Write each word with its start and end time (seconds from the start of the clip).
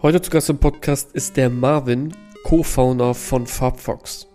Heute 0.00 0.22
zu 0.22 0.30
Gast 0.30 0.48
im 0.48 0.58
Podcast 0.58 1.10
ist 1.10 1.36
der 1.36 1.50
Marvin, 1.50 2.14
Co-Founder 2.44 3.14
von 3.14 3.48
Farbfox. 3.48 4.28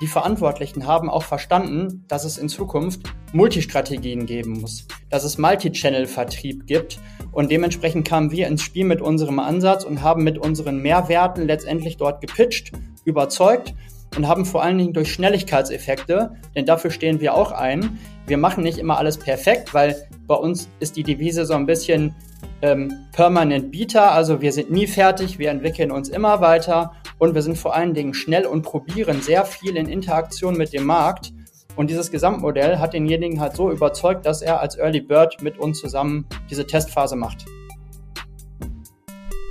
Die 0.00 0.06
Verantwortlichen 0.06 0.86
haben 0.86 1.10
auch 1.10 1.24
verstanden, 1.24 2.06
dass 2.08 2.24
es 2.24 2.38
in 2.38 2.48
Zukunft 2.48 3.12
Multistrategien 3.34 4.24
geben 4.24 4.62
muss, 4.62 4.86
dass 5.10 5.24
es 5.24 5.36
Multi-Channel-Vertrieb 5.36 6.66
gibt 6.66 6.98
und 7.30 7.50
dementsprechend 7.50 8.08
kamen 8.08 8.30
wir 8.30 8.46
ins 8.46 8.62
Spiel 8.62 8.86
mit 8.86 9.02
unserem 9.02 9.38
Ansatz 9.38 9.84
und 9.84 10.00
haben 10.00 10.24
mit 10.24 10.38
unseren 10.38 10.78
Mehrwerten 10.78 11.46
letztendlich 11.46 11.98
dort 11.98 12.22
gepitcht, 12.22 12.72
überzeugt 13.04 13.74
und 14.16 14.28
haben 14.28 14.46
vor 14.46 14.62
allen 14.62 14.78
Dingen 14.78 14.94
durch 14.94 15.12
Schnelligkeitseffekte, 15.12 16.36
denn 16.56 16.64
dafür 16.64 16.90
stehen 16.90 17.20
wir 17.20 17.34
auch 17.34 17.52
ein. 17.52 17.98
Wir 18.26 18.38
machen 18.38 18.64
nicht 18.64 18.78
immer 18.78 18.96
alles 18.96 19.18
perfekt, 19.18 19.74
weil 19.74 20.08
bei 20.26 20.36
uns 20.36 20.70
ist 20.80 20.96
die 20.96 21.02
Devise 21.02 21.44
so 21.44 21.52
ein 21.52 21.66
bisschen 21.66 22.14
ähm, 22.62 23.08
Permanent 23.12 23.70
Bieter, 23.70 24.12
also 24.12 24.40
wir 24.40 24.52
sind 24.52 24.70
nie 24.70 24.86
fertig, 24.86 25.38
wir 25.38 25.50
entwickeln 25.50 25.90
uns 25.90 26.08
immer 26.08 26.40
weiter 26.40 26.92
und 27.18 27.34
wir 27.34 27.42
sind 27.42 27.58
vor 27.58 27.74
allen 27.74 27.94
Dingen 27.94 28.14
schnell 28.14 28.46
und 28.46 28.62
probieren 28.62 29.20
sehr 29.20 29.44
viel 29.44 29.76
in 29.76 29.88
Interaktion 29.88 30.56
mit 30.56 30.72
dem 30.72 30.84
Markt. 30.84 31.32
Und 31.74 31.88
dieses 31.88 32.10
Gesamtmodell 32.10 32.78
hat 32.78 32.92
denjenigen 32.92 33.40
halt 33.40 33.56
so 33.56 33.70
überzeugt, 33.70 34.26
dass 34.26 34.42
er 34.42 34.60
als 34.60 34.76
Early 34.76 35.00
Bird 35.00 35.42
mit 35.42 35.58
uns 35.58 35.80
zusammen 35.80 36.26
diese 36.50 36.66
Testphase 36.66 37.16
macht. 37.16 37.46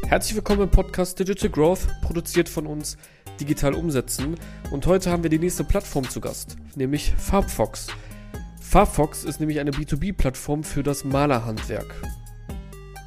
Herzlich 0.08 0.36
willkommen 0.36 0.64
im 0.64 0.70
Podcast 0.70 1.18
Digital 1.20 1.50
Growth, 1.50 1.88
produziert 2.02 2.50
von 2.50 2.68
uns 2.68 2.98
Digital 3.40 3.74
Umsetzen. 3.74 4.36
Und 4.70 4.86
heute 4.86 5.10
haben 5.10 5.24
wir 5.24 5.30
die 5.30 5.40
nächste 5.40 5.64
Plattform 5.64 6.08
zu 6.08 6.22
Gast, 6.22 6.58
nämlich 6.76 7.14
Farbfox. 7.18 7.88
Farbfox 8.60 9.24
ist 9.24 9.40
nämlich 9.40 9.60
eine 9.60 9.72
B2B-Plattform 9.72 10.64
für 10.64 10.84
das 10.84 11.04
Malerhandwerk. 11.04 11.96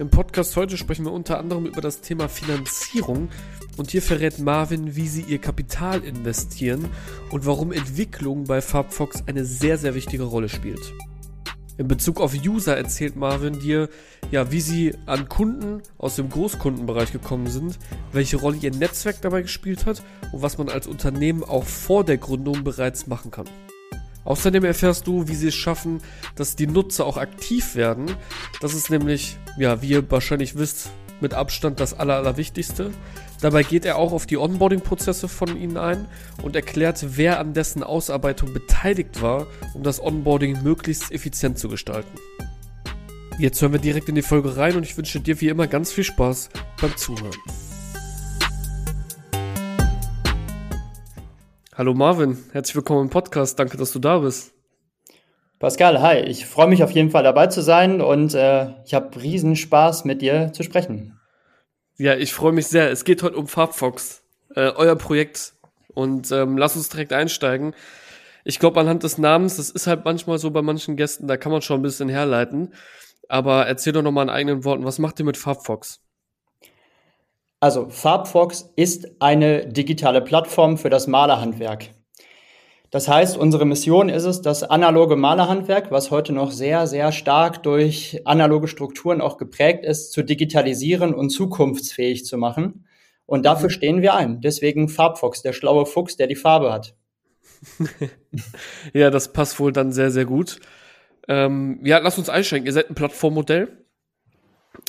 Im 0.01 0.11
Podcast 0.11 0.57
heute 0.57 0.77
sprechen 0.77 1.05
wir 1.05 1.13
unter 1.13 1.39
anderem 1.39 1.67
über 1.67 1.81
das 1.81 2.01
Thema 2.01 2.29
Finanzierung 2.29 3.29
und 3.77 3.93
hier 3.93 4.03
verrät 4.03 4.41
Marvin, 4.41 4.97
wie 4.97 5.07
sie 5.07 5.23
ihr 5.23 5.39
Kapital 5.39 6.03
investieren 6.03 6.87
und 7.31 7.47
warum 7.47 7.71
Entwicklung 7.71 8.43
bei 8.43 8.61
Farbfox 8.61 9.23
eine 9.29 9.45
sehr, 9.45 9.79
sehr 9.79 9.95
wichtige 9.95 10.25
Rolle 10.25 10.49
spielt. 10.49 10.93
In 11.79 11.87
Bezug 11.87 12.21
auf 12.21 12.35
User 12.35 12.77
erzählt 12.77 13.15
Marvin 13.15 13.61
dir, 13.61 13.89
ja, 14.33 14.51
wie 14.51 14.61
sie 14.61 14.95
an 15.07 15.29
Kunden 15.29 15.81
aus 15.97 16.17
dem 16.17 16.29
Großkundenbereich 16.29 17.13
gekommen 17.13 17.47
sind, 17.47 17.79
welche 18.13 18.37
Rolle 18.37 18.59
ihr 18.61 18.73
Netzwerk 18.73 19.23
dabei 19.23 19.43
gespielt 19.43 19.87
hat 19.87 20.03
und 20.33 20.43
was 20.43 20.59
man 20.59 20.69
als 20.71 20.89
Unternehmen 20.89 21.45
auch 21.45 21.65
vor 21.65 22.03
der 22.05 22.19
Gründung 22.19 22.65
bereits 22.65 23.07
machen 23.07 23.31
kann. 23.31 23.47
Außerdem 24.25 24.65
erfährst 24.65 25.07
du, 25.07 25.29
wie 25.29 25.35
sie 25.35 25.49
es 25.49 25.55
schaffen, 25.55 26.01
dass 26.35 26.57
die 26.57 26.67
Nutzer 26.67 27.07
auch 27.07 27.17
aktiv 27.17 27.75
werden. 27.75 28.11
Das 28.61 28.75
ist 28.75 28.91
nämlich, 28.91 29.37
ja, 29.59 29.83
wie 29.83 29.89
ihr 29.89 30.11
wahrscheinlich 30.11 30.57
wisst, 30.57 30.91
mit 31.21 31.35
Abstand 31.35 31.81
das 31.81 31.95
Aller, 31.95 32.17
Allerwichtigste. 32.17 32.91
Dabei 33.41 33.63
geht 33.63 33.85
er 33.85 33.97
auch 33.97 34.13
auf 34.13 34.27
die 34.27 34.39
Onboarding-Prozesse 34.39 35.29
von 35.29 35.61
ihnen 35.61 35.77
ein 35.77 36.07
und 36.43 36.57
erklärt, 36.57 37.05
wer 37.17 37.39
an 37.39 37.53
dessen 37.53 37.83
Ausarbeitung 37.83 38.53
beteiligt 38.53 39.21
war, 39.21 39.47
um 39.75 39.83
das 39.83 40.03
Onboarding 40.03 40.63
möglichst 40.63 41.13
effizient 41.13 41.59
zu 41.59 41.69
gestalten. 41.69 42.19
Jetzt 43.39 43.61
hören 43.61 43.73
wir 43.73 43.81
direkt 43.81 44.09
in 44.09 44.15
die 44.15 44.23
Folge 44.23 44.57
rein 44.57 44.77
und 44.77 44.85
ich 44.85 44.97
wünsche 44.97 45.21
dir 45.21 45.41
wie 45.41 45.49
immer 45.49 45.67
ganz 45.67 45.93
viel 45.93 46.05
Spaß 46.05 46.51
beim 46.81 46.97
Zuhören. 46.97 47.35
Hallo 51.77 51.93
Marvin, 51.93 52.39
herzlich 52.53 52.77
willkommen 52.77 53.07
im 53.07 53.11
Podcast. 53.11 53.59
Danke, 53.59 53.77
dass 53.77 53.91
du 53.91 53.99
da 53.99 54.19
bist. 54.19 54.55
Pascal, 55.59 56.01
hi. 56.01 56.19
Ich 56.19 56.47
freue 56.47 56.69
mich 56.69 56.85
auf 56.85 56.93
jeden 56.93 57.11
Fall 57.11 57.25
dabei 57.25 57.49
zu 57.49 57.63
sein 57.63 58.01
und 58.01 58.33
äh, 58.33 58.69
ich 58.85 58.95
habe 58.95 59.21
riesen 59.21 59.57
Spaß 59.57 60.05
mit 60.05 60.23
dir 60.23 60.53
zu 60.53 60.63
sprechen. 60.63 61.19
Ja, 61.97 62.15
ich 62.15 62.33
freue 62.33 62.53
mich 62.53 62.69
sehr. 62.69 62.93
Es 62.93 63.03
geht 63.03 63.25
heute 63.25 63.37
um 63.37 63.49
Farbfox, 63.49 64.23
äh, 64.55 64.71
euer 64.71 64.95
Projekt. 64.95 65.55
Und 65.89 66.31
ähm, 66.31 66.59
lass 66.59 66.77
uns 66.77 66.91
direkt 66.91 67.13
einsteigen. 67.13 67.75
Ich 68.45 68.61
glaube, 68.61 68.79
anhand 68.79 69.03
des 69.03 69.19
Namens, 69.19 69.57
das 69.57 69.71
ist 69.71 69.89
halt 69.89 70.05
manchmal 70.05 70.39
so 70.39 70.53
bei 70.53 70.63
manchen 70.63 70.95
Gästen, 70.95 71.27
da 71.27 71.37
kann 71.37 71.51
man 71.51 71.61
schon 71.61 71.81
ein 71.81 71.83
bisschen 71.83 72.09
herleiten. 72.09 72.73
Aber 73.29 73.67
erzähl 73.67 73.93
doch 73.93 74.03
nochmal 74.03 74.27
in 74.27 74.31
eigenen 74.31 74.65
Worten, 74.65 74.85
was 74.85 75.01
macht 75.01 75.19
ihr 75.19 75.25
mit 75.25 75.37
Farbfox? 75.37 76.04
Also 77.65 77.89
Farbfox 77.89 78.75
ist 78.77 79.23
eine 79.23 79.67
digitale 79.67 80.21
Plattform 80.21 80.77
für 80.77 80.91
das 80.91 81.07
Malerhandwerk. 81.07 81.93
Das 82.91 83.09
heißt, 83.09 83.39
unsere 83.39 83.65
Mission 83.65 84.11
ist 84.11 84.25
es, 84.25 84.43
das 84.43 84.65
analoge 84.65 85.17
Malerhandwerk, 85.17 85.91
was 85.91 86.11
heute 86.11 86.35
noch 86.35 86.51
sehr, 86.51 86.87
sehr 86.87 87.11
stark 87.11 87.63
durch 87.63 88.21
analoge 88.27 88.69
Strukturen 88.69 89.23
auch 89.23 89.39
geprägt 89.39 89.83
ist, 89.83 90.13
zu 90.13 90.23
digitalisieren 90.23 91.15
und 91.15 91.31
zukunftsfähig 91.31 92.27
zu 92.27 92.37
machen. 92.37 92.87
Und 93.25 93.47
dafür 93.47 93.69
mhm. 93.69 93.73
stehen 93.73 94.03
wir 94.03 94.13
ein. 94.13 94.43
Deswegen 94.43 94.91
Farbfox, 94.91 95.41
der 95.41 95.55
schlaue 95.55 95.87
Fuchs, 95.87 96.19
der 96.19 96.27
die 96.27 96.37
Farbe 96.37 96.71
hat. 96.71 96.95
ja, 98.93 99.09
das 99.09 99.33
passt 99.33 99.59
wohl 99.59 99.73
dann 99.73 99.91
sehr, 99.91 100.11
sehr 100.11 100.27
gut. 100.27 100.61
Ähm, 101.29 101.81
ja, 101.83 101.97
lass 101.97 102.19
uns 102.19 102.29
einschränken. 102.29 102.67
Ihr 102.67 102.75
seid 102.75 102.91
ein 102.91 102.95
Plattformmodell. 102.95 103.84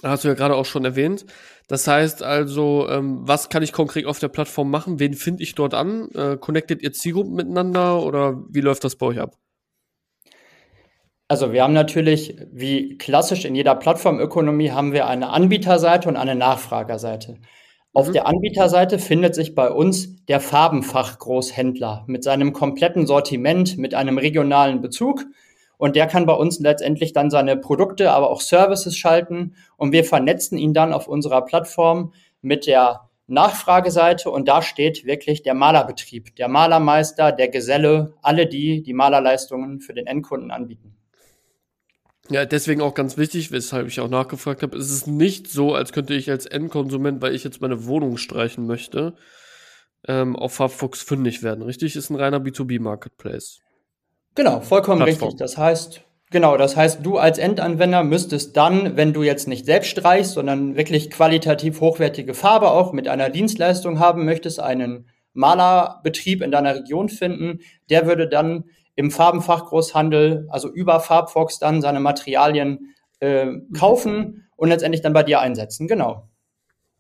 Hast 0.04 0.24
du 0.24 0.28
ja 0.28 0.34
gerade 0.34 0.56
auch 0.56 0.66
schon 0.66 0.86
erwähnt. 0.86 1.26
Das 1.68 1.88
heißt 1.88 2.22
also, 2.22 2.88
ähm, 2.90 3.20
was 3.24 3.50
kann 3.50 3.64
ich 3.64 3.74
konkret 3.74 4.06
auf 4.06 4.20
der 4.20 4.28
Plattform 4.28 4.70
machen? 4.70 5.00
Wen 5.00 5.14
finde 5.14 5.44
ich 5.44 5.56
dort 5.56 5.74
an? 5.74 6.10
Äh, 6.14 6.38
connectet 6.38 6.82
ihr 6.84 6.94
Zielgruppen 6.94 7.34
miteinander 7.34 8.04
oder 8.04 8.44
wie 8.50 8.62
läuft 8.62 8.84
das 8.84 8.96
bei 8.96 9.08
euch 9.08 9.20
ab? 9.20 9.36
Also 11.28 11.52
wir 11.54 11.64
haben 11.64 11.74
natürlich, 11.74 12.38
wie 12.52 12.98
klassisch 13.00 13.46
in 13.46 13.56
jeder 13.56 13.74
Plattformökonomie, 13.74 14.72
haben 14.72 14.94
wir 14.94 15.08
eine 15.08 15.30
Anbieterseite 15.30 16.08
und 16.08 16.18
eine 16.18 16.36
Nachfragerseite. 16.36 17.40
Auf 17.94 18.10
mhm. 18.10 18.14
der 18.14 18.28
Anbieterseite 18.28 19.00
findet 19.00 19.34
sich 19.34 19.56
bei 19.56 19.72
uns 19.72 20.24
der 20.26 20.40
Farbenfachgroßhändler 20.40 22.04
mit 22.06 22.24
seinem 22.24 22.54
kompletten 22.54 23.08
Sortiment, 23.08 23.78
mit 23.78 23.96
einem 23.96 24.20
regionalen 24.20 24.82
Bezug 24.82 25.26
und 25.78 25.96
der 25.96 26.08
kann 26.08 26.26
bei 26.26 26.34
uns 26.34 26.60
letztendlich 26.60 27.14
dann 27.14 27.30
seine 27.30 27.58
Produkte, 27.58 28.12
aber 28.12 28.30
auch 28.30 28.42
Services 28.42 28.98
schalten. 28.98 29.56
Und 29.78 29.92
wir 29.92 30.04
vernetzen 30.04 30.58
ihn 30.58 30.74
dann 30.74 30.94
auf 30.94 31.08
unserer 31.08 31.44
Plattform 31.44 32.14
mit 32.42 32.68
der 32.68 33.10
Nachfrageseite. 33.28 34.30
Und 34.30 34.48
da 34.48 34.62
steht 34.62 35.06
wirklich 35.06 35.44
der 35.44 35.54
Malerbetrieb, 35.54 36.36
der 36.36 36.48
Malermeister, 36.48 37.32
der 37.32 37.50
Geselle, 37.50 38.14
alle 38.22 38.48
die, 38.48 38.84
die 38.84 38.94
Malerleistungen 38.94 39.82
für 39.82 39.94
den 39.94 40.08
Endkunden 40.08 40.52
anbieten. 40.52 40.96
Ja, 42.30 42.46
deswegen 42.46 42.82
auch 42.82 42.96
ganz 42.96 43.18
wichtig, 43.18 43.52
weshalb 43.52 43.88
ich 43.88 44.00
auch 44.00 44.10
nachgefragt 44.10 44.64
habe, 44.64 44.78
ist 44.78 44.90
es 44.90 45.06
nicht 45.06 45.48
so, 45.48 45.76
als 45.76 45.94
könnte 45.94 46.16
ich 46.16 46.32
als 46.32 46.48
Endkonsument, 46.48 47.22
weil 47.22 47.36
ich 47.36 47.44
jetzt 47.44 47.62
meine 47.62 47.86
Wohnung 47.86 48.18
streichen 48.18 48.66
möchte, 48.66 49.14
ähm, 50.08 50.36
auf 50.36 50.56
Farbfuchs 50.56 51.04
fündig 51.04 51.44
werden. 51.44 51.62
Richtig, 51.62 51.96
ist 51.96 52.10
ein 52.10 52.16
reiner 52.16 52.40
B2B-Marketplace. 52.40 53.60
Genau, 54.36 54.60
vollkommen 54.60 55.02
Plattform. 55.02 55.30
richtig. 55.30 55.40
Das 55.40 55.58
heißt, 55.58 56.02
genau, 56.30 56.58
das 56.58 56.76
heißt, 56.76 57.06
du 57.06 57.18
als 57.18 57.38
Endanwender 57.38 58.04
müsstest 58.04 58.56
dann, 58.58 58.98
wenn 58.98 59.14
du 59.14 59.24
jetzt 59.24 59.48
nicht 59.48 59.66
selbst 59.66 59.90
streichst, 59.90 60.34
sondern 60.34 60.76
wirklich 60.76 61.10
qualitativ 61.10 61.80
hochwertige 61.80 62.34
Farbe 62.34 62.72
auch 62.72 62.92
mit 62.92 63.08
einer 63.08 63.30
Dienstleistung 63.30 64.00
haben 64.00 64.26
möchtest, 64.26 64.60
einen 64.60 65.10
Malerbetrieb 65.34 66.42
in 66.42 66.52
deiner 66.52 66.76
Region 66.76 67.10
finden, 67.10 67.60
der 67.90 68.08
würde 68.08 68.28
dann 68.28 68.66
im 68.96 69.12
Farbenfachgroßhandel, 69.12 70.48
also 70.50 70.72
über 70.72 71.00
Farbfox 71.00 71.60
dann 71.60 71.82
seine 71.82 72.00
Materialien 72.00 72.96
äh, 73.20 73.48
kaufen 73.78 74.48
und 74.56 74.70
letztendlich 74.70 75.02
dann 75.02 75.14
bei 75.14 75.24
dir 75.24 75.40
einsetzen. 75.42 75.88
Genau. 75.88 76.30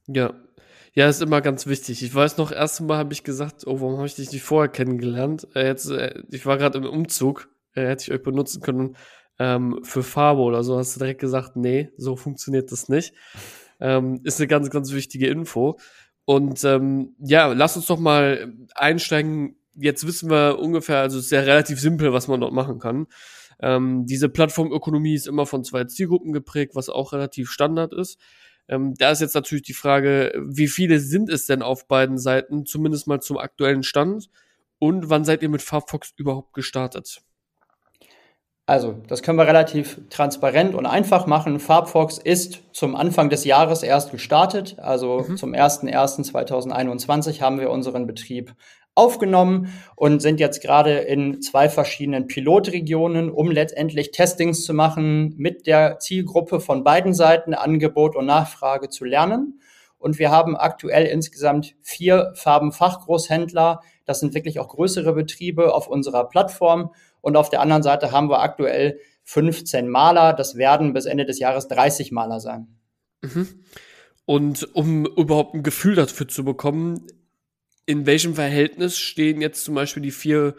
Ja, 0.08 0.34
ja, 0.96 1.10
ist 1.10 1.22
immer 1.22 1.42
ganz 1.42 1.68
wichtig. 1.68 2.02
Ich 2.02 2.16
weiß 2.16 2.38
noch, 2.38 2.52
erst 2.54 2.80
Mal 2.82 2.98
habe 2.98 3.12
ich 3.12 3.24
gesagt, 3.24 3.68
oh, 3.68 3.82
warum 3.82 3.98
habe 3.98 4.08
ich 4.08 4.16
dich 4.16 4.32
nicht 4.32 4.44
vorher 4.44 4.72
kennengelernt? 4.72 5.46
Äh, 5.54 5.68
jetzt, 5.68 5.90
äh, 5.90 6.24
ich 6.32 6.46
war 6.46 6.58
gerade 6.58 6.78
im 6.78 6.86
Umzug, 6.86 7.50
äh, 7.76 7.86
hätte 7.86 8.04
ich 8.04 8.12
euch 8.12 8.24
benutzen 8.24 8.62
können 8.62 8.96
ähm, 9.38 9.82
für 9.84 10.04
Farbe 10.04 10.42
oder 10.42 10.64
so. 10.64 10.78
Hast 10.78 10.96
du 10.96 11.00
direkt 11.00 11.20
gesagt, 11.20 11.58
nee, 11.58 11.90
so 11.98 12.16
funktioniert 12.16 12.72
das 12.72 12.88
nicht. 12.88 13.14
Ähm, 13.82 14.22
ist 14.24 14.40
eine 14.40 14.48
ganz, 14.48 14.70
ganz 14.70 14.94
wichtige 14.94 15.28
Info. 15.28 15.78
Und 16.24 16.64
ähm, 16.64 17.14
ja, 17.20 17.48
lass 17.48 17.76
uns 17.76 17.88
doch 17.88 18.00
mal 18.00 18.54
einsteigen. 18.74 19.58
Jetzt 19.76 20.08
wissen 20.08 20.30
wir 20.30 20.60
ungefähr, 20.60 21.00
also 21.00 21.20
es 21.20 21.26
ist 21.26 21.32
ja 21.32 21.42
relativ 21.42 21.80
simpel, 21.80 22.14
was 22.14 22.30
man 22.30 22.40
dort 22.40 22.54
machen 22.54 22.80
kann. 22.80 23.08
Ähm, 23.60 24.06
diese 24.06 24.30
Plattformökonomie 24.30 25.16
ist 25.16 25.28
immer 25.28 25.46
von 25.46 25.66
zwei 25.66 25.84
Zielgruppen 25.84 26.32
geprägt, 26.32 26.74
was 26.74 26.88
auch 26.90 27.12
relativ 27.12 27.52
Standard 27.52 27.94
ist. 27.94 28.18
Ähm, 28.68 28.96
da 28.96 29.12
ist 29.12 29.22
jetzt 29.22 29.36
natürlich 29.36 29.64
die 29.64 29.74
Frage, 29.74 30.34
wie 30.44 30.68
viele 30.68 31.00
sind 31.00 31.30
es 31.30 31.46
denn 31.46 31.62
auf 31.62 31.88
beiden 31.88 32.18
Seiten, 32.18 32.66
zumindest 32.66 33.08
mal 33.08 33.22
zum 33.22 33.38
aktuellen 33.38 33.84
Stand? 33.84 34.30
Und 34.80 35.10
wann 35.10 35.24
seid 35.24 35.42
ihr 35.42 35.50
mit 35.50 35.62
Farbfox 35.62 36.14
überhaupt 36.18 36.54
gestartet? 36.54 37.22
Also, 38.68 38.96
das 39.08 39.22
können 39.22 39.38
wir 39.38 39.46
relativ 39.46 40.02
transparent 40.10 40.74
und 40.74 40.88
einfach 40.88 41.28
machen. 41.28 41.60
Farbfox 41.60 42.18
ist 42.18 42.64
zum 42.74 42.96
Anfang 42.96 43.30
des 43.30 43.46
Jahres 43.46 43.84
erst 43.84 44.12
gestartet. 44.12 44.78
Also 44.80 45.24
mhm. 45.28 45.38
zum 45.38 45.54
01.01.2021 45.54 47.42
haben 47.42 47.60
wir 47.60 47.70
unseren 47.70 48.08
Betrieb 48.08 48.56
aufgenommen 48.96 49.74
und 49.96 50.22
sind 50.22 50.40
jetzt 50.40 50.62
gerade 50.62 51.00
in 51.00 51.42
zwei 51.42 51.70
verschiedenen 51.70 52.28
Pilotregionen, 52.28 53.30
um 53.30 53.52
letztendlich 53.52 54.12
Testings 54.12 54.64
zu 54.64 54.74
machen 54.74 55.36
mit 55.38 55.68
der 55.68 56.00
Zielgruppe 56.00 56.62
von 56.62 56.84
beiden 56.84 57.14
Seiten, 57.14 57.54
Angebot 57.54 58.16
und 58.16 58.26
Nachfrage 58.26 58.90
zu 58.90 59.04
lernen. 59.04 59.60
Und 59.98 60.18
wir 60.18 60.32
haben 60.32 60.56
aktuell 60.56 61.06
insgesamt 61.06 61.76
vier 61.82 62.32
Farbenfachgroßhändler. 62.36 63.82
Das 64.06 64.20
sind 64.20 64.34
wirklich 64.34 64.60
auch 64.60 64.70
größere 64.70 65.14
Betriebe 65.14 65.74
auf 65.74 65.88
unserer 65.88 66.30
Plattform. 66.30 66.94
Und 67.22 67.36
auf 67.36 67.50
der 67.50 67.62
anderen 67.62 67.84
Seite 67.84 68.12
haben 68.12 68.30
wir 68.30 68.42
aktuell 68.42 69.00
15 69.24 69.90
Maler. 69.90 70.34
Das 70.34 70.58
werden 70.58 70.94
bis 70.94 71.06
Ende 71.06 71.26
des 71.26 71.40
Jahres 71.40 71.68
30 71.68 72.12
Maler 72.12 72.40
sein. 72.40 72.68
Mhm. 73.22 73.64
Und 74.26 74.76
um 74.76 75.06
überhaupt 75.06 75.56
ein 75.56 75.64
Gefühl 75.64 75.96
dafür 75.96 76.28
zu 76.28 76.46
bekommen, 76.46 77.08
in 77.86 78.06
welchem 78.06 78.36
Verhältnis 78.36 78.98
stehen 78.98 79.42
jetzt 79.42 79.64
zum 79.64 79.76
Beispiel 79.76 80.04
die 80.04 80.12
vier 80.12 80.56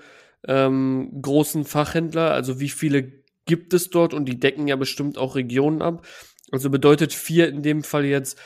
ähm, 0.47 1.11
großen 1.21 1.65
Fachhändler? 1.65 2.33
Also 2.33 2.61
wie 2.61 2.69
viele 2.69 3.13
gibt 3.47 3.75
es 3.75 3.91
dort? 3.91 4.15
Und 4.15 4.27
die 4.27 4.39
decken 4.39 4.69
ja 4.69 4.77
bestimmt 4.77 5.19
auch 5.19 5.35
Regionen 5.35 5.83
ab. 5.83 6.07
Also 6.53 6.71
bedeutet 6.71 7.13
vier 7.13 7.49
in 7.49 7.63
dem 7.63 7.83
Fall 7.83 8.05
jetzt 8.05 8.39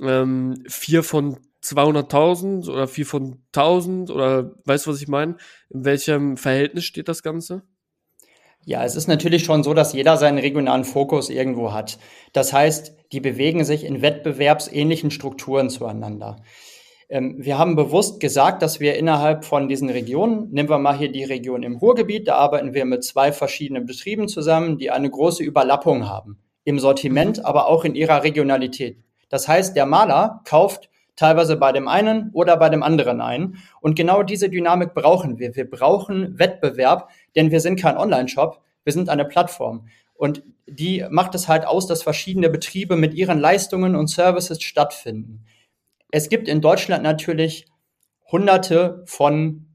ähm, 0.00 0.62
vier 0.68 1.02
von 1.02 1.38
200.000 1.62 2.70
oder 2.70 2.88
vier 2.88 3.06
von 3.06 3.42
1000 3.54 4.10
oder 4.10 4.54
weißt 4.64 4.86
du, 4.86 4.90
was 4.90 5.02
ich 5.02 5.08
meine? 5.08 5.36
In 5.68 5.84
welchem 5.84 6.36
Verhältnis 6.36 6.84
steht 6.84 7.08
das 7.08 7.22
Ganze? 7.22 7.62
Ja, 8.64 8.84
es 8.84 8.94
ist 8.94 9.08
natürlich 9.08 9.44
schon 9.44 9.62
so, 9.62 9.74
dass 9.74 9.92
jeder 9.92 10.16
seinen 10.16 10.38
regionalen 10.38 10.84
Fokus 10.84 11.30
irgendwo 11.30 11.72
hat. 11.72 11.98
Das 12.32 12.52
heißt, 12.52 12.94
die 13.12 13.20
bewegen 13.20 13.64
sich 13.64 13.84
in 13.84 14.02
wettbewerbsähnlichen 14.02 15.10
Strukturen 15.10 15.70
zueinander. 15.70 16.36
Ähm, 17.10 17.34
wir 17.38 17.58
haben 17.58 17.74
bewusst 17.74 18.20
gesagt, 18.20 18.62
dass 18.62 18.78
wir 18.78 18.96
innerhalb 18.96 19.44
von 19.44 19.68
diesen 19.68 19.90
Regionen, 19.90 20.48
nehmen 20.52 20.70
wir 20.70 20.78
mal 20.78 20.96
hier 20.96 21.10
die 21.10 21.24
Region 21.24 21.64
im 21.64 21.76
Ruhrgebiet, 21.76 22.28
da 22.28 22.36
arbeiten 22.36 22.72
wir 22.72 22.84
mit 22.84 23.04
zwei 23.04 23.32
verschiedenen 23.32 23.84
Betrieben 23.84 24.28
zusammen, 24.28 24.78
die 24.78 24.92
eine 24.92 25.10
große 25.10 25.42
Überlappung 25.42 26.08
haben. 26.08 26.38
Im 26.64 26.78
Sortiment, 26.78 27.38
mhm. 27.38 27.44
aber 27.44 27.66
auch 27.66 27.84
in 27.84 27.96
ihrer 27.96 28.22
Regionalität. 28.22 28.98
Das 29.28 29.48
heißt, 29.48 29.74
der 29.74 29.86
Maler 29.86 30.40
kauft 30.44 30.88
teilweise 31.16 31.56
bei 31.56 31.72
dem 31.72 31.88
einen 31.88 32.30
oder 32.32 32.56
bei 32.56 32.68
dem 32.68 32.82
anderen 32.82 33.20
ein. 33.20 33.56
Und 33.80 33.96
genau 33.96 34.22
diese 34.22 34.48
Dynamik 34.48 34.94
brauchen 34.94 35.38
wir. 35.38 35.54
Wir 35.56 35.68
brauchen 35.68 36.38
Wettbewerb, 36.38 37.10
denn 37.34 37.50
wir 37.50 37.60
sind 37.60 37.78
kein 37.78 37.96
Online-Shop, 37.96 38.62
wir 38.84 38.92
sind 38.92 39.08
eine 39.08 39.24
Plattform. 39.24 39.88
Und 40.14 40.42
die 40.66 41.04
macht 41.10 41.34
es 41.34 41.48
halt 41.48 41.66
aus, 41.66 41.86
dass 41.86 42.02
verschiedene 42.02 42.50
Betriebe 42.50 42.96
mit 42.96 43.14
ihren 43.14 43.38
Leistungen 43.38 43.96
und 43.96 44.06
Services 44.06 44.62
stattfinden. 44.62 45.44
Es 46.12 46.28
gibt 46.28 46.48
in 46.48 46.60
Deutschland 46.60 47.02
natürlich 47.02 47.66
hunderte 48.30 49.02
von 49.06 49.66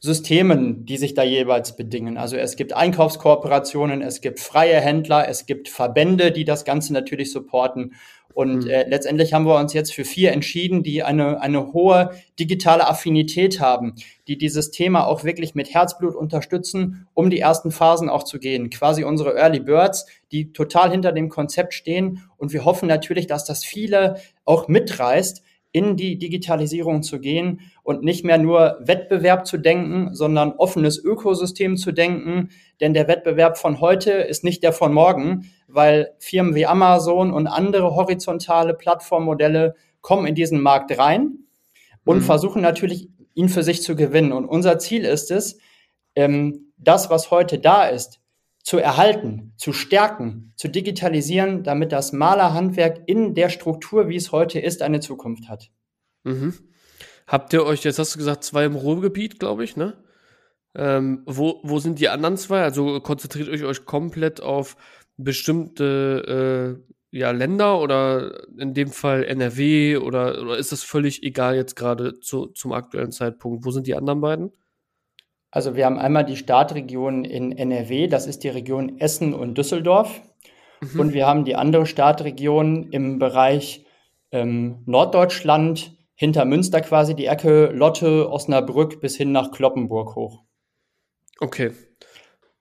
Systemen, 0.00 0.86
die 0.86 0.96
sich 0.96 1.14
da 1.14 1.24
jeweils 1.24 1.74
bedingen. 1.74 2.18
Also 2.18 2.36
es 2.36 2.54
gibt 2.54 2.72
Einkaufskooperationen, 2.72 4.00
es 4.00 4.20
gibt 4.20 4.38
freie 4.38 4.80
Händler, 4.80 5.28
es 5.28 5.44
gibt 5.44 5.68
Verbände, 5.68 6.30
die 6.30 6.44
das 6.44 6.64
Ganze 6.64 6.92
natürlich 6.92 7.32
supporten. 7.32 7.94
Und 8.32 8.66
mhm. 8.66 8.70
äh, 8.70 8.88
letztendlich 8.88 9.32
haben 9.32 9.46
wir 9.46 9.56
uns 9.56 9.72
jetzt 9.72 9.92
für 9.92 10.04
vier 10.04 10.30
entschieden, 10.30 10.84
die 10.84 11.02
eine, 11.02 11.40
eine 11.40 11.72
hohe 11.72 12.10
digitale 12.38 12.86
Affinität 12.86 13.58
haben, 13.58 13.96
die 14.28 14.38
dieses 14.38 14.70
Thema 14.70 15.08
auch 15.08 15.24
wirklich 15.24 15.56
mit 15.56 15.74
Herzblut 15.74 16.14
unterstützen, 16.14 17.08
um 17.14 17.30
die 17.30 17.40
ersten 17.40 17.72
Phasen 17.72 18.08
auch 18.08 18.22
zu 18.22 18.38
gehen. 18.38 18.70
Quasi 18.70 19.02
unsere 19.02 19.34
Early 19.34 19.58
Birds, 19.58 20.06
die 20.30 20.52
total 20.52 20.92
hinter 20.92 21.10
dem 21.10 21.28
Konzept 21.28 21.74
stehen. 21.74 22.22
Und 22.36 22.52
wir 22.52 22.64
hoffen 22.64 22.86
natürlich, 22.86 23.26
dass 23.26 23.44
das 23.44 23.64
viele 23.64 24.20
auch 24.44 24.68
mitreißt, 24.68 25.42
in 25.72 25.96
die 25.96 26.18
Digitalisierung 26.18 27.02
zu 27.02 27.20
gehen 27.20 27.60
und 27.82 28.02
nicht 28.02 28.24
mehr 28.24 28.38
nur 28.38 28.78
Wettbewerb 28.80 29.46
zu 29.46 29.58
denken, 29.58 30.14
sondern 30.14 30.52
offenes 30.52 30.98
Ökosystem 31.02 31.76
zu 31.76 31.92
denken. 31.92 32.50
Denn 32.80 32.94
der 32.94 33.06
Wettbewerb 33.06 33.58
von 33.58 33.80
heute 33.80 34.12
ist 34.12 34.44
nicht 34.44 34.62
der 34.62 34.72
von 34.72 34.94
morgen, 34.94 35.50
weil 35.66 36.14
Firmen 36.18 36.54
wie 36.54 36.66
Amazon 36.66 37.32
und 37.32 37.46
andere 37.46 37.94
horizontale 37.94 38.74
Plattformmodelle 38.74 39.74
kommen 40.00 40.26
in 40.26 40.34
diesen 40.34 40.60
Markt 40.60 40.96
rein 40.98 41.38
und 42.04 42.18
mhm. 42.18 42.22
versuchen 42.22 42.62
natürlich, 42.62 43.08
ihn 43.34 43.48
für 43.48 43.62
sich 43.62 43.82
zu 43.82 43.94
gewinnen. 43.94 44.32
Und 44.32 44.46
unser 44.46 44.78
Ziel 44.78 45.04
ist 45.04 45.30
es, 45.30 45.58
ähm, 46.16 46.72
das, 46.78 47.10
was 47.10 47.30
heute 47.30 47.58
da 47.58 47.86
ist, 47.86 48.20
zu 48.68 48.76
erhalten, 48.76 49.54
zu 49.56 49.72
stärken, 49.72 50.52
zu 50.54 50.68
digitalisieren, 50.68 51.62
damit 51.62 51.90
das 51.90 52.12
Malerhandwerk 52.12 53.00
in 53.06 53.34
der 53.34 53.48
Struktur, 53.48 54.10
wie 54.10 54.16
es 54.16 54.30
heute 54.30 54.60
ist, 54.60 54.82
eine 54.82 55.00
Zukunft 55.00 55.48
hat. 55.48 55.70
Mhm. 56.24 56.52
Habt 57.26 57.54
ihr 57.54 57.64
euch, 57.64 57.82
jetzt 57.84 57.98
hast 57.98 58.14
du 58.14 58.18
gesagt, 58.18 58.44
zwei 58.44 58.66
im 58.66 58.74
Ruhrgebiet, 58.74 59.40
glaube 59.40 59.64
ich, 59.64 59.78
ne? 59.78 59.96
Ähm, 60.74 61.22
wo, 61.24 61.62
wo 61.62 61.78
sind 61.78 61.98
die 61.98 62.10
anderen 62.10 62.36
zwei? 62.36 62.60
Also 62.60 63.00
konzentriert 63.00 63.48
euch 63.48 63.64
euch 63.64 63.86
komplett 63.86 64.42
auf 64.42 64.76
bestimmte 65.16 66.76
äh, 67.10 67.18
ja, 67.18 67.30
Länder 67.30 67.80
oder 67.80 68.50
in 68.58 68.74
dem 68.74 68.90
Fall 68.90 69.24
NRW 69.24 69.96
oder, 69.96 70.42
oder 70.42 70.58
ist 70.58 70.72
das 70.72 70.82
völlig 70.82 71.22
egal 71.22 71.56
jetzt 71.56 71.74
gerade 71.74 72.20
zu, 72.20 72.48
zum 72.48 72.72
aktuellen 72.72 73.12
Zeitpunkt? 73.12 73.64
Wo 73.64 73.70
sind 73.70 73.86
die 73.86 73.94
anderen 73.94 74.20
beiden? 74.20 74.52
Also 75.50 75.76
wir 75.76 75.86
haben 75.86 75.98
einmal 75.98 76.24
die 76.24 76.36
Startregion 76.36 77.24
in 77.24 77.52
NRW, 77.52 78.06
das 78.06 78.26
ist 78.26 78.44
die 78.44 78.48
Region 78.48 78.98
Essen 78.98 79.32
und 79.32 79.56
Düsseldorf. 79.56 80.20
Mhm. 80.80 81.00
Und 81.00 81.12
wir 81.14 81.26
haben 81.26 81.44
die 81.44 81.56
andere 81.56 81.86
Startregion 81.86 82.90
im 82.90 83.18
Bereich 83.18 83.86
ähm, 84.30 84.82
Norddeutschland, 84.86 85.96
hinter 86.14 86.44
Münster 86.44 86.80
quasi, 86.80 87.14
die 87.14 87.26
Ecke 87.26 87.66
Lotte, 87.66 88.30
Osnabrück 88.30 89.00
bis 89.00 89.16
hin 89.16 89.32
nach 89.32 89.52
Kloppenburg 89.52 90.16
hoch. 90.16 90.42
Okay, 91.40 91.72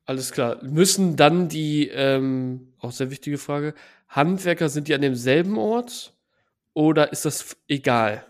alles 0.06 0.32
klar. 0.32 0.64
Müssen 0.64 1.16
dann 1.16 1.50
die, 1.50 1.88
ähm, 1.90 2.74
auch 2.80 2.92
sehr 2.92 3.10
wichtige 3.10 3.38
Frage, 3.38 3.74
Handwerker, 4.08 4.70
sind 4.70 4.88
die 4.88 4.94
an 4.94 5.02
demselben 5.02 5.58
Ort 5.58 6.16
oder 6.74 7.12
ist 7.12 7.26
das 7.26 7.58
egal? 7.68 8.24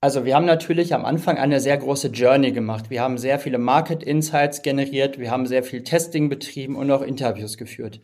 Also 0.00 0.24
wir 0.24 0.34
haben 0.34 0.44
natürlich 0.44 0.94
am 0.94 1.04
Anfang 1.04 1.38
eine 1.38 1.58
sehr 1.58 1.78
große 1.78 2.08
Journey 2.08 2.52
gemacht. 2.52 2.90
Wir 2.90 3.00
haben 3.00 3.16
sehr 3.16 3.38
viele 3.38 3.58
Market 3.58 4.02
Insights 4.02 4.62
generiert, 4.62 5.18
wir 5.18 5.30
haben 5.30 5.46
sehr 5.46 5.62
viel 5.62 5.82
Testing 5.82 6.28
betrieben 6.28 6.76
und 6.76 6.90
auch 6.90 7.02
Interviews 7.02 7.56
geführt. 7.56 8.00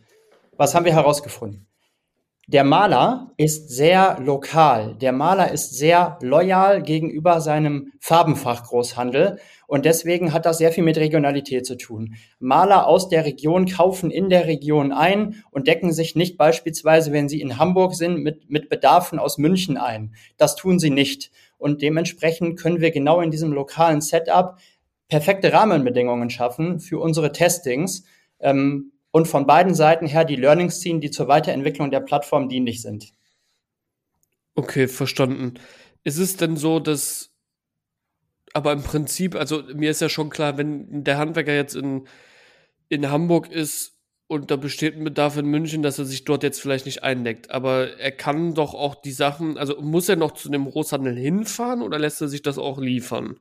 Was 0.57 0.73
haben 0.73 0.85
wir 0.85 0.93
herausgefunden? 0.93 1.67
Der 2.47 2.65
Maler 2.65 3.31
ist 3.37 3.69
sehr 3.69 4.19
lokal. 4.19 4.95
Der 4.95 5.13
Maler 5.13 5.53
ist 5.53 5.77
sehr 5.77 6.17
loyal 6.21 6.83
gegenüber 6.83 7.39
seinem 7.39 7.93
Farbenfachgroßhandel 8.01 9.39
und 9.65 9.85
deswegen 9.85 10.33
hat 10.33 10.45
das 10.45 10.57
sehr 10.57 10.73
viel 10.73 10.83
mit 10.83 10.97
Regionalität 10.97 11.65
zu 11.65 11.77
tun. 11.77 12.15
Maler 12.39 12.85
aus 12.85 13.07
der 13.07 13.23
Region 13.23 13.65
kaufen 13.65 14.11
in 14.11 14.29
der 14.29 14.45
Region 14.45 14.91
ein 14.91 15.41
und 15.51 15.67
decken 15.67 15.93
sich 15.93 16.15
nicht 16.15 16.37
beispielsweise, 16.37 17.13
wenn 17.13 17.29
sie 17.29 17.39
in 17.39 17.59
Hamburg 17.59 17.95
sind, 17.95 18.21
mit, 18.21 18.49
mit 18.49 18.67
Bedarfen 18.67 19.19
aus 19.19 19.37
München 19.37 19.77
ein. 19.77 20.13
Das 20.35 20.57
tun 20.57 20.79
sie 20.79 20.89
nicht. 20.89 21.31
Und 21.63 21.81
dementsprechend 21.81 22.59
können 22.59 22.81
wir 22.81 22.91
genau 22.91 23.21
in 23.21 23.31
diesem 23.31 23.53
lokalen 23.53 24.01
Setup 24.01 24.57
perfekte 25.07 25.53
Rahmenbedingungen 25.53 26.29
schaffen 26.29 26.81
für 26.81 26.99
unsere 26.99 27.31
Testings 27.31 28.03
ähm, 28.41 28.91
und 29.11 29.29
von 29.29 29.47
beiden 29.47 29.73
Seiten 29.73 30.05
her 30.05 30.25
die 30.25 30.35
Learnings 30.35 30.81
ziehen, 30.81 30.99
die 30.99 31.09
zur 31.09 31.29
Weiterentwicklung 31.29 31.89
der 31.89 32.01
Plattform 32.01 32.49
dienlich 32.49 32.81
sind. 32.81 33.13
Okay, 34.55 34.89
verstanden. 34.89 35.53
Ist 36.03 36.17
es 36.17 36.35
denn 36.35 36.57
so, 36.57 36.81
dass 36.81 37.31
aber 38.51 38.73
im 38.73 38.83
Prinzip, 38.83 39.33
also 39.33 39.63
mir 39.73 39.89
ist 39.89 40.01
ja 40.01 40.09
schon 40.09 40.29
klar, 40.29 40.57
wenn 40.57 41.05
der 41.05 41.17
Handwerker 41.17 41.55
jetzt 41.55 41.77
in, 41.77 42.09
in 42.89 43.09
Hamburg 43.09 43.49
ist 43.49 43.92
und 44.33 44.51
da 44.51 44.55
besteht 44.55 44.97
ein 44.97 45.03
Bedarf 45.03 45.37
in 45.37 45.45
München, 45.45 45.83
dass 45.83 45.99
er 45.99 46.05
sich 46.05 46.25
dort 46.25 46.43
jetzt 46.43 46.59
vielleicht 46.59 46.85
nicht 46.85 47.03
eindeckt. 47.03 47.51
Aber 47.51 47.99
er 47.99 48.11
kann 48.11 48.55
doch 48.55 48.73
auch 48.73 48.95
die 48.95 49.11
Sachen, 49.11 49.57
also 49.57 49.79
muss 49.79 50.09
er 50.09 50.15
noch 50.15 50.31
zu 50.31 50.49
dem 50.49 50.65
Großhandel 50.69 51.15
hinfahren 51.15 51.81
oder 51.81 51.99
lässt 51.99 52.19
er 52.19 52.27
sich 52.27 52.41
das 52.41 52.57
auch 52.57 52.79
liefern? 52.79 53.37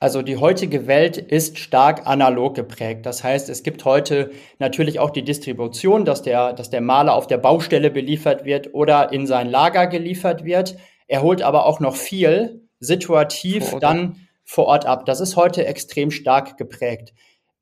Also 0.00 0.22
die 0.22 0.38
heutige 0.38 0.86
Welt 0.86 1.18
ist 1.18 1.58
stark 1.58 2.06
analog 2.06 2.54
geprägt. 2.56 3.06
Das 3.06 3.22
heißt, 3.22 3.48
es 3.50 3.62
gibt 3.62 3.84
heute 3.84 4.30
natürlich 4.58 4.98
auch 4.98 5.10
die 5.10 5.24
Distribution, 5.24 6.04
dass 6.04 6.22
der, 6.22 6.54
dass 6.54 6.70
der 6.70 6.80
Maler 6.80 7.14
auf 7.14 7.26
der 7.26 7.38
Baustelle 7.38 7.90
beliefert 7.90 8.44
wird 8.44 8.74
oder 8.74 9.12
in 9.12 9.26
sein 9.26 9.48
Lager 9.48 9.86
geliefert 9.86 10.44
wird. 10.44 10.76
Er 11.06 11.22
holt 11.22 11.42
aber 11.42 11.66
auch 11.66 11.80
noch 11.80 11.96
viel 11.96 12.66
situativ 12.80 13.68
vor 13.68 13.80
dann 13.80 14.26
vor 14.42 14.66
Ort 14.66 14.86
ab. 14.86 15.06
Das 15.06 15.20
ist 15.20 15.36
heute 15.36 15.66
extrem 15.66 16.10
stark 16.10 16.56
geprägt. 16.56 17.12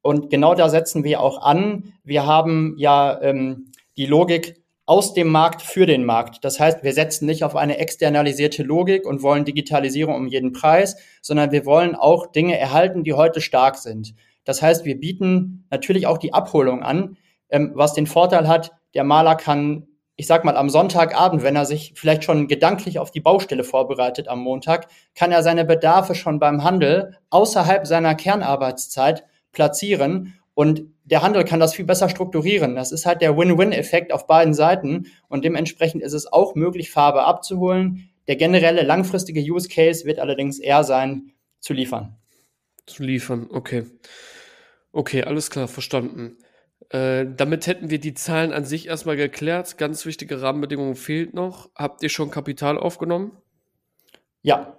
Und 0.02 0.30
genau 0.30 0.54
da 0.54 0.68
setzen 0.68 1.04
wir 1.04 1.20
auch 1.20 1.42
an. 1.42 1.92
Wir 2.04 2.26
haben 2.26 2.74
ja 2.78 3.20
ähm, 3.20 3.72
die 3.96 4.06
Logik 4.06 4.62
aus 4.86 5.12
dem 5.12 5.28
Markt 5.28 5.60
für 5.60 5.84
den 5.84 6.04
Markt. 6.04 6.44
Das 6.44 6.58
heißt, 6.58 6.82
wir 6.82 6.94
setzen 6.94 7.26
nicht 7.26 7.44
auf 7.44 7.56
eine 7.56 7.78
externalisierte 7.78 8.62
Logik 8.62 9.06
und 9.06 9.22
wollen 9.22 9.44
Digitalisierung 9.44 10.14
um 10.14 10.28
jeden 10.28 10.52
Preis, 10.52 10.96
sondern 11.20 11.52
wir 11.52 11.66
wollen 11.66 11.94
auch 11.94 12.32
Dinge 12.32 12.58
erhalten, 12.58 13.04
die 13.04 13.12
heute 13.12 13.42
stark 13.42 13.76
sind. 13.76 14.14
Das 14.44 14.62
heißt, 14.62 14.86
wir 14.86 14.98
bieten 14.98 15.66
natürlich 15.70 16.06
auch 16.06 16.16
die 16.16 16.32
Abholung 16.32 16.82
an, 16.82 17.18
ähm, 17.50 17.72
was 17.74 17.92
den 17.92 18.06
Vorteil 18.06 18.48
hat, 18.48 18.72
der 18.94 19.04
Maler 19.04 19.34
kann 19.34 19.88
ich 20.20 20.26
sag 20.26 20.44
mal, 20.44 20.56
am 20.56 20.68
Sonntagabend, 20.68 21.44
wenn 21.44 21.54
er 21.54 21.64
sich 21.64 21.92
vielleicht 21.94 22.24
schon 22.24 22.48
gedanklich 22.48 22.98
auf 22.98 23.12
die 23.12 23.20
Baustelle 23.20 23.62
vorbereitet 23.62 24.26
am 24.26 24.40
Montag, 24.40 24.88
kann 25.14 25.30
er 25.30 25.44
seine 25.44 25.64
Bedarfe 25.64 26.16
schon 26.16 26.40
beim 26.40 26.64
Handel 26.64 27.16
außerhalb 27.30 27.86
seiner 27.86 28.16
Kernarbeitszeit 28.16 29.24
platzieren 29.52 30.34
und 30.54 30.82
der 31.04 31.22
Handel 31.22 31.44
kann 31.44 31.60
das 31.60 31.74
viel 31.74 31.84
besser 31.84 32.08
strukturieren. 32.08 32.74
Das 32.74 32.92
ist 32.92 33.06
halt 33.06 33.22
der 33.22 33.36
Win-Win-Effekt 33.36 34.12
auf 34.12 34.26
beiden 34.26 34.54
Seiten 34.54 35.06
und 35.28 35.44
dementsprechend 35.44 36.02
ist 36.02 36.12
es 36.12 36.30
auch 36.30 36.54
möglich, 36.54 36.90
Farbe 36.90 37.22
abzuholen. 37.22 38.10
Der 38.26 38.36
generelle 38.36 38.82
langfristige 38.82 39.40
Use 39.40 39.68
Case 39.68 40.04
wird 40.04 40.18
allerdings 40.18 40.58
eher 40.58 40.84
sein, 40.84 41.32
zu 41.60 41.72
liefern. 41.72 42.16
Zu 42.86 43.02
liefern, 43.02 43.48
okay. 43.50 43.86
Okay, 44.92 45.22
alles 45.22 45.50
klar, 45.50 45.68
verstanden. 45.68 46.38
Äh, 46.90 47.26
damit 47.36 47.66
hätten 47.66 47.90
wir 47.90 48.00
die 48.00 48.14
Zahlen 48.14 48.52
an 48.52 48.64
sich 48.64 48.88
erstmal 48.88 49.16
geklärt. 49.16 49.78
Ganz 49.78 50.06
wichtige 50.06 50.40
Rahmenbedingungen 50.40 50.96
fehlt 50.96 51.34
noch. 51.34 51.70
Habt 51.74 52.02
ihr 52.02 52.08
schon 52.08 52.30
Kapital 52.30 52.78
aufgenommen? 52.78 53.32
Ja, 54.42 54.78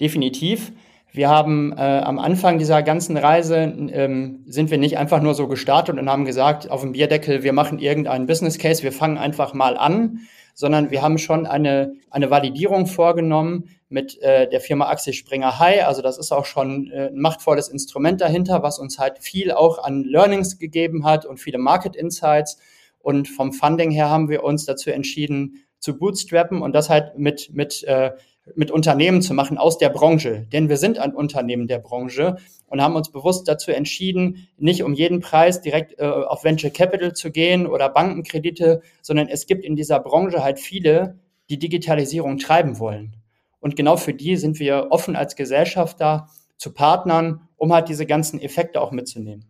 definitiv. 0.00 0.72
Wir 1.14 1.28
haben 1.28 1.72
äh, 1.72 1.80
am 1.82 2.18
Anfang 2.18 2.58
dieser 2.58 2.82
ganzen 2.82 3.18
Reise 3.18 3.56
ähm, 3.58 4.44
sind 4.46 4.70
wir 4.70 4.78
nicht 4.78 4.96
einfach 4.96 5.20
nur 5.20 5.34
so 5.34 5.46
gestartet 5.46 5.98
und 5.98 6.08
haben 6.08 6.24
gesagt 6.24 6.70
auf 6.70 6.80
dem 6.80 6.92
Bierdeckel, 6.92 7.42
wir 7.42 7.52
machen 7.52 7.78
irgendeinen 7.78 8.26
Business 8.26 8.58
Case, 8.58 8.82
wir 8.82 8.92
fangen 8.92 9.18
einfach 9.18 9.52
mal 9.52 9.76
an, 9.76 10.20
sondern 10.54 10.90
wir 10.90 11.02
haben 11.02 11.18
schon 11.18 11.46
eine, 11.46 11.92
eine 12.10 12.30
Validierung 12.30 12.86
vorgenommen 12.86 13.68
mit 13.90 14.22
äh, 14.22 14.48
der 14.48 14.62
Firma 14.62 14.88
Axel 14.88 15.12
Springer 15.12 15.58
High. 15.58 15.84
Also 15.86 16.00
das 16.00 16.16
ist 16.16 16.32
auch 16.32 16.46
schon 16.46 16.90
äh, 16.90 17.08
ein 17.08 17.18
machtvolles 17.18 17.68
Instrument 17.68 18.22
dahinter, 18.22 18.62
was 18.62 18.78
uns 18.78 18.98
halt 18.98 19.18
viel 19.18 19.52
auch 19.52 19.84
an 19.84 20.04
Learnings 20.04 20.58
gegeben 20.58 21.04
hat 21.04 21.26
und 21.26 21.38
viele 21.38 21.58
Market 21.58 21.94
Insights. 21.94 22.56
Und 23.00 23.28
vom 23.28 23.52
Funding 23.52 23.90
her 23.90 24.08
haben 24.08 24.30
wir 24.30 24.44
uns 24.44 24.64
dazu 24.64 24.90
entschieden, 24.90 25.64
zu 25.78 25.98
bootstrappen 25.98 26.62
und 26.62 26.72
das 26.74 26.88
halt 26.88 27.18
mit, 27.18 27.50
mit, 27.52 27.82
äh, 27.84 28.12
mit 28.56 28.70
Unternehmen 28.70 29.22
zu 29.22 29.34
machen 29.34 29.58
aus 29.58 29.78
der 29.78 29.88
Branche. 29.88 30.46
Denn 30.52 30.68
wir 30.68 30.76
sind 30.76 30.98
ein 30.98 31.14
Unternehmen 31.14 31.66
der 31.66 31.78
Branche 31.78 32.36
und 32.66 32.80
haben 32.80 32.96
uns 32.96 33.10
bewusst 33.10 33.48
dazu 33.48 33.70
entschieden, 33.70 34.48
nicht 34.56 34.82
um 34.82 34.94
jeden 34.94 35.20
Preis 35.20 35.60
direkt 35.60 35.98
äh, 35.98 36.04
auf 36.04 36.44
Venture 36.44 36.70
Capital 36.70 37.12
zu 37.12 37.30
gehen 37.30 37.66
oder 37.66 37.88
Bankenkredite, 37.88 38.82
sondern 39.02 39.28
es 39.28 39.46
gibt 39.46 39.64
in 39.64 39.76
dieser 39.76 40.00
Branche 40.00 40.42
halt 40.42 40.58
viele, 40.58 41.18
die 41.50 41.58
Digitalisierung 41.58 42.38
treiben 42.38 42.78
wollen. 42.78 43.16
Und 43.60 43.76
genau 43.76 43.96
für 43.96 44.14
die 44.14 44.36
sind 44.36 44.58
wir 44.58 44.88
offen 44.90 45.16
als 45.16 45.36
Gesellschafter 45.36 46.28
zu 46.56 46.72
Partnern, 46.72 47.48
um 47.56 47.72
halt 47.72 47.88
diese 47.88 48.06
ganzen 48.06 48.40
Effekte 48.40 48.80
auch 48.80 48.90
mitzunehmen. 48.90 49.44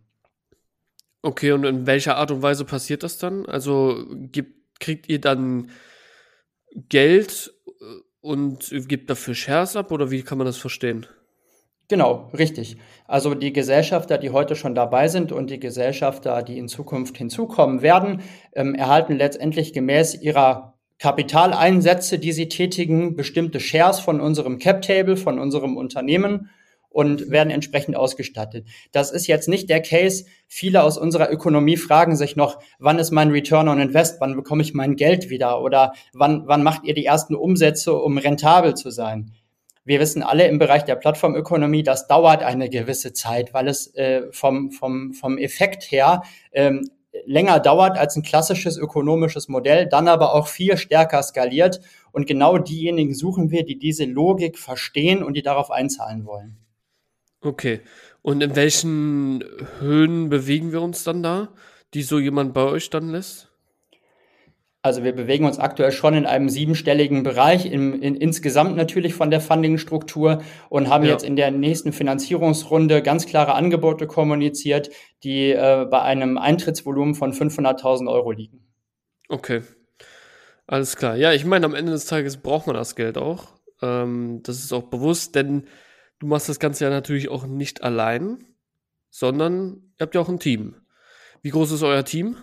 Okay, 1.21 1.53
und 1.53 1.63
in 1.63 1.87
welcher 1.87 2.17
Art 2.17 2.31
und 2.31 2.41
Weise 2.41 2.65
passiert 2.65 3.03
das 3.03 3.17
dann? 3.17 3.45
Also 3.45 4.05
gibt, 4.11 4.79
kriegt 4.79 5.07
ihr 5.07 5.21
dann 5.21 5.69
Geld 6.89 7.53
und 8.23 8.73
gibt 8.87 9.09
dafür 9.09 9.35
Shares 9.35 9.75
ab 9.75 9.91
oder 9.91 10.09
wie 10.09 10.23
kann 10.23 10.37
man 10.37 10.47
das 10.47 10.57
verstehen? 10.57 11.05
Genau, 11.89 12.31
richtig. 12.33 12.77
Also 13.05 13.35
die 13.35 13.51
Gesellschafter, 13.51 14.17
die 14.17 14.29
heute 14.29 14.55
schon 14.55 14.73
dabei 14.73 15.09
sind 15.09 15.31
und 15.31 15.49
die 15.49 15.59
Gesellschafter, 15.59 16.41
die 16.41 16.57
in 16.57 16.69
Zukunft 16.69 17.17
hinzukommen 17.17 17.81
werden, 17.81 18.21
ähm, 18.53 18.73
erhalten 18.73 19.17
letztendlich 19.17 19.73
gemäß 19.73 20.15
ihrer 20.15 20.73
Kapitaleinsätze, 20.99 22.17
die 22.17 22.31
sie 22.31 22.47
tätigen, 22.47 23.17
bestimmte 23.17 23.59
Shares 23.59 23.99
von 23.99 24.21
unserem 24.21 24.57
Cap-Table, 24.57 25.17
von 25.17 25.37
unserem 25.37 25.75
Unternehmen 25.75 26.49
und 26.93 27.29
werden 27.29 27.49
entsprechend 27.49 27.97
ausgestattet. 27.97 28.65
Das 28.93 29.11
ist 29.11 29.27
jetzt 29.27 29.49
nicht 29.49 29.69
der 29.69 29.81
Case. 29.81 30.25
Viele 30.47 30.83
aus 30.83 30.97
unserer 30.97 31.29
Ökonomie 31.31 31.75
fragen 31.75 32.15
sich 32.15 32.37
noch, 32.37 32.59
wann 32.79 32.99
ist 32.99 33.11
mein 33.11 33.31
Return 33.31 33.67
on 33.67 33.81
Invest? 33.81 34.21
Wann 34.21 34.35
bekomme 34.35 34.61
ich 34.61 34.73
mein 34.73 34.95
Geld 34.95 35.29
wieder? 35.29 35.61
Oder 35.61 35.93
wann, 36.13 36.43
wann 36.45 36.63
macht 36.63 36.85
ihr 36.85 36.93
die 36.93 37.05
ersten 37.05 37.35
Umsätze, 37.35 37.93
um 37.93 38.17
rentabel 38.17 38.75
zu 38.75 38.91
sein? 38.91 39.31
Wir 39.83 39.99
wissen 39.99 40.23
alle 40.23 40.47
im 40.47 40.59
Bereich 40.59 40.85
der 40.85 40.95
Plattformökonomie, 40.95 41.83
das 41.83 42.07
dauert 42.07 42.41
eine 42.41 42.69
gewisse 42.69 43.11
Zeit, 43.11 43.53
weil 43.53 43.67
es 43.67 43.93
äh, 43.95 44.31
vom, 44.31 44.71
vom, 44.71 45.13
vom 45.13 45.37
Effekt 45.37 45.91
her 45.91 46.21
ähm, 46.53 46.89
länger 47.25 47.59
dauert 47.59 47.97
als 47.97 48.15
ein 48.15 48.23
klassisches 48.23 48.77
ökonomisches 48.77 49.49
Modell, 49.49 49.87
dann 49.87 50.07
aber 50.07 50.33
auch 50.33 50.47
viel 50.47 50.77
stärker 50.77 51.21
skaliert. 51.21 51.81
Und 52.11 52.27
genau 52.27 52.57
diejenigen 52.57 53.13
suchen 53.13 53.51
wir, 53.51 53.65
die 53.65 53.77
diese 53.77 54.05
Logik 54.05 54.57
verstehen 54.57 55.23
und 55.23 55.33
die 55.33 55.41
darauf 55.41 55.69
einzahlen 55.69 56.25
wollen. 56.25 56.62
Okay. 57.43 57.81
Und 58.21 58.41
in 58.41 58.55
welchen 58.55 59.43
Höhen 59.79 60.29
bewegen 60.29 60.71
wir 60.71 60.81
uns 60.81 61.03
dann 61.03 61.21
da, 61.21 61.49
die 61.93 62.03
so 62.03 62.19
jemand 62.19 62.53
bei 62.53 62.63
euch 62.63 62.89
dann 62.89 63.09
lässt? 63.09 63.49
Also 64.81 65.05
wir 65.05 65.13
bewegen 65.13 65.45
uns 65.45 65.59
aktuell 65.59 65.93
schon 65.93 66.13
in 66.13 66.25
einem 66.25 66.49
siebenstelligen 66.49 67.23
Bereich, 67.23 67.65
in, 67.65 68.01
in, 68.01 68.15
insgesamt 68.15 68.75
natürlich 68.75 69.13
von 69.13 69.31
der 69.31 69.39
Funding-Struktur 69.39 70.41
und 70.67 70.89
haben 70.89 71.05
ja. 71.05 71.11
jetzt 71.11 71.23
in 71.23 71.37
der 71.37 71.51
nächsten 71.51 71.93
Finanzierungsrunde 71.93 73.01
ganz 73.01 73.25
klare 73.25 73.53
Angebote 73.53 74.07
kommuniziert, 74.07 74.89
die 75.23 75.51
äh, 75.51 75.85
bei 75.89 76.01
einem 76.01 76.37
Eintrittsvolumen 76.37 77.15
von 77.15 77.31
500.000 77.31 78.11
Euro 78.11 78.31
liegen. 78.31 78.67
Okay, 79.29 79.61
alles 80.67 80.97
klar. 80.97 81.15
Ja, 81.15 81.31
ich 81.31 81.45
meine, 81.45 81.65
am 81.65 81.75
Ende 81.75 81.93
des 81.93 82.05
Tages 82.05 82.35
braucht 82.35 82.67
man 82.67 82.75
das 82.75 82.95
Geld 82.95 83.17
auch. 83.17 83.53
Ähm, 83.81 84.41
das 84.43 84.57
ist 84.57 84.73
auch 84.73 84.83
bewusst, 84.83 85.35
denn 85.35 85.63
du 86.19 86.27
machst 86.27 86.49
das 86.49 86.59
Ganze 86.59 86.85
ja 86.85 86.89
natürlich 86.89 87.29
auch 87.29 87.45
nicht 87.45 87.83
allein, 87.83 88.45
sondern 89.09 89.93
ihr 89.99 90.03
habt 90.03 90.15
ja 90.15 90.21
auch 90.21 90.29
ein 90.29 90.39
Team. 90.39 90.75
Wie 91.41 91.49
groß 91.49 91.71
ist 91.71 91.83
euer 91.83 92.05
Team? 92.05 92.37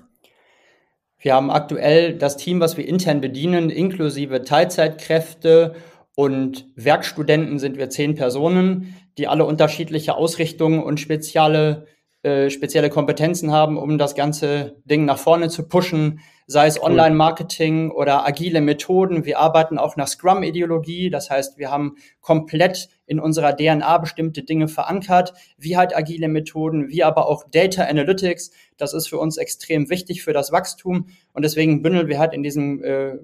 Wir 1.18 1.34
haben 1.34 1.50
aktuell 1.50 2.16
das 2.16 2.36
Team, 2.36 2.60
was 2.60 2.76
wir 2.76 2.86
intern 2.86 3.20
bedienen, 3.20 3.68
inklusive 3.70 4.42
Teilzeitkräfte 4.42 5.74
und 6.14 6.66
Werkstudenten 6.76 7.58
sind 7.58 7.76
wir 7.76 7.90
zehn 7.90 8.14
Personen, 8.14 8.94
die 9.18 9.26
alle 9.26 9.44
unterschiedliche 9.44 10.14
Ausrichtungen 10.14 10.82
und 10.82 11.00
spezielle, 11.00 11.86
äh, 12.22 12.50
spezielle 12.50 12.90
Kompetenzen 12.90 13.50
haben, 13.50 13.78
um 13.78 13.96
das 13.96 14.14
ganze 14.14 14.76
Ding 14.84 15.06
nach 15.06 15.18
vorne 15.18 15.48
zu 15.48 15.66
pushen, 15.66 16.20
sei 16.46 16.66
es 16.66 16.82
Online-Marketing 16.82 17.90
oder 17.90 18.26
agile 18.26 18.60
Methoden. 18.60 19.24
Wir 19.24 19.38
arbeiten 19.38 19.78
auch 19.78 19.96
nach 19.96 20.06
Scrum-Ideologie, 20.06 21.08
das 21.08 21.30
heißt, 21.30 21.56
wir 21.56 21.70
haben 21.70 21.96
komplett 22.20 22.90
in 23.06 23.20
unserer 23.20 23.56
DNA 23.56 23.96
bestimmte 23.96 24.42
Dinge 24.42 24.68
verankert, 24.68 25.32
wie 25.56 25.78
halt 25.78 25.96
agile 25.96 26.28
Methoden, 26.28 26.90
wie 26.90 27.02
aber 27.04 27.26
auch 27.26 27.44
Data 27.50 27.84
Analytics. 27.84 28.50
Das 28.76 28.92
ist 28.92 29.08
für 29.08 29.16
uns 29.16 29.38
extrem 29.38 29.88
wichtig 29.88 30.22
für 30.22 30.34
das 30.34 30.52
Wachstum 30.52 31.06
und 31.32 31.42
deswegen 31.42 31.80
bündeln 31.80 32.08
wir 32.08 32.18
halt 32.18 32.34
in 32.34 32.42
diesem 32.42 32.84
äh, 32.84 33.16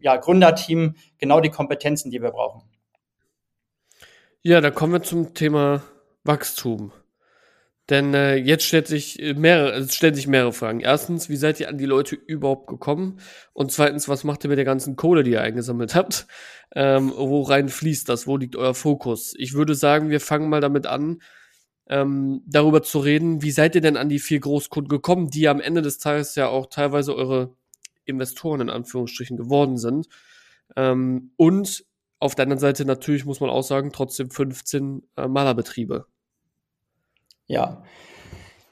ja, 0.00 0.16
Gründerteam 0.16 0.94
genau 1.18 1.40
die 1.40 1.50
Kompetenzen, 1.50 2.10
die 2.10 2.22
wir 2.22 2.30
brauchen. 2.30 2.62
Ja, 4.40 4.62
dann 4.62 4.74
kommen 4.74 4.94
wir 4.94 5.02
zum 5.02 5.34
Thema 5.34 5.82
Wachstum. 6.24 6.92
Denn 7.90 8.14
äh, 8.14 8.36
jetzt 8.36 8.64
stellt 8.64 8.86
sich 8.86 9.18
mehrere, 9.36 9.72
es 9.72 9.96
stellen 9.96 10.14
sich 10.14 10.28
mehrere 10.28 10.52
Fragen. 10.52 10.78
Erstens, 10.78 11.28
wie 11.28 11.36
seid 11.36 11.58
ihr 11.58 11.68
an 11.68 11.76
die 11.76 11.86
Leute 11.86 12.14
überhaupt 12.14 12.68
gekommen? 12.68 13.18
Und 13.52 13.72
zweitens, 13.72 14.08
was 14.08 14.22
macht 14.22 14.44
ihr 14.44 14.48
mit 14.48 14.58
der 14.58 14.64
ganzen 14.64 14.94
Kohle, 14.94 15.24
die 15.24 15.32
ihr 15.32 15.42
eingesammelt 15.42 15.96
habt? 15.96 16.28
Ähm, 16.74 17.12
wo 17.16 17.42
rein 17.42 17.68
fließt 17.68 18.08
das? 18.08 18.28
Wo 18.28 18.36
liegt 18.36 18.54
euer 18.54 18.74
Fokus? 18.74 19.34
Ich 19.36 19.54
würde 19.54 19.74
sagen, 19.74 20.08
wir 20.08 20.20
fangen 20.20 20.48
mal 20.48 20.60
damit 20.60 20.86
an, 20.86 21.20
ähm, 21.88 22.42
darüber 22.46 22.84
zu 22.84 23.00
reden, 23.00 23.42
wie 23.42 23.50
seid 23.50 23.74
ihr 23.74 23.80
denn 23.80 23.96
an 23.96 24.08
die 24.08 24.20
vier 24.20 24.38
Großkunden 24.38 24.88
gekommen, 24.88 25.28
die 25.28 25.48
am 25.48 25.60
Ende 25.60 25.82
des 25.82 25.98
Tages 25.98 26.36
ja 26.36 26.46
auch 26.46 26.66
teilweise 26.66 27.16
eure 27.16 27.56
Investoren 28.04 28.60
in 28.60 28.70
Anführungsstrichen 28.70 29.36
geworden 29.36 29.76
sind. 29.76 30.06
Ähm, 30.76 31.32
und 31.36 31.84
auf 32.20 32.36
der 32.36 32.44
anderen 32.44 32.60
Seite 32.60 32.84
natürlich 32.84 33.24
muss 33.24 33.40
man 33.40 33.50
auch 33.50 33.64
sagen, 33.64 33.90
trotzdem 33.92 34.30
15 34.30 35.02
äh, 35.16 35.26
Malerbetriebe. 35.26 36.06
Ja. 37.50 37.82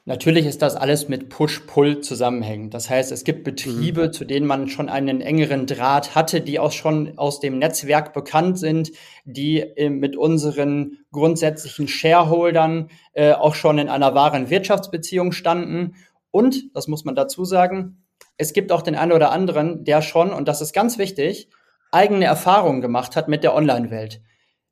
Natürlich 0.05 0.45
ist 0.45 0.61
das 0.61 0.75
alles 0.75 1.09
mit 1.09 1.29
Push-Pull 1.29 1.99
zusammenhängend. 1.99 2.73
Das 2.73 2.89
heißt, 2.89 3.11
es 3.11 3.25
gibt 3.25 3.43
Betriebe, 3.43 4.07
mhm. 4.07 4.13
zu 4.13 4.23
denen 4.25 4.47
man 4.47 4.69
schon 4.69 4.87
einen 4.89 5.19
engeren 5.21 5.67
Draht 5.67 6.15
hatte, 6.15 6.39
die 6.39 6.59
auch 6.59 6.71
schon 6.71 7.17
aus 7.17 7.41
dem 7.41 7.59
Netzwerk 7.59 8.13
bekannt 8.13 8.57
sind, 8.57 8.91
die 9.25 9.59
äh, 9.59 9.89
mit 9.89 10.15
unseren 10.15 10.99
grundsätzlichen 11.11 11.89
Shareholdern 11.89 12.89
äh, 13.11 13.33
auch 13.33 13.53
schon 13.53 13.77
in 13.77 13.89
einer 13.89 14.15
wahren 14.15 14.49
Wirtschaftsbeziehung 14.49 15.33
standen. 15.33 15.95
Und, 16.31 16.73
das 16.73 16.87
muss 16.87 17.03
man 17.03 17.15
dazu 17.15 17.43
sagen, 17.43 18.05
es 18.37 18.53
gibt 18.53 18.71
auch 18.71 18.81
den 18.81 18.95
einen 18.95 19.11
oder 19.11 19.31
anderen, 19.31 19.83
der 19.83 20.01
schon, 20.01 20.31
und 20.31 20.47
das 20.47 20.61
ist 20.61 20.73
ganz 20.73 20.97
wichtig, 20.97 21.49
eigene 21.91 22.25
Erfahrungen 22.25 22.81
gemacht 22.81 23.17
hat 23.17 23.27
mit 23.27 23.43
der 23.43 23.53
Online-Welt. 23.53 24.21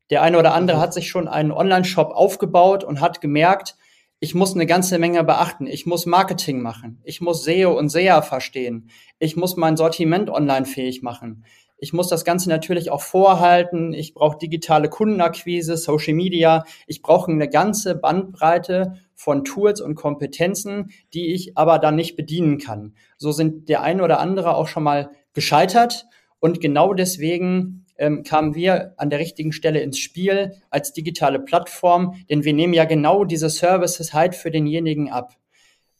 Der 0.10 0.22
eine 0.22 0.40
oder 0.40 0.54
andere 0.54 0.78
mhm. 0.78 0.82
hat 0.82 0.94
sich 0.94 1.10
schon 1.10 1.28
einen 1.28 1.52
Online-Shop 1.52 2.12
aufgebaut 2.12 2.84
und 2.84 3.02
hat 3.02 3.22
gemerkt, 3.22 3.76
ich 4.20 4.34
muss 4.34 4.56
eine 4.56 4.66
ganze 4.66 4.98
Menge 4.98 5.24
beachten. 5.24 5.68
Ich 5.68 5.86
muss 5.86 6.06
Marketing 6.06 6.62
machen. 6.62 7.00
Ich 7.04 7.22
muss 7.22 7.44
SEO 7.44 7.78
und 7.78 7.90
SEA 7.90 8.22
verstehen. 8.22 8.90
Ich 9.20 9.36
muss 9.36 9.58
mein 9.58 9.78
Sortiment 9.78 10.30
online 10.30 10.66
fähig 10.66 11.04
machen. 11.04 11.46
Ich 11.80 11.94
muss 11.94 12.08
das 12.08 12.26
Ganze 12.26 12.50
natürlich 12.50 12.90
auch 12.90 13.02
vorhalten. 13.04 13.94
Ich 13.94 14.16
brauche 14.16 14.40
digitale 14.40 14.90
Kundenakquise, 14.90 15.78
Social 15.78 16.16
Media. 16.16 16.64
Ich 16.88 17.04
brauche 17.04 17.32
eine 17.32 17.48
ganze 17.48 17.94
Bandbreite 17.94 18.94
von 19.14 19.44
Tools 19.44 19.82
und 19.82 19.94
Kompetenzen, 19.94 20.90
die 21.14 21.34
ich 21.34 21.56
aber 21.56 21.78
dann 21.78 21.96
nicht 21.96 22.16
bedienen 22.16 22.58
kann. 22.58 22.96
So 23.18 23.32
sind 23.32 23.70
der 23.70 23.84
eine 23.84 24.04
oder 24.04 24.20
andere 24.20 24.56
auch 24.56 24.68
schon 24.68 24.84
mal 24.84 25.12
gescheitert 25.34 26.08
und 26.40 26.60
genau 26.60 26.96
deswegen 26.96 27.86
ähm, 27.98 28.24
kamen 28.24 28.56
wir 28.56 28.94
an 28.98 29.10
der 29.10 29.20
richtigen 29.20 29.52
Stelle 29.52 29.80
ins 29.80 29.98
Spiel 29.98 30.54
als 30.70 30.94
digitale 30.94 31.40
Plattform, 31.40 32.16
denn 32.30 32.44
wir 32.44 32.54
nehmen 32.54 32.74
ja 32.74 32.86
genau 32.86 33.24
diese 33.24 33.50
Services 33.50 34.14
halt 34.14 34.36
für 34.36 34.52
denjenigen 34.52 35.10
ab. 35.10 35.36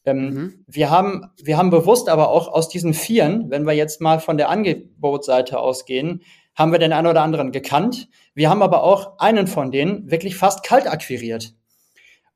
Ähm, 0.06 0.30
mhm. 0.30 0.64
wir, 0.68 0.90
haben, 0.90 1.26
wir 1.44 1.58
haben 1.58 1.70
bewusst 1.70 2.08
aber 2.08 2.30
auch 2.30 2.48
aus 2.48 2.70
diesen 2.70 2.94
Vieren, 2.94 3.50
wenn 3.50 3.66
wir 3.66 3.74
jetzt 3.74 4.00
mal 4.00 4.20
von 4.20 4.38
der 4.38 4.50
Angebotsseite 4.50 5.60
ausgehen, 5.60 6.22
haben 6.56 6.72
wir 6.72 6.80
den 6.80 6.94
einen 6.94 7.08
oder 7.08 7.22
anderen 7.22 7.52
gekannt. 7.52 8.08
Wir 8.34 8.50
haben 8.50 8.62
aber 8.62 8.84
auch 8.84 9.20
einen 9.20 9.48
von 9.48 9.72
denen 9.72 10.10
wirklich 10.10 10.36
fast 10.36 10.64
kalt 10.64 10.88
akquiriert. 10.88 11.54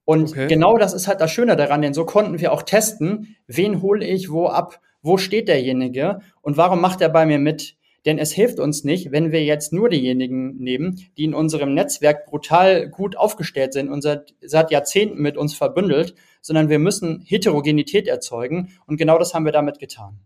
Und 0.03 0.31
okay. 0.31 0.47
genau 0.47 0.77
das 0.77 0.93
ist 0.93 1.07
halt 1.07 1.21
das 1.21 1.31
Schöne 1.31 1.55
daran, 1.55 1.81
denn 1.81 1.93
so 1.93 2.05
konnten 2.05 2.39
wir 2.39 2.51
auch 2.51 2.63
testen, 2.63 3.37
wen 3.47 3.81
hole 3.81 4.05
ich 4.05 4.29
wo 4.29 4.47
ab, 4.47 4.81
wo 5.01 5.17
steht 5.17 5.47
derjenige 5.47 6.19
und 6.41 6.57
warum 6.57 6.81
macht 6.81 7.01
er 7.01 7.09
bei 7.09 7.25
mir 7.25 7.39
mit? 7.39 7.75
Denn 8.05 8.17
es 8.17 8.31
hilft 8.31 8.59
uns 8.59 8.83
nicht, 8.83 9.11
wenn 9.11 9.31
wir 9.31 9.43
jetzt 9.43 9.73
nur 9.73 9.89
diejenigen 9.89 10.57
nehmen, 10.57 10.99
die 11.17 11.23
in 11.23 11.35
unserem 11.35 11.73
Netzwerk 11.73 12.25
brutal 12.25 12.89
gut 12.89 13.15
aufgestellt 13.15 13.73
sind 13.73 13.89
und 13.89 14.01
seit, 14.01 14.33
seit 14.41 14.71
Jahrzehnten 14.71 15.21
mit 15.21 15.37
uns 15.37 15.53
verbündelt, 15.53 16.15
sondern 16.41 16.69
wir 16.69 16.79
müssen 16.79 17.21
Heterogenität 17.25 18.07
erzeugen 18.07 18.71
und 18.87 18.97
genau 18.97 19.19
das 19.19 19.33
haben 19.33 19.45
wir 19.45 19.51
damit 19.51 19.77
getan. 19.77 20.19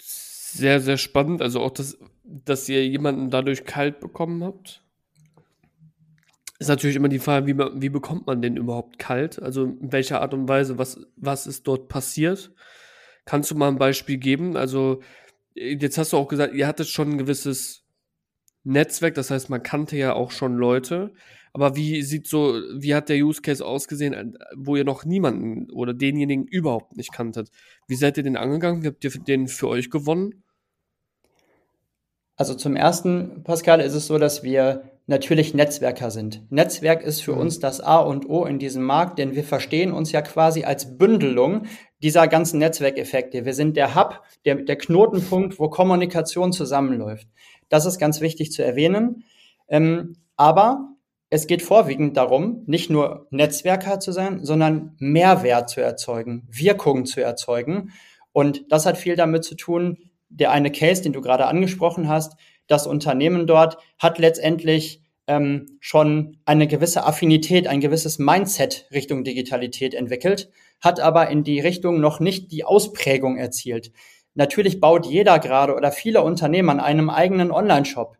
Sehr, 0.00 0.80
sehr 0.80 0.96
spannend. 0.96 1.42
Also 1.42 1.60
auch, 1.60 1.70
das, 1.70 1.98
dass 2.24 2.68
ihr 2.68 2.86
jemanden 2.86 3.30
dadurch 3.30 3.64
kalt 3.64 4.00
bekommen 4.00 4.42
habt. 4.42 4.82
Ist 6.58 6.68
natürlich 6.68 6.96
immer 6.96 7.08
die 7.08 7.20
Frage, 7.20 7.46
wie, 7.46 7.56
wie 7.56 7.90
bekommt 7.90 8.26
man 8.26 8.42
den 8.42 8.56
überhaupt 8.56 8.98
kalt? 8.98 9.40
Also 9.40 9.64
in 9.64 9.92
welcher 9.92 10.20
Art 10.22 10.34
und 10.34 10.48
Weise, 10.48 10.78
was, 10.78 11.06
was 11.16 11.46
ist 11.46 11.68
dort 11.68 11.88
passiert? 11.88 12.50
Kannst 13.28 13.50
du 13.50 13.56
mal 13.56 13.68
ein 13.68 13.76
Beispiel 13.76 14.16
geben? 14.16 14.56
Also, 14.56 15.02
jetzt 15.54 15.98
hast 15.98 16.14
du 16.14 16.16
auch 16.16 16.28
gesagt, 16.28 16.54
ihr 16.54 16.66
hattet 16.66 16.88
schon 16.88 17.10
ein 17.10 17.18
gewisses 17.18 17.84
Netzwerk, 18.64 19.16
das 19.16 19.30
heißt, 19.30 19.50
man 19.50 19.62
kannte 19.62 19.98
ja 19.98 20.14
auch 20.14 20.30
schon 20.30 20.56
Leute. 20.56 21.12
Aber 21.52 21.76
wie 21.76 22.00
sieht 22.00 22.26
so, 22.26 22.54
wie 22.78 22.94
hat 22.94 23.10
der 23.10 23.18
Use 23.18 23.42
Case 23.42 23.62
ausgesehen, 23.62 24.38
wo 24.56 24.76
ihr 24.76 24.84
noch 24.84 25.04
niemanden 25.04 25.70
oder 25.70 25.92
denjenigen 25.92 26.46
überhaupt 26.46 26.96
nicht 26.96 27.12
kanntet? 27.12 27.50
Wie 27.86 27.96
seid 27.96 28.16
ihr 28.16 28.22
den 28.22 28.38
angegangen? 28.38 28.82
Wie 28.82 28.86
habt 28.86 29.04
ihr 29.04 29.10
den 29.10 29.46
für 29.46 29.68
euch 29.68 29.90
gewonnen? 29.90 30.42
Also 32.34 32.54
zum 32.54 32.76
ersten, 32.76 33.42
Pascal, 33.44 33.80
ist 33.80 33.92
es 33.92 34.06
so, 34.06 34.16
dass 34.16 34.42
wir 34.42 34.84
natürlich 35.06 35.52
Netzwerker 35.52 36.10
sind. 36.10 36.50
Netzwerk 36.50 37.02
ist 37.02 37.20
für 37.20 37.34
mhm. 37.34 37.40
uns 37.40 37.58
das 37.58 37.80
A 37.80 37.98
und 37.98 38.26
O 38.30 38.46
in 38.46 38.58
diesem 38.58 38.84
Markt, 38.84 39.18
denn 39.18 39.34
wir 39.34 39.44
verstehen 39.44 39.92
uns 39.92 40.12
ja 40.12 40.22
quasi 40.22 40.64
als 40.64 40.96
Bündelung 40.96 41.66
dieser 42.02 42.28
ganzen 42.28 42.58
Netzwerkeffekte. 42.58 43.44
Wir 43.44 43.54
sind 43.54 43.76
der 43.76 43.94
Hub, 43.94 44.22
der, 44.44 44.56
der 44.56 44.76
Knotenpunkt, 44.76 45.58
wo 45.58 45.68
Kommunikation 45.68 46.52
zusammenläuft. 46.52 47.26
Das 47.68 47.86
ist 47.86 47.98
ganz 47.98 48.20
wichtig 48.20 48.52
zu 48.52 48.64
erwähnen. 48.64 49.24
Ähm, 49.68 50.16
aber 50.36 50.88
es 51.30 51.46
geht 51.46 51.62
vorwiegend 51.62 52.16
darum, 52.16 52.62
nicht 52.66 52.88
nur 52.88 53.26
Netzwerker 53.30 54.00
zu 54.00 54.12
sein, 54.12 54.44
sondern 54.44 54.96
Mehrwert 54.98 55.68
zu 55.68 55.80
erzeugen, 55.80 56.46
Wirkung 56.50 57.04
zu 57.04 57.20
erzeugen. 57.20 57.92
Und 58.32 58.64
das 58.70 58.86
hat 58.86 58.96
viel 58.96 59.16
damit 59.16 59.44
zu 59.44 59.54
tun, 59.54 59.98
der 60.30 60.52
eine 60.52 60.70
Case, 60.70 61.02
den 61.02 61.12
du 61.12 61.20
gerade 61.20 61.46
angesprochen 61.46 62.08
hast, 62.08 62.34
das 62.66 62.86
Unternehmen 62.86 63.46
dort 63.46 63.78
hat 63.98 64.18
letztendlich 64.18 65.02
ähm, 65.26 65.78
schon 65.80 66.38
eine 66.44 66.66
gewisse 66.66 67.04
Affinität, 67.04 67.66
ein 67.66 67.80
gewisses 67.80 68.18
Mindset 68.18 68.86
Richtung 68.92 69.24
Digitalität 69.24 69.94
entwickelt, 69.94 70.50
hat 70.80 71.00
aber 71.00 71.28
in 71.28 71.44
die 71.44 71.60
Richtung 71.60 72.00
noch 72.00 72.20
nicht 72.20 72.52
die 72.52 72.64
Ausprägung 72.64 73.36
erzielt. 73.36 73.92
Natürlich 74.34 74.80
baut 74.80 75.06
jeder 75.06 75.38
gerade 75.38 75.74
oder 75.74 75.90
viele 75.90 76.22
Unternehmen 76.22 76.70
an 76.70 76.80
einem 76.80 77.10
eigenen 77.10 77.50
Online-Shop. 77.50 78.16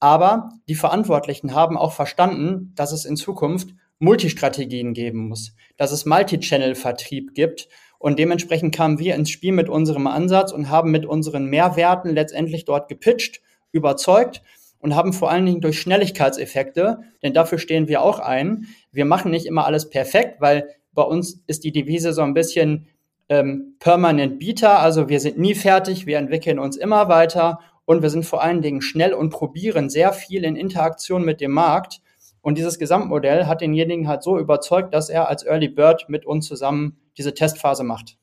Aber 0.00 0.48
die 0.68 0.74
Verantwortlichen 0.74 1.54
haben 1.54 1.76
auch 1.76 1.92
verstanden, 1.92 2.72
dass 2.74 2.90
es 2.90 3.04
in 3.04 3.16
Zukunft 3.16 3.68
Multistrategien 4.00 4.94
geben 4.94 5.28
muss, 5.28 5.54
dass 5.76 5.92
es 5.92 6.06
Multi-Channel-Vertrieb 6.06 7.34
gibt. 7.34 7.68
Und 8.00 8.18
dementsprechend 8.18 8.74
kamen 8.74 8.98
wir 8.98 9.14
ins 9.14 9.30
Spiel 9.30 9.52
mit 9.52 9.68
unserem 9.68 10.08
Ansatz 10.08 10.50
und 10.50 10.70
haben 10.70 10.90
mit 10.90 11.06
unseren 11.06 11.46
Mehrwerten 11.46 12.12
letztendlich 12.12 12.64
dort 12.64 12.88
gepitcht 12.88 13.40
überzeugt 13.70 14.42
und 14.80 14.96
haben 14.96 15.12
vor 15.12 15.30
allen 15.30 15.46
Dingen 15.46 15.60
durch 15.60 15.80
Schnelligkeitseffekte, 15.80 16.98
denn 17.22 17.32
dafür 17.32 17.58
stehen 17.58 17.86
wir 17.86 18.02
auch 18.02 18.18
ein. 18.18 18.66
Wir 18.90 19.04
machen 19.04 19.30
nicht 19.30 19.46
immer 19.46 19.64
alles 19.64 19.88
perfekt, 19.88 20.40
weil 20.40 20.68
bei 20.92 21.02
uns 21.02 21.42
ist 21.46 21.64
die 21.64 21.72
Devise 21.72 22.12
so 22.12 22.22
ein 22.22 22.34
bisschen 22.34 22.86
ähm, 23.28 23.76
permanent 23.78 24.38
Bieter, 24.38 24.80
also 24.80 25.08
wir 25.08 25.20
sind 25.20 25.38
nie 25.38 25.54
fertig, 25.54 26.06
wir 26.06 26.18
entwickeln 26.18 26.58
uns 26.58 26.76
immer 26.76 27.08
weiter 27.08 27.60
und 27.84 28.02
wir 28.02 28.10
sind 28.10 28.24
vor 28.24 28.42
allen 28.42 28.62
Dingen 28.62 28.82
schnell 28.82 29.14
und 29.14 29.30
probieren 29.30 29.90
sehr 29.90 30.12
viel 30.12 30.44
in 30.44 30.56
Interaktion 30.56 31.24
mit 31.24 31.40
dem 31.40 31.52
Markt. 31.52 32.00
Und 32.40 32.58
dieses 32.58 32.78
Gesamtmodell 32.78 33.46
hat 33.46 33.60
denjenigen 33.60 34.08
halt 34.08 34.22
so 34.22 34.38
überzeugt, 34.38 34.94
dass 34.94 35.08
er 35.08 35.28
als 35.28 35.44
Early 35.44 35.68
Bird 35.68 36.08
mit 36.08 36.26
uns 36.26 36.46
zusammen 36.46 36.98
diese 37.16 37.34
Testphase 37.34 37.84
macht. 37.84 38.18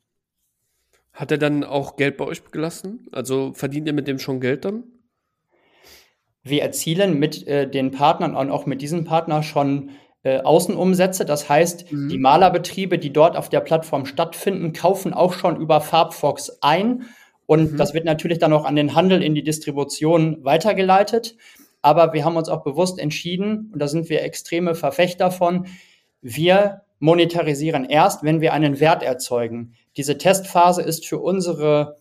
Hat 1.14 1.32
er 1.32 1.38
dann 1.38 1.64
auch 1.64 1.96
Geld 1.96 2.18
bei 2.18 2.26
euch 2.26 2.44
gelassen? 2.52 3.08
Also 3.12 3.54
verdient 3.54 3.88
ihr 3.88 3.94
mit 3.94 4.08
dem 4.08 4.20
schon 4.20 4.40
Geld 4.40 4.66
dann? 4.66 4.84
Wir 6.44 6.62
erzielen 6.62 7.20
mit 7.20 7.48
äh, 7.48 7.70
den 7.70 7.92
Partnern 7.92 8.36
und 8.36 8.50
auch 8.50 8.66
mit 8.66 8.82
diesem 8.82 9.04
Partner 9.04 9.44
schon 9.44 9.92
äh, 10.24 10.40
Außenumsätze. 10.40 11.26
Das 11.26 11.48
heißt, 11.48 11.92
mhm. 11.92 12.10
die 12.10 12.18
Malerbetriebe, 12.18 13.00
die 13.00 13.14
dort 13.14 13.38
auf 13.38 13.50
der 13.50 13.62
Plattform 13.62 14.06
stattfinden, 14.06 14.74
kaufen 14.74 15.14
auch 15.14 15.34
schon 15.34 15.58
über 15.58 15.82
Farbfox 15.82 16.62
ein. 16.62 17.06
Und 17.46 17.74
mhm. 17.74 17.78
das 17.78 17.94
wird 17.94 18.06
natürlich 18.06 18.40
dann 18.40 18.54
auch 18.54 18.66
an 18.66 18.76
den 18.76 18.96
Handel 18.96 19.24
in 19.24 19.36
die 19.36 19.44
Distribution 19.44 20.44
weitergeleitet. 20.44 21.36
Aber 21.82 22.14
wir 22.14 22.26
haben 22.26 22.36
uns 22.36 22.50
auch 22.50 22.64
bewusst 22.64 23.00
entschieden, 23.00 23.70
und 23.74 23.80
da 23.80 23.88
sind 23.88 24.10
wir 24.10 24.22
extreme 24.22 24.76
Verfechter 24.76 25.32
von, 25.32 25.68
wir 26.22 26.82
monetarisieren 27.00 27.86
erst, 27.86 28.24
wenn 28.24 28.42
wir 28.42 28.54
einen 28.54 28.80
Wert 28.80 29.04
erzeugen. 29.04 29.74
Diese 29.96 30.18
Testphase 30.18 30.82
ist 30.82 31.08
für 31.08 31.20
unsere 31.20 31.98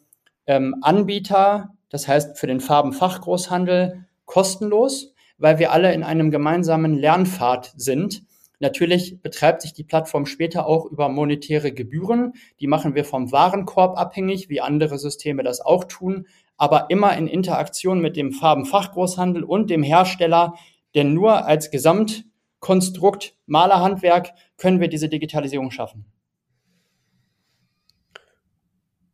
ähm, 0.47 0.77
Anbieter, 0.83 1.75
das 1.89 2.09
heißt 2.09 2.39
für 2.39 2.49
den 2.49 2.61
Farbenfachgroßhandel, 2.61 4.05
kostenlos, 4.25 5.15
weil 5.39 5.59
wir 5.59 5.73
alle 5.73 5.95
in 5.95 6.03
einem 6.03 6.31
gemeinsamen 6.31 6.95
Lernpfad 6.95 7.73
sind. 7.77 8.23
Natürlich 8.61 9.23
betreibt 9.23 9.63
sich 9.63 9.73
die 9.73 9.85
Plattform 9.85 10.27
später 10.27 10.67
auch 10.67 10.85
über 10.87 11.09
monetäre 11.09 11.73
Gebühren. 11.73 12.35
Die 12.61 12.67
machen 12.67 12.95
wir 12.95 13.05
vom 13.05 13.31
Warenkorb 13.31 13.97
abhängig, 13.97 14.49
wie 14.49 14.61
andere 14.61 14.99
Systeme 14.99 15.45
das 15.45 15.61
auch 15.61 15.85
tun, 15.85 16.27
aber 16.57 16.91
immer 16.91 17.17
in 17.17 17.29
Interaktion 17.29 18.01
mit 18.01 18.17
dem 18.17 18.33
Farbenfachgroßhandel 18.33 19.45
und 19.45 19.71
dem 19.71 19.85
Hersteller, 19.85 20.55
denn 20.95 21.15
nur 21.15 21.47
als 21.47 21.71
Gesamtkonstrukt 21.71 23.37
Malerhandwerk 23.47 24.33
können 24.57 24.81
wir 24.81 24.89
diese 24.89 25.09
Digitalisierung 25.09 25.71
schaffen. 25.71 26.05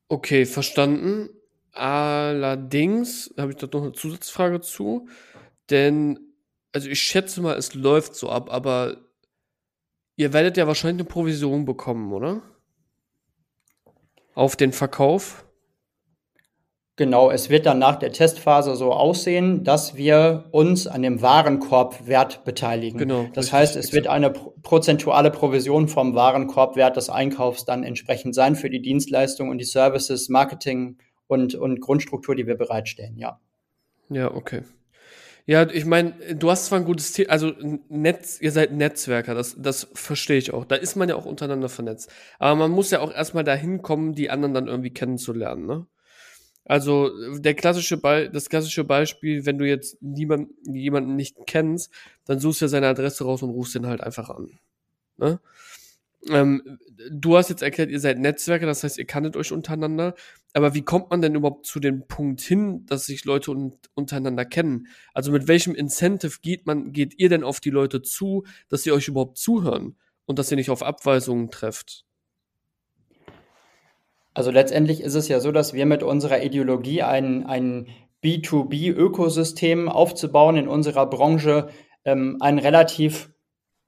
Okay, 0.08 0.46
verstanden. 0.46 1.28
Allerdings 1.72 3.34
habe 3.36 3.50
ich 3.50 3.58
da 3.58 3.66
noch 3.70 3.82
eine 3.82 3.92
Zusatzfrage 3.92 4.60
zu, 4.60 5.08
denn, 5.70 6.18
also 6.72 6.88
ich 6.88 7.00
schätze 7.00 7.40
mal, 7.40 7.56
es 7.56 7.74
läuft 7.74 8.14
so 8.14 8.28
ab, 8.28 8.50
aber 8.50 8.96
ihr 10.16 10.32
werdet 10.32 10.56
ja 10.56 10.66
wahrscheinlich 10.66 11.02
eine 11.02 11.08
Provision 11.08 11.64
bekommen, 11.64 12.12
oder? 12.12 12.42
Auf 14.34 14.56
den 14.56 14.72
Verkauf? 14.72 15.44
Genau, 16.96 17.28
es 17.28 17.50
wird 17.50 17.66
dann 17.66 17.80
nach 17.80 17.96
der 17.96 18.12
Testphase 18.12 18.76
so 18.76 18.92
aussehen, 18.92 19.64
dass 19.64 19.96
wir 19.96 20.44
uns 20.52 20.86
an 20.86 21.02
dem 21.02 21.22
Warenkorbwert 21.22 22.44
beteiligen. 22.44 22.98
Genau. 22.98 23.26
Das 23.34 23.52
heißt, 23.52 23.74
es 23.74 23.92
wird 23.92 24.06
eine 24.06 24.30
prozentuale 24.30 25.32
Provision 25.32 25.88
vom 25.88 26.14
Warenkorbwert 26.14 26.96
des 26.96 27.10
Einkaufs 27.10 27.64
dann 27.64 27.82
entsprechend 27.82 28.36
sein 28.36 28.54
für 28.54 28.70
die 28.70 28.80
Dienstleistung 28.80 29.48
und 29.48 29.58
die 29.58 29.64
Services, 29.64 30.28
Marketing 30.28 30.98
und, 31.26 31.56
und 31.56 31.80
Grundstruktur, 31.80 32.36
die 32.36 32.46
wir 32.46 32.56
bereitstellen, 32.56 33.18
ja. 33.18 33.40
Ja, 34.08 34.32
okay. 34.32 34.62
Ja, 35.46 35.68
ich 35.68 35.84
meine, 35.84 36.12
du 36.34 36.50
hast 36.50 36.66
zwar 36.66 36.78
ein 36.78 36.86
gutes 36.86 37.12
Ziel, 37.12 37.26
also 37.28 37.52
Netz, 37.90 38.40
ihr 38.40 38.50
seid 38.50 38.72
Netzwerker, 38.72 39.34
das, 39.34 39.54
das 39.58 39.88
verstehe 39.92 40.38
ich 40.38 40.54
auch. 40.54 40.64
Da 40.64 40.76
ist 40.76 40.96
man 40.96 41.08
ja 41.10 41.16
auch 41.16 41.26
untereinander 41.26 41.68
vernetzt. 41.68 42.10
Aber 42.38 42.54
man 42.54 42.70
muss 42.70 42.90
ja 42.90 43.00
auch 43.00 43.12
erstmal 43.12 43.44
dahin 43.44 43.82
kommen, 43.82 44.14
die 44.14 44.30
anderen 44.30 44.54
dann 44.54 44.68
irgendwie 44.68 44.90
kennenzulernen, 44.90 45.66
ne? 45.66 45.86
Also 46.66 47.10
der 47.38 47.54
klassische 47.54 47.98
Be 47.98 48.30
das 48.32 48.48
klassische 48.48 48.84
Beispiel, 48.84 49.46
wenn 49.46 49.58
du 49.58 49.66
jetzt 49.68 49.98
niemand, 50.02 50.50
jemanden 50.66 51.16
nicht 51.16 51.36
kennst, 51.46 51.92
dann 52.26 52.40
suchst 52.40 52.62
du 52.62 52.64
ja 52.66 52.68
seine 52.70 52.88
Adresse 52.88 53.24
raus 53.24 53.42
und 53.42 53.50
rufst 53.50 53.74
ihn 53.74 53.86
halt 53.86 54.00
einfach 54.02 54.30
an. 54.30 54.58
Ne? 55.18 55.40
Ähm, 56.30 56.78
du 57.10 57.36
hast 57.36 57.50
jetzt 57.50 57.62
erklärt, 57.62 57.90
ihr 57.90 58.00
seid 58.00 58.18
Netzwerke, 58.18 58.66
das 58.66 58.82
heißt, 58.82 58.98
ihr 58.98 59.04
kanntet 59.04 59.36
euch 59.36 59.52
untereinander. 59.52 60.14
Aber 60.54 60.74
wie 60.74 60.82
kommt 60.82 61.10
man 61.10 61.20
denn 61.20 61.34
überhaupt 61.34 61.66
zu 61.66 61.80
dem 61.80 62.06
Punkt 62.06 62.40
hin, 62.40 62.86
dass 62.86 63.06
sich 63.06 63.24
Leute 63.24 63.50
un 63.50 63.76
untereinander 63.94 64.44
kennen? 64.44 64.86
Also 65.12 65.32
mit 65.32 65.48
welchem 65.48 65.74
Incentive 65.74 66.38
geht 66.40 66.66
man, 66.66 66.92
geht 66.92 67.18
ihr 67.18 67.28
denn 67.28 67.44
auf 67.44 67.60
die 67.60 67.70
Leute 67.70 68.02
zu, 68.02 68.44
dass 68.68 68.82
sie 68.82 68.92
euch 68.92 69.08
überhaupt 69.08 69.36
zuhören 69.36 69.96
und 70.26 70.38
dass 70.38 70.50
ihr 70.50 70.56
nicht 70.56 70.70
auf 70.70 70.82
Abweisungen 70.82 71.50
trefft? 71.50 72.04
Also 74.32 74.50
letztendlich 74.50 75.00
ist 75.00 75.14
es 75.14 75.28
ja 75.28 75.40
so, 75.40 75.52
dass 75.52 75.74
wir 75.74 75.86
mit 75.86 76.02
unserer 76.02 76.42
Ideologie 76.42 77.02
ein, 77.02 77.46
ein 77.46 77.88
B2B-Ökosystem 78.24 79.88
aufzubauen 79.88 80.56
in 80.56 80.68
unserer 80.68 81.06
Branche 81.06 81.68
ähm, 82.04 82.38
einen 82.40 82.58
relativ 82.58 83.30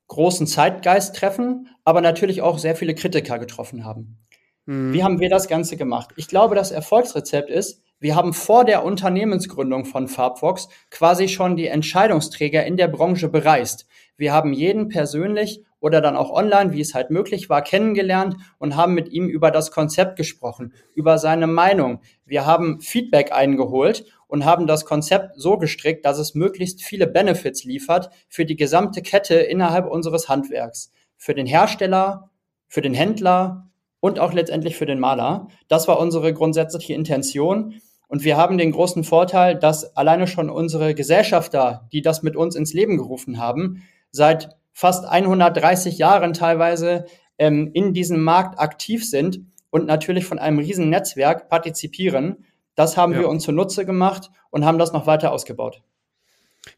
großen 0.08 0.46
Zeitgeist 0.46 1.16
treffen, 1.16 1.68
aber 1.84 2.00
natürlich 2.00 2.42
auch 2.42 2.58
sehr 2.58 2.76
viele 2.76 2.94
Kritiker 2.94 3.38
getroffen 3.38 3.84
haben. 3.84 4.18
Mhm. 4.66 4.92
Wie 4.92 5.02
haben 5.02 5.20
wir 5.20 5.30
das 5.30 5.48
Ganze 5.48 5.76
gemacht? 5.76 6.10
Ich 6.16 6.28
glaube, 6.28 6.54
das 6.54 6.70
Erfolgsrezept 6.70 7.50
ist, 7.50 7.82
wir 7.98 8.14
haben 8.14 8.34
vor 8.34 8.64
der 8.66 8.84
Unternehmensgründung 8.84 9.86
von 9.86 10.06
Farbfox 10.06 10.68
quasi 10.90 11.28
schon 11.28 11.56
die 11.56 11.68
Entscheidungsträger 11.68 12.66
in 12.66 12.76
der 12.76 12.88
Branche 12.88 13.30
bereist. 13.30 13.86
Wir 14.18 14.34
haben 14.34 14.52
jeden 14.52 14.88
persönlich 14.88 15.64
oder 15.80 16.02
dann 16.02 16.16
auch 16.16 16.30
online, 16.30 16.72
wie 16.72 16.80
es 16.80 16.94
halt 16.94 17.10
möglich 17.10 17.48
war, 17.48 17.62
kennengelernt 17.62 18.36
und 18.58 18.76
haben 18.76 18.92
mit 18.92 19.08
ihm 19.08 19.28
über 19.28 19.50
das 19.50 19.70
Konzept 19.70 20.16
gesprochen, 20.16 20.74
über 20.94 21.16
seine 21.16 21.46
Meinung. 21.46 22.00
Wir 22.26 22.44
haben 22.44 22.80
Feedback 22.80 23.32
eingeholt 23.32 24.04
und 24.28 24.44
haben 24.44 24.66
das 24.66 24.84
Konzept 24.84 25.32
so 25.36 25.58
gestrickt, 25.58 26.04
dass 26.04 26.18
es 26.18 26.34
möglichst 26.34 26.82
viele 26.82 27.06
Benefits 27.06 27.64
liefert 27.64 28.10
für 28.28 28.44
die 28.44 28.56
gesamte 28.56 29.02
Kette 29.02 29.34
innerhalb 29.34 29.86
unseres 29.90 30.28
Handwerks. 30.28 30.92
Für 31.16 31.34
den 31.34 31.46
Hersteller, 31.46 32.30
für 32.68 32.82
den 32.82 32.94
Händler 32.94 33.70
und 34.00 34.18
auch 34.18 34.32
letztendlich 34.32 34.76
für 34.76 34.86
den 34.86 35.00
Maler. 35.00 35.48
Das 35.68 35.88
war 35.88 35.98
unsere 35.98 36.32
grundsätzliche 36.32 36.94
Intention. 36.94 37.74
Und 38.08 38.24
wir 38.24 38.36
haben 38.36 38.58
den 38.58 38.72
großen 38.72 39.04
Vorteil, 39.04 39.56
dass 39.56 39.96
alleine 39.96 40.26
schon 40.26 40.50
unsere 40.50 40.94
Gesellschafter, 40.94 41.88
die 41.92 42.02
das 42.02 42.22
mit 42.22 42.36
uns 42.36 42.54
ins 42.54 42.72
Leben 42.72 42.98
gerufen 42.98 43.38
haben, 43.38 43.82
seit 44.10 44.56
fast 44.72 45.06
130 45.06 45.98
Jahren 45.98 46.32
teilweise 46.32 47.06
ähm, 47.38 47.70
in 47.72 47.94
diesem 47.94 48.22
Markt 48.22 48.60
aktiv 48.60 49.08
sind 49.08 49.40
und 49.70 49.86
natürlich 49.86 50.24
von 50.24 50.38
einem 50.38 50.58
riesen 50.58 50.88
Netzwerk 50.88 51.48
partizipieren. 51.48 52.44
Das 52.76 52.96
haben 52.96 53.12
ja. 53.12 53.20
wir 53.20 53.28
uns 53.28 53.42
zunutze 53.42 53.84
gemacht 53.84 54.30
und 54.50 54.64
haben 54.64 54.78
das 54.78 54.92
noch 54.92 55.06
weiter 55.06 55.32
ausgebaut. 55.32 55.82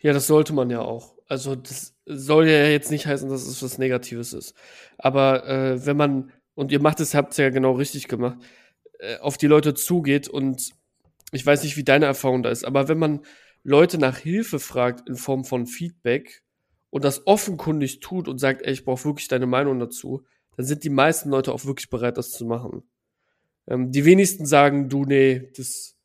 Ja, 0.01 0.13
das 0.13 0.27
sollte 0.27 0.53
man 0.53 0.71
ja 0.71 0.81
auch. 0.81 1.15
Also 1.27 1.55
das 1.55 1.95
soll 2.07 2.49
ja 2.49 2.67
jetzt 2.67 2.91
nicht 2.91 3.07
heißen, 3.07 3.29
dass 3.29 3.47
es 3.47 3.63
was 3.63 3.79
Negatives 3.79 4.33
ist. 4.33 4.55
Aber 4.97 5.47
äh, 5.47 5.85
wenn 5.85 5.97
man, 5.97 6.33
und 6.55 6.73
ihr 6.73 6.81
macht 6.81 7.01
es, 7.01 7.15
habt 7.15 7.33
es 7.33 7.37
ja 7.37 7.51
genau 7.51 7.73
richtig 7.73 8.09
gemacht, 8.09 8.39
äh, 8.99 9.19
auf 9.19 9.37
die 9.37 9.47
Leute 9.47 9.75
zugeht 9.75 10.29
und 10.29 10.71
ich 11.33 11.45
weiß 11.45 11.63
nicht, 11.63 11.77
wie 11.77 11.85
deine 11.85 12.07
Erfahrung 12.07 12.43
da 12.43 12.51
ist, 12.51 12.65
aber 12.65 12.89
wenn 12.89 12.99
man 12.99 13.21
Leute 13.63 13.99
nach 13.99 14.17
Hilfe 14.17 14.59
fragt 14.59 15.09
in 15.09 15.17
Form 15.17 15.45
von 15.45 15.67
Feedback 15.67 16.43
und 16.91 17.05
das 17.05 17.27
offenkundig 17.27 18.01
tut 18.01 18.29
und 18.29 18.39
sagt, 18.39 18.63
ey, 18.63 18.73
ich 18.73 18.85
brauche 18.85 19.05
wirklich 19.05 19.29
deine 19.29 19.47
Meinung 19.47 19.79
dazu, 19.79 20.25
dann 20.57 20.65
sind 20.65 20.85
die 20.85 20.91
meisten 20.91 21.29
Leute 21.29 21.53
auch 21.53 21.65
wirklich 21.67 21.91
bereit, 21.91 22.17
das 22.17 22.31
zu 22.31 22.47
machen. 22.47 22.89
Ähm, 23.69 23.93
die 23.93 24.05
wenigsten 24.05 24.47
sagen, 24.47 24.89
du, 24.89 25.05
nee, 25.05 25.51
das, 25.57 25.97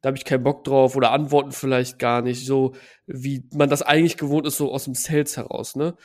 da 0.00 0.08
habe 0.08 0.16
ich 0.16 0.24
keinen 0.24 0.42
Bock 0.42 0.64
drauf 0.64 0.96
oder 0.96 1.12
antworten 1.12 1.52
vielleicht 1.52 1.98
gar 1.98 2.22
nicht, 2.22 2.46
so 2.46 2.74
wie 3.06 3.46
man 3.52 3.68
das 3.68 3.82
eigentlich 3.82 4.16
gewohnt 4.16 4.46
ist, 4.46 4.56
so 4.56 4.72
aus 4.72 4.84
dem 4.84 4.94
Sales 4.94 5.36
heraus, 5.36 5.76
ne? 5.76 5.96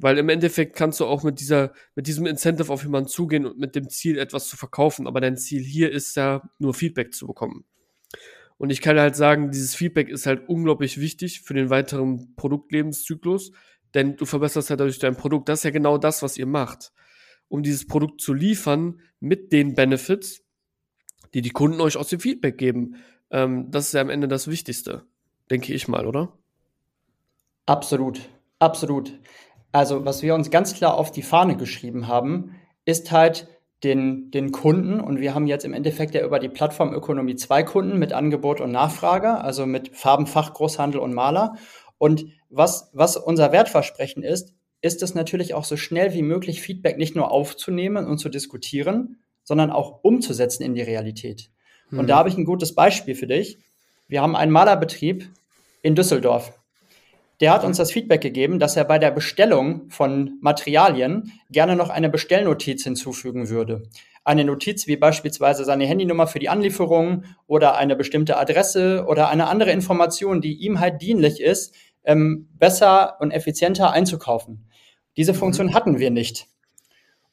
Weil 0.00 0.18
im 0.18 0.28
Endeffekt 0.28 0.76
kannst 0.76 1.00
du 1.00 1.06
auch 1.06 1.24
mit 1.24 1.40
dieser, 1.40 1.72
mit 1.96 2.06
diesem 2.06 2.24
Incentive 2.26 2.72
auf 2.72 2.84
jemanden 2.84 3.08
zugehen 3.08 3.46
und 3.46 3.58
mit 3.58 3.74
dem 3.74 3.88
Ziel 3.88 4.16
etwas 4.18 4.46
zu 4.46 4.56
verkaufen. 4.56 5.08
Aber 5.08 5.20
dein 5.20 5.36
Ziel 5.36 5.60
hier 5.60 5.90
ist 5.90 6.14
ja 6.14 6.48
nur 6.60 6.72
Feedback 6.72 7.12
zu 7.12 7.26
bekommen. 7.26 7.64
Und 8.58 8.70
ich 8.70 8.80
kann 8.80 8.98
halt 8.98 9.16
sagen, 9.16 9.50
dieses 9.50 9.74
Feedback 9.74 10.08
ist 10.08 10.26
halt 10.26 10.48
unglaublich 10.48 11.00
wichtig 11.00 11.40
für 11.40 11.54
den 11.54 11.70
weiteren 11.70 12.34
Produktlebenszyklus, 12.36 13.50
denn 13.94 14.16
du 14.16 14.24
verbesserst 14.24 14.70
halt 14.70 14.78
dadurch 14.78 15.00
dein 15.00 15.16
Produkt. 15.16 15.48
Das 15.48 15.60
ist 15.60 15.64
ja 15.64 15.70
genau 15.70 15.98
das, 15.98 16.22
was 16.22 16.36
ihr 16.36 16.46
macht. 16.46 16.92
Um 17.48 17.64
dieses 17.64 17.86
Produkt 17.86 18.20
zu 18.20 18.34
liefern 18.34 19.00
mit 19.18 19.52
den 19.52 19.74
Benefits, 19.74 20.42
die 21.34 21.42
die 21.42 21.50
Kunden 21.50 21.80
euch 21.80 21.96
aus 21.96 22.08
dem 22.08 22.20
Feedback 22.20 22.58
geben. 22.58 22.96
Ähm, 23.30 23.70
das 23.70 23.86
ist 23.86 23.92
ja 23.94 24.00
am 24.00 24.10
Ende 24.10 24.28
das 24.28 24.48
Wichtigste, 24.48 25.02
denke 25.50 25.72
ich 25.72 25.88
mal, 25.88 26.06
oder? 26.06 26.32
Absolut, 27.66 28.20
absolut. 28.58 29.18
Also, 29.72 30.04
was 30.04 30.22
wir 30.22 30.34
uns 30.34 30.50
ganz 30.50 30.74
klar 30.74 30.94
auf 30.94 31.12
die 31.12 31.22
Fahne 31.22 31.56
geschrieben 31.56 32.08
haben, 32.08 32.54
ist 32.84 33.12
halt, 33.12 33.48
den, 33.84 34.30
den 34.30 34.50
Kunden 34.50 35.00
und 35.00 35.20
wir 35.20 35.34
haben 35.34 35.46
jetzt 35.46 35.64
im 35.64 35.72
Endeffekt 35.72 36.14
ja 36.14 36.24
über 36.24 36.38
die 36.38 36.48
Plattform 36.48 36.92
Ökonomie 36.92 37.36
zwei 37.36 37.62
Kunden 37.62 37.98
mit 37.98 38.12
Angebot 38.12 38.60
und 38.60 38.72
Nachfrage, 38.72 39.40
also 39.40 39.66
mit 39.66 39.96
Farbenfach, 39.96 40.52
Großhandel 40.54 41.00
und 41.00 41.14
Maler. 41.14 41.54
Und 41.96 42.26
was, 42.48 42.90
was 42.92 43.16
unser 43.16 43.52
Wertversprechen 43.52 44.22
ist, 44.22 44.54
ist 44.80 45.02
es 45.02 45.14
natürlich 45.14 45.54
auch 45.54 45.64
so 45.64 45.76
schnell 45.76 46.12
wie 46.14 46.22
möglich 46.22 46.60
Feedback 46.60 46.98
nicht 46.98 47.14
nur 47.14 47.30
aufzunehmen 47.30 48.06
und 48.06 48.18
zu 48.18 48.28
diskutieren, 48.28 49.22
sondern 49.48 49.70
auch 49.70 50.04
umzusetzen 50.04 50.62
in 50.62 50.74
die 50.74 50.82
Realität. 50.82 51.50
Hm. 51.88 51.98
Und 51.98 52.06
da 52.06 52.16
habe 52.18 52.28
ich 52.28 52.36
ein 52.36 52.44
gutes 52.44 52.74
Beispiel 52.74 53.16
für 53.16 53.26
dich. 53.26 53.58
Wir 54.06 54.22
haben 54.22 54.36
einen 54.36 54.52
Malerbetrieb 54.52 55.28
in 55.82 55.94
Düsseldorf 55.94 56.52
der 57.40 57.52
hat 57.52 57.64
uns 57.64 57.76
das 57.76 57.92
Feedback 57.92 58.20
gegeben, 58.20 58.58
dass 58.58 58.76
er 58.76 58.84
bei 58.84 58.98
der 58.98 59.12
Bestellung 59.12 59.88
von 59.90 60.38
Materialien 60.40 61.32
gerne 61.50 61.76
noch 61.76 61.88
eine 61.88 62.08
Bestellnotiz 62.08 62.82
hinzufügen 62.82 63.48
würde. 63.48 63.84
Eine 64.24 64.44
Notiz 64.44 64.86
wie 64.86 64.96
beispielsweise 64.96 65.64
seine 65.64 65.86
Handynummer 65.86 66.26
für 66.26 66.40
die 66.40 66.48
Anlieferung 66.48 67.24
oder 67.46 67.76
eine 67.76 67.94
bestimmte 67.96 68.36
Adresse 68.36 69.04
oder 69.06 69.28
eine 69.28 69.46
andere 69.46 69.70
Information, 69.70 70.40
die 70.40 70.54
ihm 70.54 70.80
halt 70.80 71.00
dienlich 71.00 71.40
ist, 71.40 71.74
ähm, 72.04 72.48
besser 72.58 73.16
und 73.20 73.30
effizienter 73.30 73.92
einzukaufen. 73.92 74.66
Diese 75.16 75.32
mhm. 75.32 75.36
Funktion 75.36 75.74
hatten 75.74 75.98
wir 75.98 76.10
nicht. 76.10 76.48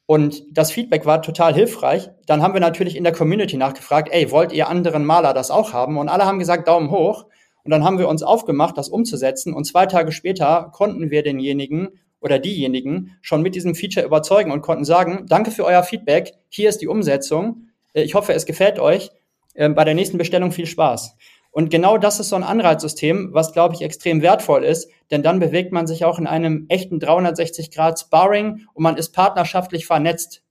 Und 0.07 0.43
das 0.51 0.71
Feedback 0.71 1.05
war 1.05 1.21
total 1.21 1.53
hilfreich. 1.53 2.09
Dann 2.27 2.41
haben 2.41 2.53
wir 2.53 2.61
natürlich 2.61 2.95
in 2.95 3.03
der 3.03 3.13
Community 3.13 3.57
nachgefragt, 3.57 4.09
ey, 4.11 4.29
wollt 4.31 4.51
ihr 4.51 4.69
anderen 4.69 5.03
Maler 5.05 5.33
das 5.33 5.49
auch 5.49 5.73
haben? 5.73 5.97
Und 5.97 6.09
alle 6.09 6.25
haben 6.25 6.39
gesagt, 6.39 6.67
Daumen 6.67 6.91
hoch. 6.91 7.25
Und 7.63 7.71
dann 7.71 7.83
haben 7.83 7.97
wir 7.97 8.07
uns 8.07 8.21
aufgemacht, 8.21 8.77
das 8.77 8.89
umzusetzen. 8.89 9.53
Und 9.53 9.65
zwei 9.65 9.87
Tage 9.87 10.11
später 10.11 10.69
konnten 10.71 11.09
wir 11.09 11.23
denjenigen 11.23 11.89
oder 12.21 12.37
diejenigen 12.37 13.17
schon 13.21 13.41
mit 13.41 13.55
diesem 13.55 13.73
Feature 13.73 14.05
überzeugen 14.05 14.51
und 14.51 14.61
konnten 14.61 14.85
sagen, 14.85 15.25
danke 15.27 15.51
für 15.51 15.65
euer 15.65 15.83
Feedback, 15.83 16.33
hier 16.49 16.69
ist 16.69 16.79
die 16.81 16.87
Umsetzung. 16.87 17.69
Äh, 17.93 18.03
ich 18.03 18.13
hoffe, 18.13 18.33
es 18.33 18.45
gefällt 18.45 18.79
euch. 18.79 19.11
Ähm, 19.55 19.73
bei 19.73 19.83
der 19.83 19.93
nächsten 19.93 20.17
Bestellung 20.17 20.51
viel 20.51 20.65
Spaß. 20.65 21.15
Und 21.55 21.69
genau 21.69 21.97
das 21.97 22.19
ist 22.19 22.27
so 22.27 22.35
ein 22.35 22.43
Anreizsystem, 22.43 23.29
was, 23.31 23.53
glaube 23.53 23.75
ich, 23.75 23.81
extrem 23.81 24.21
wertvoll 24.21 24.65
ist, 24.65 24.89
denn 25.09 25.23
dann 25.23 25.39
bewegt 25.39 25.71
man 25.71 25.87
sich 25.87 26.03
auch 26.03 26.19
in 26.19 26.27
einem 26.27 26.65
echten 26.67 26.99
360-Grad-Sparring 26.99 28.67
und 28.73 28.83
man 28.83 28.97
ist 28.97 29.13
partnerschaftlich 29.13 29.85
vernetzt. 29.85 30.43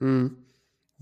Hm. 0.00 0.36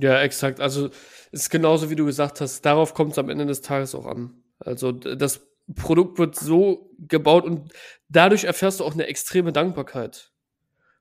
Ja, 0.00 0.22
exakt. 0.22 0.60
Also 0.60 0.90
es 1.32 1.40
ist 1.40 1.50
genauso, 1.50 1.90
wie 1.90 1.96
du 1.96 2.06
gesagt 2.06 2.40
hast, 2.40 2.64
darauf 2.64 2.94
kommt 2.94 3.10
es 3.10 3.18
am 3.18 3.30
Ende 3.30 3.46
des 3.46 3.62
Tages 3.62 3.96
auch 3.96 4.06
an. 4.06 4.44
Also 4.60 4.92
das 4.92 5.40
Produkt 5.74 6.20
wird 6.20 6.36
so 6.36 6.92
gebaut 7.00 7.44
und 7.44 7.72
dadurch 8.10 8.44
erfährst 8.44 8.78
du 8.78 8.84
auch 8.84 8.94
eine 8.94 9.08
extreme 9.08 9.52
Dankbarkeit 9.52 10.29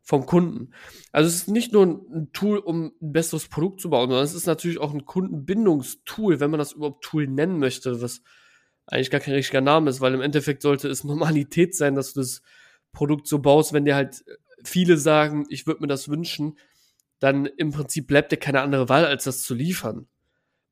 vom 0.02 0.26
Kunden. 0.26 0.72
Also 1.12 1.28
es 1.28 1.36
ist 1.36 1.48
nicht 1.48 1.74
nur 1.74 1.86
ein 1.86 2.30
Tool, 2.34 2.58
um 2.58 2.94
ein 3.02 3.12
besseres 3.14 3.48
Produkt 3.48 3.82
zu 3.82 3.90
bauen, 3.90 4.10
sondern 4.10 4.26
es 4.26 4.34
ist 4.34 4.48
natürlich 4.48 4.80
auch 4.80 4.94
ein 4.94 5.06
Kundenbindungstool, 5.06 6.40
wenn 6.40 6.52
man 6.52 6.58
das 6.58 6.72
überhaupt 6.74 7.04
Tool 7.04 7.28
nennen 7.28 7.60
möchte, 7.60 8.02
was 8.02 8.22
eigentlich 8.88 9.12
gar 9.12 9.22
kein 9.22 9.36
richtiger 9.36 9.62
Name 9.62 9.90
ist, 9.90 10.02
weil 10.02 10.14
im 10.14 10.22
Endeffekt 10.22 10.62
sollte 10.62 10.88
es 10.88 11.04
Normalität 11.04 11.76
sein, 11.76 11.96
dass 11.96 12.14
du 12.14 12.22
das 12.22 12.42
Produkt 12.92 13.28
so 13.28 13.40
baust, 13.40 13.74
wenn 13.74 13.86
dir 13.86 13.96
halt 13.96 14.24
viele 14.64 14.98
sagen, 14.98 15.46
ich 15.50 15.68
würde 15.68 15.82
mir 15.82 15.88
das 15.88 16.10
wünschen, 16.10 16.58
dann 17.20 17.46
im 17.46 17.72
Prinzip 17.72 18.08
bleibt 18.08 18.32
dir 18.32 18.38
keine 18.38 18.62
andere 18.62 18.90
Wahl, 18.90 19.06
als 19.06 19.26
das 19.26 19.44
zu 19.44 19.54
liefern 19.54 20.08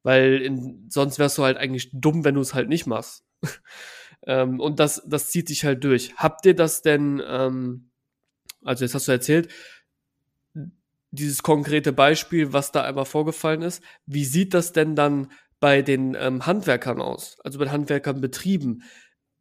weil 0.07 0.41
in, 0.41 0.85
sonst 0.89 1.19
wärst 1.19 1.37
du 1.37 1.43
halt 1.43 1.57
eigentlich 1.57 1.89
dumm, 1.91 2.23
wenn 2.23 2.35
du 2.35 2.39
es 2.39 2.53
halt 2.53 2.69
nicht 2.69 2.87
machst. 2.87 3.25
ähm, 4.25 4.61
und 4.61 4.79
das, 4.79 5.03
das 5.05 5.29
zieht 5.31 5.49
sich 5.49 5.65
halt 5.65 5.83
durch. 5.83 6.15
Habt 6.15 6.45
ihr 6.45 6.55
das 6.55 6.81
denn, 6.81 7.21
ähm, 7.27 7.91
also 8.67 8.83
jetzt 8.85 8.93
hast 8.93 9.07
du 9.07 9.11
erzählt, 9.11 9.49
dieses 11.11 11.41
konkrete 11.41 11.93
Beispiel, 11.93 12.53
was 12.53 12.71
da 12.71 12.83
einmal 12.83 13.05
vorgefallen 13.05 13.61
ist, 13.61 13.81
wie 14.05 14.25
sieht 14.25 14.53
das 14.53 14.73
denn 14.73 14.95
dann 14.95 15.31
bei 15.59 15.81
den 15.81 16.15
ähm, 16.19 16.45
Handwerkern 16.45 17.01
aus? 17.01 17.37
Also 17.43 17.59
bei 17.59 17.69
Handwerkern 17.69 18.21
Betrieben? 18.21 18.83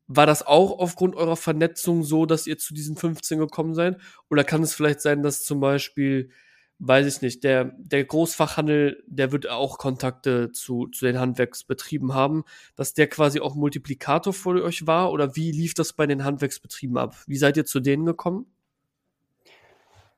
War 0.07 0.27
das 0.27 0.47
auch 0.47 0.79
aufgrund 0.79 1.17
eurer 1.17 1.37
Vernetzung 1.37 2.05
so, 2.05 2.27
dass 2.27 2.47
ihr 2.47 2.59
zu 2.59 2.73
diesen 2.73 2.97
15 2.97 3.39
gekommen 3.39 3.75
seid? 3.75 3.99
Oder 4.31 4.45
kann 4.45 4.63
es 4.63 4.75
vielleicht 4.75 5.01
sein, 5.01 5.23
dass 5.23 5.45
zum 5.45 5.61
Beispiel 5.61 6.31
weiß 6.79 7.07
ich 7.07 7.23
nicht, 7.23 7.43
der, 7.45 7.73
der 7.79 8.05
Großfachhandel, 8.05 9.03
der 9.07 9.33
wird 9.33 9.49
auch 9.49 9.79
Kontakte 9.79 10.53
zu, 10.53 10.89
zu 10.89 11.07
den 11.07 11.19
Handwerksbetrieben 11.19 12.13
haben, 12.13 12.45
dass 12.75 12.93
der 12.95 13.07
quasi 13.09 13.41
auch 13.41 13.55
Multiplikator 13.55 14.33
für 14.33 14.63
euch 14.63 14.87
war 14.87 15.11
oder 15.13 15.37
wie 15.37 15.53
lief 15.53 15.75
das 15.75 15.95
bei 15.95 16.07
den 16.07 16.25
Handwerksbetrieben 16.25 16.99
ab? 16.99 17.17
Wie 17.27 17.39
seid 17.39 17.57
ihr 17.57 17.65
zu 17.65 17.81
denen 17.81 18.05
gekommen? 18.05 18.47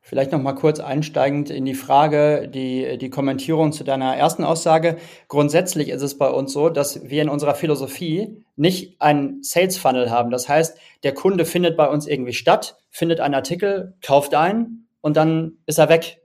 Vielleicht 0.09 0.33
noch 0.33 0.41
mal 0.41 0.55
kurz 0.55 0.81
einsteigend 0.81 1.51
in 1.51 1.67
die 1.67 1.75
Frage, 1.75 2.49
die, 2.49 2.97
die 2.97 3.11
Kommentierung 3.11 3.73
zu 3.73 3.85
deiner 3.85 4.17
ersten 4.17 4.43
Aussage. 4.43 4.97
Grundsätzlich 5.29 5.91
ist 5.91 6.01
es 6.01 6.17
bei 6.17 6.31
uns 6.31 6.51
so, 6.55 6.71
dass 6.71 7.11
wir 7.11 7.21
in 7.21 7.29
unserer 7.29 7.55
Philosophie 7.55 8.43
nicht 8.57 9.03
einen 9.03 9.43
Sales 9.43 9.77
Funnel 9.77 10.11
haben. 10.11 10.31
Das 10.31 10.49
heißt, 10.49 10.79
der 11.03 11.13
Kunde 11.13 11.45
findet 11.45 11.77
bei 11.77 11.91
uns 11.91 12.07
irgendwie 12.07 12.33
statt, 12.33 12.79
findet 12.89 13.21
einen 13.21 13.35
Artikel, 13.35 13.97
kauft 14.01 14.35
ein 14.35 14.87
und 15.03 15.19
dann 15.19 15.59
ist 15.67 15.79
er 15.79 15.91
weg 15.91 16.23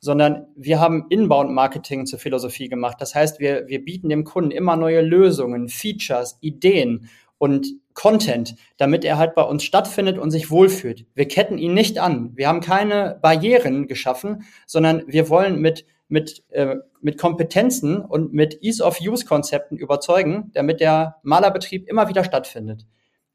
sondern 0.00 0.46
wir 0.54 0.78
haben 0.78 1.06
Inbound-Marketing 1.10 2.06
zur 2.06 2.20
Philosophie 2.20 2.68
gemacht. 2.68 2.98
Das 3.00 3.16
heißt, 3.16 3.40
wir, 3.40 3.66
wir 3.66 3.84
bieten 3.84 4.08
dem 4.08 4.22
Kunden 4.22 4.52
immer 4.52 4.76
neue 4.76 5.00
Lösungen, 5.00 5.68
Features, 5.68 6.38
Ideen 6.40 7.10
und 7.36 7.66
Content, 7.98 8.54
damit 8.76 9.04
er 9.04 9.18
halt 9.18 9.34
bei 9.34 9.42
uns 9.42 9.64
stattfindet 9.64 10.18
und 10.18 10.30
sich 10.30 10.52
wohlfühlt. 10.52 11.04
Wir 11.14 11.26
ketten 11.26 11.58
ihn 11.58 11.74
nicht 11.74 11.98
an. 11.98 12.30
Wir 12.36 12.46
haben 12.46 12.60
keine 12.60 13.18
Barrieren 13.20 13.88
geschaffen, 13.88 14.44
sondern 14.66 15.02
wir 15.08 15.28
wollen 15.28 15.60
mit 15.60 15.84
mit, 16.10 16.42
äh, 16.50 16.76
mit 17.02 17.18
Kompetenzen 17.18 18.00
und 18.00 18.32
mit 18.32 18.62
Ease-of-Use-Konzepten 18.62 19.76
überzeugen, 19.76 20.50
damit 20.54 20.80
der 20.80 21.16
Malerbetrieb 21.22 21.86
immer 21.86 22.08
wieder 22.08 22.24
stattfindet. 22.24 22.86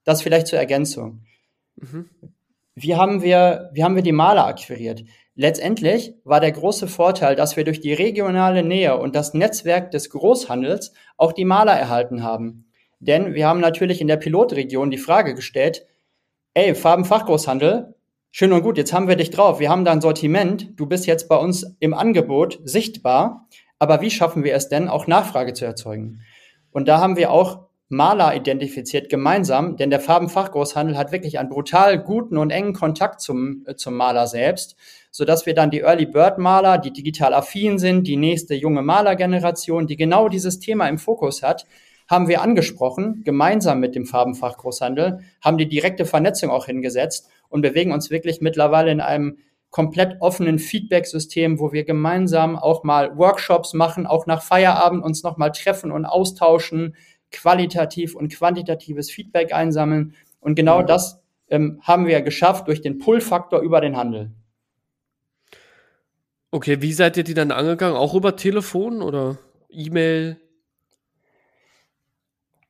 Das 0.06 0.24
vielleicht 0.24 0.48
zur 0.48 0.58
Ergänzung. 0.58 1.20
Mhm. 1.76 2.10
Wie 2.74 2.96
haben 2.96 3.22
wir, 3.22 3.70
wie 3.74 3.84
haben 3.84 3.96
wir 3.96 4.02
die 4.02 4.12
Maler 4.12 4.48
akquiriert? 4.48 5.04
Letztendlich 5.36 6.16
war 6.24 6.40
der 6.40 6.52
große 6.52 6.88
Vorteil, 6.88 7.36
dass 7.36 7.58
wir 7.58 7.64
durch 7.64 7.80
die 7.80 7.94
regionale 7.94 8.64
Nähe 8.64 8.98
und 8.98 9.14
das 9.14 9.36
Netzwerk 9.36 9.92
des 9.92 10.10
Großhandels 10.10 10.94
auch 11.18 11.34
die 11.34 11.46
Maler 11.46 11.74
erhalten 11.74 12.24
haben. 12.24 12.66
Denn 13.06 13.34
wir 13.34 13.48
haben 13.48 13.60
natürlich 13.60 14.00
in 14.02 14.08
der 14.08 14.18
Pilotregion 14.18 14.90
die 14.90 14.98
Frage 14.98 15.36
gestellt, 15.36 15.86
ey, 16.54 16.74
Farbenfachgroßhandel, 16.74 17.96
schön 18.32 18.54
und 18.54 18.64
gut, 18.64 18.78
jetzt 18.78 18.94
haben 18.94 19.08
wir 19.08 19.16
dich 19.16 19.30
drauf, 19.30 19.60
wir 19.60 19.70
haben 19.70 19.86
dein 19.86 20.02
Sortiment, 20.02 20.80
du 20.80 20.86
bist 20.86 21.06
jetzt 21.06 21.28
bei 21.28 21.36
uns 21.36 21.76
im 21.80 21.94
Angebot 21.94 22.60
sichtbar, 22.64 23.48
aber 23.78 24.02
wie 24.02 24.12
schaffen 24.12 24.44
wir 24.44 24.56
es 24.56 24.70
denn, 24.70 24.88
auch 24.88 25.08
Nachfrage 25.08 25.54
zu 25.54 25.66
erzeugen? 25.66 26.22
Und 26.72 26.88
da 26.88 27.00
haben 27.00 27.18
wir 27.18 27.32
auch 27.32 27.68
Maler 27.90 28.36
identifiziert 28.36 29.10
gemeinsam, 29.10 29.76
denn 29.76 29.90
der 29.90 30.00
Farbenfachgroßhandel 30.00 30.98
hat 30.98 31.12
wirklich 31.12 31.38
einen 31.38 31.50
brutal 31.50 32.02
guten 32.02 32.38
und 32.38 32.50
engen 32.50 32.74
Kontakt 32.74 33.20
zum, 33.20 33.64
äh, 33.68 33.76
zum 33.76 33.96
Maler 33.96 34.28
selbst, 34.28 34.78
so 35.12 35.26
dass 35.26 35.46
wir 35.46 35.54
dann 35.54 35.70
die 35.70 35.82
Early 35.82 36.06
Bird 36.06 36.38
Maler, 36.38 36.78
die 36.78 36.94
digital 36.94 37.34
affin 37.34 37.78
sind, 37.78 38.08
die 38.08 38.18
nächste 38.18 38.56
junge 38.56 38.82
Malergeneration, 38.82 39.88
die 39.88 39.98
genau 39.98 40.30
dieses 40.30 40.60
Thema 40.60 40.88
im 40.88 40.98
Fokus 40.98 41.44
hat, 41.44 41.66
haben 42.08 42.28
wir 42.28 42.42
angesprochen, 42.42 43.24
gemeinsam 43.24 43.80
mit 43.80 43.96
dem 43.96 44.06
Farbenfachgroßhandel, 44.06 45.20
haben 45.42 45.58
die 45.58 45.70
direkte 45.70 46.06
Vernetzung 46.06 46.50
auch 46.50 46.66
hingesetzt 46.66 47.30
und 47.50 47.62
bewegen 47.62 47.92
uns 47.92 48.10
wirklich 48.10 48.42
mittlerweile 48.42 48.92
in 48.92 49.02
einem 49.02 49.38
komplett 49.70 50.22
offenen 50.22 50.60
Feedback-System, 50.60 51.60
wo 51.60 51.72
wir 51.72 51.84
gemeinsam 51.84 52.56
auch 52.56 52.84
mal 52.84 53.18
Workshops 53.18 53.74
machen, 53.74 54.06
auch 54.06 54.28
nach 54.28 54.44
Feierabend 54.44 55.04
uns 55.04 55.24
nochmal 55.24 55.52
treffen 55.52 55.92
und 55.92 56.06
austauschen, 56.06 56.96
qualitativ 57.32 58.16
und 58.16 58.32
quantitatives 58.32 59.10
Feedback 59.10 59.52
einsammeln. 59.54 60.14
Und 60.40 60.56
genau 60.56 60.82
ja. 60.82 60.86
das 60.86 61.22
ähm, 61.50 61.80
haben 61.82 62.06
wir 62.06 62.22
geschafft 62.22 62.68
durch 62.68 62.82
den 62.82 63.00
Pull-Faktor 63.00 63.62
über 63.62 63.82
den 63.82 63.98
Handel. 63.98 64.32
Okay, 66.52 66.84
wie 66.84 66.94
seid 66.94 67.18
ihr 67.18 67.24
die 67.24 67.34
dann 67.34 67.52
angegangen? 67.52 67.98
Auch 67.98 68.14
über 68.14 68.36
Telefon 68.36 69.02
oder 69.02 69.40
E-Mail? 69.70 70.38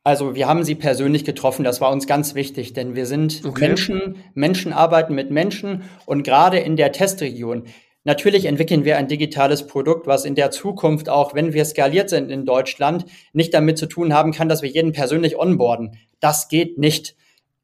Also 0.04 0.36
wir 0.36 0.48
haben 0.48 0.64
sie 0.64 0.76
persönlich 0.76 1.24
getroffen, 1.24 1.64
das 1.64 1.80
war 1.80 1.92
uns 1.92 2.08
ganz 2.08 2.36
wichtig, 2.36 2.74
denn 2.74 2.96
wir 2.96 3.06
sind 3.06 3.42
okay. 3.46 3.68
Menschen, 3.68 4.16
Menschen 4.34 4.74
arbeiten 4.74 5.16
mit 5.16 5.32
Menschen 5.32 5.84
und 6.06 6.24
gerade 6.24 6.60
in 6.60 6.76
der 6.76 6.92
Testregion, 6.92 7.64
Natürlich 8.06 8.46
entwickeln 8.46 8.84
wir 8.84 8.98
ein 8.98 9.08
digitales 9.08 9.66
Produkt, 9.66 10.08
was 10.08 10.26
in 10.26 10.36
der 10.36 10.52
Zukunft 10.52 11.08
auch, 11.08 11.34
wenn 11.34 11.54
wir 11.54 11.64
skaliert 11.64 12.10
sind 12.10 12.30
in 12.32 12.46
Deutschland, 12.46 13.06
nicht 13.32 13.54
damit 13.54 13.78
zu 13.78 13.86
tun 13.86 14.14
haben 14.14 14.34
kann, 14.34 14.50
dass 14.50 14.62
wir 14.62 14.70
jeden 14.70 14.92
persönlich 14.92 15.40
onboarden. 15.40 15.98
Das 16.20 16.50
geht 16.50 16.78
nicht. 16.78 17.16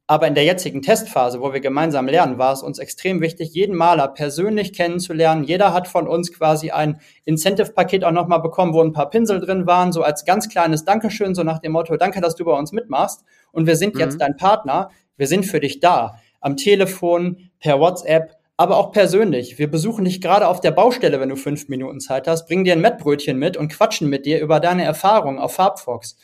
Aber 0.10 0.26
in 0.26 0.34
der 0.34 0.44
jetzigen 0.44 0.82
Testphase, 0.82 1.40
wo 1.40 1.54
wir 1.54 1.60
gemeinsam 1.60 2.08
lernen, 2.08 2.40
war 2.40 2.52
es 2.52 2.64
uns 2.64 2.80
extrem 2.80 3.22
wichtig, 3.22 3.54
jeden 3.54 3.76
Maler 3.76 4.08
persönlich 4.08 4.74
kennenzulernen. 4.74 5.44
Jeder 5.44 5.72
hat 5.72 5.88
von 5.88 6.08
uns 6.08 6.34
quasi 6.34 6.72
ein 6.72 7.00
Incentive-Paket 7.26 8.04
auch 8.04 8.12
nochmal 8.12 8.42
bekommen, 8.42 8.74
wo 8.74 8.82
ein 8.82 8.92
paar 8.92 9.12
Pinsel 9.12 9.40
drin 9.40 9.68
waren, 9.68 9.92
so 9.92 10.02
als 10.02 10.26
ganz 10.26 10.50
kleines 10.50 10.84
Dankeschön, 10.84 11.36
so 11.36 11.44
nach 11.44 11.60
dem 11.60 11.74
Motto, 11.74 11.96
danke, 11.96 12.22
dass 12.22 12.34
du 12.34 12.44
bei 12.44 12.58
uns 12.58 12.72
mitmachst. 12.72 13.24
Und 13.52 13.68
wir 13.68 13.76
sind 13.76 13.94
mhm. 13.94 14.00
jetzt 14.00 14.20
dein 14.20 14.36
Partner. 14.36 14.90
Wir 15.16 15.28
sind 15.28 15.46
für 15.46 15.60
dich 15.60 15.80
da. 15.80 16.16
Am 16.42 16.58
Telefon, 16.58 17.52
per 17.60 17.80
WhatsApp, 17.80 18.36
aber 18.58 18.78
auch 18.78 18.92
persönlich. 18.92 19.60
Wir 19.60 19.70
besuchen 19.70 20.06
dich 20.06 20.22
gerade 20.22 20.48
auf 20.48 20.60
der 20.60 20.72
Baustelle, 20.72 21.20
wenn 21.20 21.30
du 21.30 21.36
fünf 21.36 21.70
Minuten 21.70 22.00
Zeit 22.00 22.28
hast, 22.28 22.48
bringen 22.48 22.64
dir 22.64 22.74
ein 22.74 22.82
Mettbrötchen 22.82 23.38
mit 23.38 23.58
und 23.58 23.72
quatschen 23.72 24.10
mit 24.10 24.26
dir 24.26 24.42
über 24.42 24.60
deine 24.60 24.86
Erfahrungen 24.86 25.38
auf 25.38 25.54
Farbfox. 25.54 26.18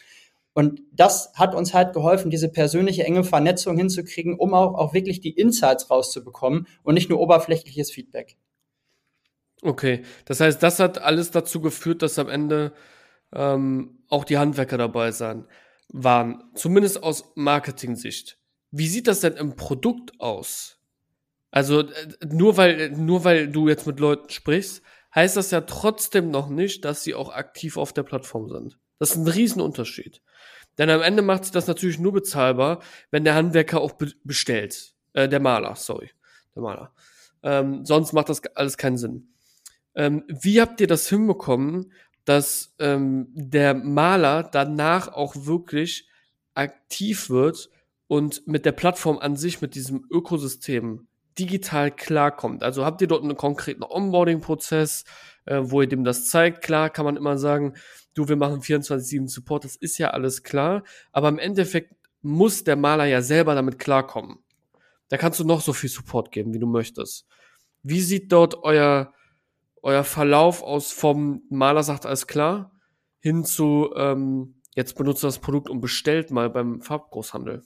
Und 0.56 0.82
das 0.94 1.34
hat 1.36 1.54
uns 1.54 1.74
halt 1.74 1.92
geholfen, 1.92 2.32
diese 2.32 2.48
persönliche 2.48 3.04
enge 3.04 3.26
Vernetzung 3.26 3.76
hinzukriegen, 3.76 4.40
um 4.40 4.54
auch, 4.54 4.74
auch 4.76 4.94
wirklich 4.94 5.20
die 5.20 5.32
Insights 5.32 5.92
rauszubekommen 5.92 6.66
und 6.82 6.94
nicht 6.94 7.10
nur 7.10 7.20
oberflächliches 7.20 7.92
Feedback. 7.92 8.38
Okay, 9.62 10.04
das 10.24 10.40
heißt, 10.40 10.64
das 10.64 10.80
hat 10.80 11.00
alles 11.00 11.32
dazu 11.32 11.60
geführt, 11.60 12.02
dass 12.02 12.18
am 12.18 12.30
Ende 12.30 12.72
ähm, 13.34 14.00
auch 14.08 14.24
die 14.24 14.38
Handwerker 14.38 14.78
dabei 14.78 15.12
sein, 15.12 15.46
waren, 15.90 16.42
zumindest 16.56 17.04
aus 17.04 17.34
Marketing-Sicht. 17.36 18.38
Wie 18.72 18.88
sieht 18.88 19.08
das 19.08 19.20
denn 19.20 19.34
im 19.34 19.58
Produkt 19.58 20.18
aus? 20.22 20.80
Also 21.52 21.82
äh, 21.82 22.08
nur 22.26 22.56
weil, 22.56 22.92
nur 22.92 23.26
weil 23.26 23.50
du 23.50 23.68
jetzt 23.68 23.88
mit 23.88 24.00
Leuten 24.00 24.30
sprichst, 24.30 24.84
heißt 25.14 25.36
das 25.36 25.52
ja 25.52 25.60
trotzdem 25.62 26.32
noch 26.32 26.48
nicht, 26.48 26.86
dass 26.86 27.04
sie 27.04 27.14
auch 27.14 27.34
aktiv 27.34 27.76
auf 27.76 27.92
der 27.92 28.04
Plattform 28.04 28.48
sind. 28.48 28.78
Das 29.00 29.12
ist 29.12 29.18
ein 29.18 29.28
Riesenunterschied. 29.28 30.22
Denn 30.78 30.90
am 30.90 31.02
Ende 31.02 31.22
macht 31.22 31.44
sich 31.46 31.52
das 31.52 31.68
natürlich 31.68 32.00
nur 32.00 32.14
bezahlbar, 32.14 32.82
wenn 33.12 33.24
der 33.24 33.36
Handwerker 33.36 33.82
auch 33.82 33.94
be 33.94 34.12
bestellt. 34.24 34.94
Äh, 35.14 35.30
der 35.30 35.40
Maler, 35.40 35.76
sorry. 35.76 36.12
Der 36.56 36.64
Maler. 36.64 36.92
Ähm, 37.44 37.86
sonst 37.86 38.14
macht 38.14 38.30
das 38.30 38.44
alles 38.56 38.78
keinen 38.78 38.98
Sinn. 38.98 39.30
Ähm, 39.96 40.24
wie 40.28 40.60
habt 40.60 40.82
ihr 40.82 40.88
das 40.88 41.08
hinbekommen, 41.08 41.94
dass 42.26 42.74
ähm, 42.80 43.28
der 43.34 43.74
Maler 43.74 44.44
danach 44.44 45.08
auch 45.08 45.36
wirklich 45.36 46.10
aktiv 46.54 47.30
wird 47.30 47.70
und 48.08 48.48
mit 48.48 48.66
der 48.66 48.72
Plattform 48.72 49.20
an 49.20 49.36
sich, 49.36 49.62
mit 49.62 49.76
diesem 49.76 50.06
Ökosystem 50.10 51.08
digital 51.38 51.92
klarkommt. 51.92 52.64
Also 52.64 52.86
habt 52.86 53.02
ihr 53.02 53.08
dort 53.08 53.24
einen 53.24 53.38
konkreten 53.38 53.84
Onboarding-Prozess, 53.84 55.04
äh, 55.46 55.60
wo 55.62 55.82
ihr 55.82 55.90
dem 55.90 56.04
das 56.04 56.30
zeigt. 56.30 56.62
Klar 56.62 56.90
kann 56.90 57.06
man 57.06 57.18
immer 57.18 57.38
sagen, 57.38 57.74
du, 58.16 58.28
wir 58.28 58.36
machen 58.36 58.62
24-7 58.62 59.28
Support, 59.30 59.66
das 59.66 59.76
ist 59.76 59.98
ja 59.98 60.10
alles 60.10 60.44
klar. 60.44 60.84
Aber 61.12 61.30
im 61.30 61.40
Endeffekt 61.40 61.94
muss 62.22 62.64
der 62.64 62.76
Maler 62.76 63.06
ja 63.06 63.22
selber 63.22 63.54
damit 63.54 63.78
klarkommen. 63.78 64.40
Da 65.10 65.18
kannst 65.18 65.40
du 65.40 65.44
noch 65.44 65.62
so 65.62 65.74
viel 65.74 65.90
Support 65.90 66.32
geben, 66.32 66.54
wie 66.54 66.60
du 66.60 66.68
möchtest. 66.68 67.28
Wie 67.84 68.02
sieht 68.02 68.32
dort 68.32 68.64
euer, 68.64 69.14
euer 69.84 70.04
Verlauf 70.04 70.64
aus 70.64 70.92
vom 70.92 71.44
Maler 71.50 71.84
sagt 71.84 72.08
alles 72.08 72.26
klar 72.26 72.72
hin 73.26 73.44
zu 73.44 73.92
ähm, 73.96 74.54
jetzt 74.76 74.96
benutzt 74.96 75.24
das 75.24 75.40
Produkt 75.40 75.68
und 75.68 75.82
bestellt 75.82 76.30
mal 76.30 76.48
beim 76.48 76.80
Farbgroßhandel? 76.84 77.64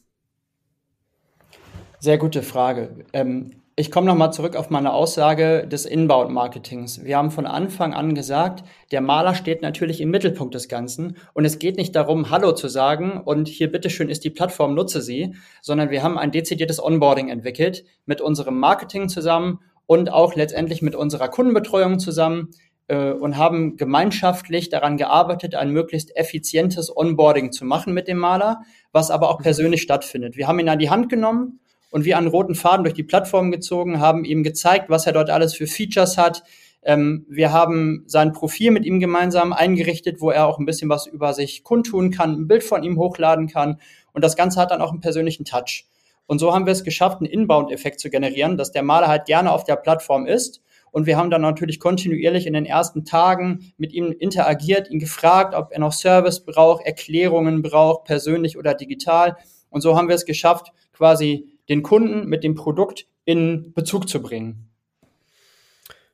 Sehr 1.99 2.17
gute 2.17 2.43
Frage. 2.43 3.03
Ähm, 3.11 3.61
ich 3.79 3.91
komme 3.91 4.07
nochmal 4.07 4.33
zurück 4.33 4.57
auf 4.57 4.69
meine 4.69 4.91
Aussage 4.91 5.65
des 5.65 5.85
Inbound-Marketings. 5.85 7.05
Wir 7.05 7.15
haben 7.15 7.31
von 7.31 7.45
Anfang 7.45 7.93
an 7.93 8.13
gesagt, 8.13 8.65
der 8.91 8.99
Maler 8.99 9.35
steht 9.35 9.61
natürlich 9.61 10.01
im 10.01 10.11
Mittelpunkt 10.11 10.53
des 10.53 10.67
Ganzen 10.67 11.15
und 11.33 11.45
es 11.45 11.59
geht 11.59 11.77
nicht 11.77 11.95
darum, 11.95 12.29
Hallo 12.29 12.51
zu 12.51 12.67
sagen 12.67 13.21
und 13.23 13.47
hier 13.47 13.71
bitteschön 13.71 14.09
ist 14.09 14.25
die 14.25 14.31
Plattform, 14.31 14.75
nutze 14.75 15.01
sie, 15.01 15.33
sondern 15.61 15.91
wir 15.91 16.03
haben 16.03 16.17
ein 16.17 16.31
dezidiertes 16.31 16.83
Onboarding 16.83 17.29
entwickelt 17.29 17.85
mit 18.05 18.19
unserem 18.19 18.59
Marketing 18.59 19.07
zusammen 19.07 19.61
und 19.85 20.11
auch 20.11 20.35
letztendlich 20.35 20.81
mit 20.81 20.93
unserer 20.93 21.29
Kundenbetreuung 21.29 21.99
zusammen 21.99 22.49
äh, 22.89 23.11
und 23.11 23.37
haben 23.37 23.77
gemeinschaftlich 23.77 24.67
daran 24.67 24.97
gearbeitet, 24.97 25.55
ein 25.55 25.71
möglichst 25.71 26.13
effizientes 26.17 26.93
Onboarding 26.93 27.53
zu 27.53 27.63
machen 27.63 27.93
mit 27.93 28.09
dem 28.09 28.17
Maler, 28.17 28.59
was 28.91 29.09
aber 29.09 29.29
auch 29.29 29.37
persönlich 29.39 29.81
stattfindet. 29.81 30.35
Wir 30.35 30.49
haben 30.49 30.59
ihn 30.59 30.67
an 30.67 30.79
die 30.79 30.89
Hand 30.89 31.07
genommen 31.07 31.61
und 31.91 32.05
wie 32.05 32.13
einen 32.13 32.27
roten 32.27 32.55
Faden 32.55 32.83
durch 32.83 32.93
die 32.93 33.03
Plattform 33.03 33.51
gezogen, 33.51 33.99
haben 33.99 34.25
ihm 34.25 34.43
gezeigt, 34.43 34.89
was 34.89 35.07
er 35.07 35.13
dort 35.13 35.29
alles 35.29 35.55
für 35.55 35.67
Features 35.67 36.17
hat. 36.17 36.43
Ähm, 36.81 37.25
wir 37.29 37.51
haben 37.51 38.03
sein 38.07 38.31
Profil 38.31 38.71
mit 38.71 38.85
ihm 38.85 38.99
gemeinsam 38.99 39.53
eingerichtet, 39.53 40.21
wo 40.21 40.29
er 40.31 40.47
auch 40.47 40.59
ein 40.59 40.65
bisschen 40.65 40.89
was 40.89 41.07
über 41.07 41.33
sich 41.33 41.63
kundtun 41.63 42.11
kann, 42.11 42.33
ein 42.33 42.47
Bild 42.47 42.63
von 42.63 42.83
ihm 42.83 42.97
hochladen 42.97 43.47
kann. 43.47 43.79
Und 44.13 44.23
das 44.23 44.35
Ganze 44.35 44.59
hat 44.59 44.71
dann 44.71 44.81
auch 44.81 44.91
einen 44.91 45.01
persönlichen 45.01 45.45
Touch. 45.45 45.85
Und 46.25 46.39
so 46.39 46.53
haben 46.53 46.65
wir 46.65 46.73
es 46.73 46.83
geschafft, 46.83 47.17
einen 47.17 47.31
Inbound-Effekt 47.31 47.99
zu 47.99 48.09
generieren, 48.09 48.55
dass 48.55 48.71
der 48.71 48.83
Maler 48.83 49.07
halt 49.07 49.25
gerne 49.25 49.51
auf 49.51 49.63
der 49.63 49.75
Plattform 49.75 50.27
ist. 50.27 50.61
Und 50.91 51.05
wir 51.05 51.17
haben 51.17 51.29
dann 51.29 51.41
natürlich 51.41 51.79
kontinuierlich 51.79 52.47
in 52.47 52.53
den 52.53 52.65
ersten 52.65 53.03
Tagen 53.03 53.73
mit 53.77 53.93
ihm 53.93 54.11
interagiert, 54.11 54.89
ihn 54.89 54.99
gefragt, 54.99 55.55
ob 55.55 55.71
er 55.71 55.79
noch 55.79 55.93
Service 55.93 56.45
braucht, 56.45 56.85
Erklärungen 56.85 57.61
braucht, 57.61 58.05
persönlich 58.05 58.57
oder 58.57 58.73
digital. 58.73 59.37
Und 59.69 59.81
so 59.81 59.95
haben 59.95 60.07
wir 60.07 60.15
es 60.15 60.25
geschafft, 60.25 60.71
quasi 60.93 61.47
den 61.69 61.83
Kunden 61.83 62.27
mit 62.27 62.43
dem 62.43 62.55
Produkt 62.55 63.05
in 63.25 63.73
Bezug 63.73 64.09
zu 64.09 64.21
bringen. 64.21 64.69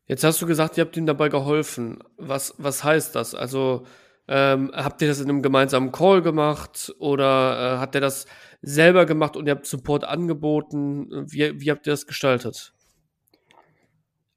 Jetzt 0.07 0.23
hast 0.23 0.41
du 0.41 0.45
gesagt, 0.45 0.77
ihr 0.77 0.83
habt 0.83 0.97
ihm 0.97 1.07
dabei 1.07 1.29
geholfen. 1.29 1.99
Was, 2.17 2.53
was 2.57 2.83
heißt 2.83 3.15
das? 3.15 3.33
Also 3.33 3.85
ähm, 4.27 4.71
habt 4.73 5.01
ihr 5.01 5.07
das 5.07 5.19
in 5.19 5.29
einem 5.29 5.41
gemeinsamen 5.41 5.91
Call 5.91 6.21
gemacht 6.21 6.93
oder 6.99 7.75
äh, 7.75 7.79
hat 7.79 7.95
er 7.95 8.01
das 8.01 8.25
selber 8.61 9.05
gemacht 9.05 9.35
und 9.35 9.47
ihr 9.47 9.51
habt 9.51 9.65
Support 9.65 10.03
angeboten? 10.03 11.25
Wie, 11.27 11.59
wie 11.59 11.71
habt 11.71 11.87
ihr 11.87 11.93
das 11.93 12.05
gestaltet? 12.05 12.73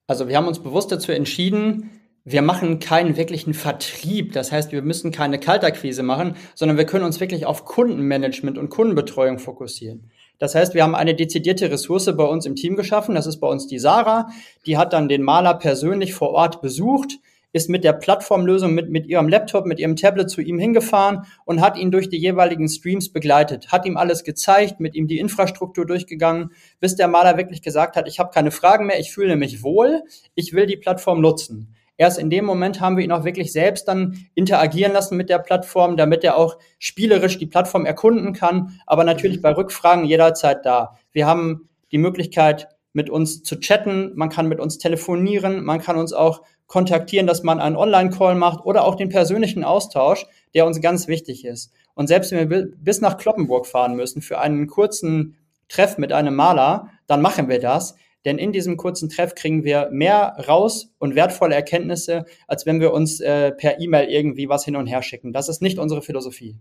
Also 0.06 0.28
wir 0.28 0.36
haben 0.36 0.46
uns 0.46 0.62
bewusst 0.62 0.90
dazu 0.90 1.12
entschieden, 1.12 1.90
wir 2.24 2.42
machen 2.42 2.78
keinen 2.78 3.16
wirklichen 3.16 3.54
Vertrieb. 3.54 4.32
Das 4.32 4.52
heißt, 4.52 4.72
wir 4.72 4.82
müssen 4.82 5.12
keine 5.12 5.38
Kaltakquise 5.38 6.02
machen, 6.02 6.36
sondern 6.54 6.76
wir 6.76 6.84
können 6.84 7.04
uns 7.04 7.20
wirklich 7.20 7.46
auf 7.46 7.64
Kundenmanagement 7.64 8.58
und 8.58 8.68
Kundenbetreuung 8.68 9.38
fokussieren. 9.38 10.10
Das 10.38 10.54
heißt, 10.54 10.74
wir 10.74 10.84
haben 10.84 10.94
eine 10.94 11.14
dezidierte 11.14 11.70
Ressource 11.70 12.14
bei 12.16 12.24
uns 12.24 12.46
im 12.46 12.54
Team 12.54 12.76
geschaffen. 12.76 13.14
Das 13.14 13.26
ist 13.26 13.40
bei 13.40 13.48
uns 13.48 13.66
die 13.66 13.78
Sarah. 13.78 14.28
Die 14.66 14.76
hat 14.76 14.92
dann 14.92 15.08
den 15.08 15.22
Maler 15.22 15.54
persönlich 15.54 16.14
vor 16.14 16.30
Ort 16.30 16.62
besucht, 16.62 17.18
ist 17.52 17.68
mit 17.68 17.82
der 17.82 17.94
Plattformlösung, 17.94 18.74
mit, 18.74 18.90
mit 18.90 19.06
ihrem 19.06 19.28
Laptop, 19.28 19.66
mit 19.66 19.80
ihrem 19.80 19.96
Tablet 19.96 20.30
zu 20.30 20.40
ihm 20.40 20.58
hingefahren 20.58 21.24
und 21.44 21.60
hat 21.60 21.76
ihn 21.76 21.90
durch 21.90 22.08
die 22.08 22.18
jeweiligen 22.18 22.68
Streams 22.68 23.12
begleitet, 23.12 23.72
hat 23.72 23.86
ihm 23.86 23.96
alles 23.96 24.22
gezeigt, 24.22 24.80
mit 24.80 24.94
ihm 24.94 25.08
die 25.08 25.18
Infrastruktur 25.18 25.86
durchgegangen, 25.86 26.52
bis 26.78 26.94
der 26.94 27.08
Maler 27.08 27.36
wirklich 27.36 27.62
gesagt 27.62 27.96
hat, 27.96 28.06
ich 28.06 28.18
habe 28.18 28.30
keine 28.30 28.50
Fragen 28.50 28.86
mehr, 28.86 29.00
ich 29.00 29.12
fühle 29.12 29.36
mich 29.36 29.62
wohl, 29.62 30.02
ich 30.34 30.52
will 30.52 30.66
die 30.66 30.76
Plattform 30.76 31.20
nutzen. 31.20 31.74
Erst 31.98 32.18
in 32.18 32.30
dem 32.30 32.46
Moment 32.46 32.80
haben 32.80 32.96
wir 32.96 33.04
ihn 33.04 33.12
auch 33.12 33.24
wirklich 33.24 33.52
selbst 33.52 33.88
dann 33.88 34.16
interagieren 34.34 34.92
lassen 34.92 35.16
mit 35.16 35.28
der 35.28 35.40
Plattform, 35.40 35.96
damit 35.96 36.24
er 36.24 36.36
auch 36.36 36.56
spielerisch 36.78 37.38
die 37.38 37.46
Plattform 37.46 37.84
erkunden 37.84 38.32
kann, 38.32 38.80
aber 38.86 39.04
natürlich 39.04 39.42
bei 39.42 39.52
Rückfragen 39.52 40.04
jederzeit 40.04 40.64
da. 40.64 40.96
Wir 41.12 41.26
haben 41.26 41.68
die 41.90 41.98
Möglichkeit, 41.98 42.68
mit 42.92 43.10
uns 43.10 43.42
zu 43.42 43.60
chatten, 43.60 44.12
man 44.14 44.28
kann 44.28 44.48
mit 44.48 44.60
uns 44.60 44.78
telefonieren, 44.78 45.64
man 45.64 45.80
kann 45.80 45.96
uns 45.96 46.12
auch 46.12 46.42
kontaktieren, 46.66 47.26
dass 47.26 47.42
man 47.42 47.60
einen 47.60 47.76
Online-Call 47.76 48.34
macht 48.34 48.64
oder 48.64 48.84
auch 48.84 48.94
den 48.94 49.08
persönlichen 49.08 49.64
Austausch, 49.64 50.26
der 50.54 50.66
uns 50.66 50.80
ganz 50.80 51.08
wichtig 51.08 51.44
ist. 51.44 51.72
Und 51.94 52.06
selbst 52.06 52.30
wenn 52.30 52.50
wir 52.50 52.68
bis 52.76 53.00
nach 53.00 53.16
Kloppenburg 53.16 53.66
fahren 53.66 53.94
müssen 53.94 54.22
für 54.22 54.38
einen 54.38 54.66
kurzen 54.68 55.36
Treff 55.68 55.98
mit 55.98 56.12
einem 56.12 56.34
Maler, 56.34 56.88
dann 57.06 57.22
machen 57.22 57.48
wir 57.48 57.60
das. 57.60 57.96
Denn 58.28 58.36
in 58.36 58.52
diesem 58.52 58.76
kurzen 58.76 59.08
Treff 59.08 59.34
kriegen 59.34 59.64
wir 59.64 59.88
mehr 59.90 60.36
raus 60.46 60.92
und 60.98 61.14
wertvolle 61.14 61.54
Erkenntnisse, 61.54 62.26
als 62.46 62.66
wenn 62.66 62.78
wir 62.78 62.92
uns 62.92 63.20
äh, 63.20 63.52
per 63.52 63.80
E-Mail 63.80 64.10
irgendwie 64.10 64.50
was 64.50 64.66
hin 64.66 64.76
und 64.76 64.86
her 64.86 65.00
schicken. 65.00 65.32
Das 65.32 65.48
ist 65.48 65.62
nicht 65.62 65.78
unsere 65.78 66.02
Philosophie. 66.02 66.58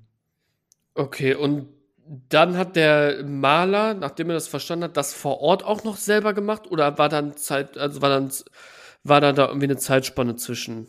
Okay, 0.95 1.35
und 1.35 1.67
dann 2.29 2.55
hat 2.55 2.77
der 2.77 3.25
Maler, 3.25 3.95
nachdem 3.95 4.29
er 4.29 4.35
das 4.35 4.47
verstanden 4.47 4.85
hat, 4.85 4.95
das 4.95 5.13
vor 5.13 5.41
Ort 5.41 5.65
auch 5.65 5.83
noch 5.83 5.97
selber 5.97 6.33
gemacht 6.33 6.71
oder 6.71 6.97
war 6.97 7.09
dann 7.09 7.35
Zeit, 7.35 7.77
also 7.77 8.01
war 8.01 8.11
dann, 8.11 8.31
war 9.03 9.19
dann 9.19 9.35
da 9.35 9.47
irgendwie 9.47 9.65
eine 9.65 9.75
Zeitspanne 9.75 10.37
zwischen? 10.37 10.87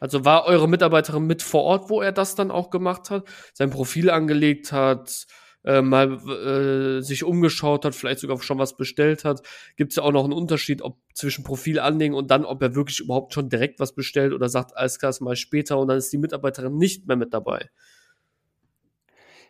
Also 0.00 0.24
war 0.24 0.46
eure 0.46 0.70
Mitarbeiterin 0.70 1.26
mit 1.26 1.42
vor 1.42 1.64
Ort, 1.64 1.90
wo 1.90 2.00
er 2.00 2.12
das 2.12 2.34
dann 2.34 2.50
auch 2.50 2.70
gemacht 2.70 3.10
hat, 3.10 3.26
sein 3.52 3.68
Profil 3.68 4.08
angelegt 4.08 4.72
hat, 4.72 5.26
äh, 5.66 5.82
mal 5.82 6.12
äh, 6.28 7.02
sich 7.02 7.24
umgeschaut 7.24 7.84
hat, 7.84 7.94
vielleicht 7.94 8.20
sogar 8.20 8.40
schon 8.40 8.58
was 8.58 8.76
bestellt 8.76 9.24
hat, 9.24 9.42
gibt 9.76 9.92
es 9.92 9.96
ja 9.96 10.02
auch 10.02 10.12
noch 10.12 10.24
einen 10.24 10.32
Unterschied, 10.32 10.80
ob 10.82 10.98
zwischen 11.14 11.44
Profil 11.44 11.80
anlegen 11.80 12.14
und 12.14 12.30
dann, 12.30 12.44
ob 12.44 12.62
er 12.62 12.74
wirklich 12.74 13.00
überhaupt 13.00 13.34
schon 13.34 13.48
direkt 13.48 13.80
was 13.80 13.94
bestellt 13.94 14.32
oder 14.32 14.48
sagt, 14.48 14.76
alles 14.76 14.98
klar, 14.98 15.14
mal 15.20 15.36
später 15.36 15.78
und 15.78 15.88
dann 15.88 15.98
ist 15.98 16.12
die 16.12 16.18
Mitarbeiterin 16.18 16.76
nicht 16.76 17.06
mehr 17.06 17.16
mit 17.16 17.34
dabei. 17.34 17.68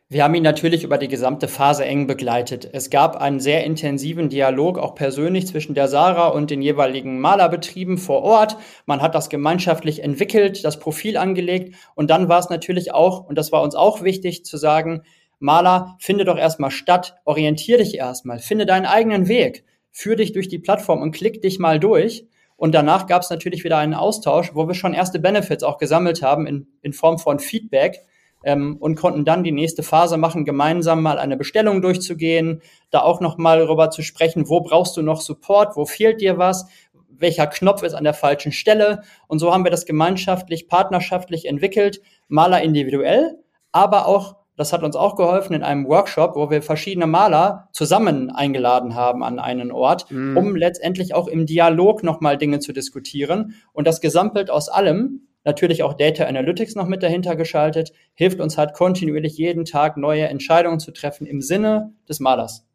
Wir 0.08 0.22
haben 0.22 0.36
ihn 0.36 0.44
natürlich 0.44 0.84
über 0.84 0.98
die 0.98 1.08
gesamte 1.08 1.48
Phase 1.48 1.84
eng 1.84 2.06
begleitet. 2.06 2.70
Es 2.72 2.90
gab 2.90 3.16
einen 3.16 3.40
sehr 3.40 3.64
intensiven 3.64 4.28
Dialog, 4.28 4.78
auch 4.78 4.94
persönlich, 4.94 5.48
zwischen 5.48 5.74
der 5.74 5.88
Sarah 5.88 6.28
und 6.28 6.48
den 6.48 6.62
jeweiligen 6.62 7.18
Malerbetrieben 7.18 7.98
vor 7.98 8.22
Ort. 8.22 8.56
Man 8.86 9.02
hat 9.02 9.16
das 9.16 9.28
gemeinschaftlich 9.30 10.04
entwickelt, 10.04 10.64
das 10.64 10.78
Profil 10.78 11.16
angelegt 11.16 11.74
und 11.96 12.08
dann 12.08 12.28
war 12.28 12.38
es 12.38 12.50
natürlich 12.50 12.94
auch, 12.94 13.26
und 13.26 13.36
das 13.36 13.50
war 13.50 13.62
uns 13.62 13.74
auch 13.74 14.04
wichtig 14.04 14.44
zu 14.44 14.58
sagen, 14.58 15.02
Maler, 15.38 15.96
finde 16.00 16.24
doch 16.24 16.38
erstmal 16.38 16.70
statt, 16.70 17.16
orientier 17.24 17.78
dich 17.78 17.96
erstmal, 17.96 18.38
finde 18.38 18.66
deinen 18.66 18.86
eigenen 18.86 19.28
Weg, 19.28 19.64
führ 19.90 20.16
dich 20.16 20.32
durch 20.32 20.48
die 20.48 20.58
Plattform 20.58 21.02
und 21.02 21.12
klick 21.12 21.42
dich 21.42 21.58
mal 21.58 21.78
durch. 21.78 22.26
Und 22.56 22.74
danach 22.74 23.06
gab 23.06 23.22
es 23.22 23.30
natürlich 23.30 23.64
wieder 23.64 23.76
einen 23.76 23.94
Austausch, 23.94 24.54
wo 24.54 24.66
wir 24.66 24.74
schon 24.74 24.94
erste 24.94 25.18
Benefits 25.18 25.62
auch 25.62 25.76
gesammelt 25.76 26.22
haben 26.22 26.46
in, 26.46 26.66
in 26.80 26.94
Form 26.94 27.18
von 27.18 27.38
Feedback 27.38 28.00
ähm, 28.44 28.76
und 28.80 28.96
konnten 28.96 29.26
dann 29.26 29.44
die 29.44 29.52
nächste 29.52 29.82
Phase 29.82 30.16
machen, 30.16 30.46
gemeinsam 30.46 31.02
mal 31.02 31.18
eine 31.18 31.36
Bestellung 31.36 31.82
durchzugehen, 31.82 32.62
da 32.90 33.00
auch 33.00 33.20
noch 33.20 33.36
mal 33.36 33.58
darüber 33.58 33.90
zu 33.90 34.02
sprechen, 34.02 34.48
wo 34.48 34.60
brauchst 34.60 34.96
du 34.96 35.02
noch 35.02 35.20
Support, 35.20 35.76
wo 35.76 35.84
fehlt 35.84 36.22
dir 36.22 36.38
was, 36.38 36.66
welcher 37.10 37.46
Knopf 37.46 37.82
ist 37.82 37.94
an 37.94 38.04
der 38.04 38.14
falschen 38.14 38.52
Stelle. 38.52 39.02
Und 39.26 39.38
so 39.38 39.52
haben 39.52 39.64
wir 39.64 39.70
das 39.70 39.84
gemeinschaftlich, 39.84 40.68
partnerschaftlich 40.68 41.46
entwickelt, 41.46 42.00
Maler 42.28 42.62
individuell, 42.62 43.38
aber 43.72 44.06
auch 44.06 44.36
das 44.56 44.72
hat 44.72 44.82
uns 44.82 44.96
auch 44.96 45.16
geholfen 45.16 45.54
in 45.54 45.62
einem 45.62 45.86
Workshop, 45.86 46.34
wo 46.34 46.50
wir 46.50 46.62
verschiedene 46.62 47.06
Maler 47.06 47.68
zusammen 47.72 48.30
eingeladen 48.30 48.94
haben 48.94 49.22
an 49.22 49.38
einen 49.38 49.70
Ort, 49.70 50.10
mhm. 50.10 50.36
um 50.36 50.56
letztendlich 50.56 51.14
auch 51.14 51.28
im 51.28 51.46
Dialog 51.46 52.02
nochmal 52.02 52.38
Dinge 52.38 52.58
zu 52.58 52.72
diskutieren. 52.72 53.54
Und 53.72 53.86
das 53.86 54.00
Gesamtbild 54.00 54.50
aus 54.50 54.68
allem, 54.68 55.28
natürlich 55.44 55.82
auch 55.82 55.94
Data 55.94 56.24
Analytics 56.24 56.74
noch 56.74 56.86
mit 56.86 57.02
dahinter 57.02 57.36
geschaltet, 57.36 57.92
hilft 58.14 58.40
uns 58.40 58.56
halt 58.56 58.72
kontinuierlich 58.72 59.36
jeden 59.36 59.64
Tag 59.64 59.96
neue 59.96 60.26
Entscheidungen 60.26 60.80
zu 60.80 60.90
treffen 60.90 61.26
im 61.26 61.42
Sinne 61.42 61.92
des 62.08 62.18
Malers. 62.18 62.66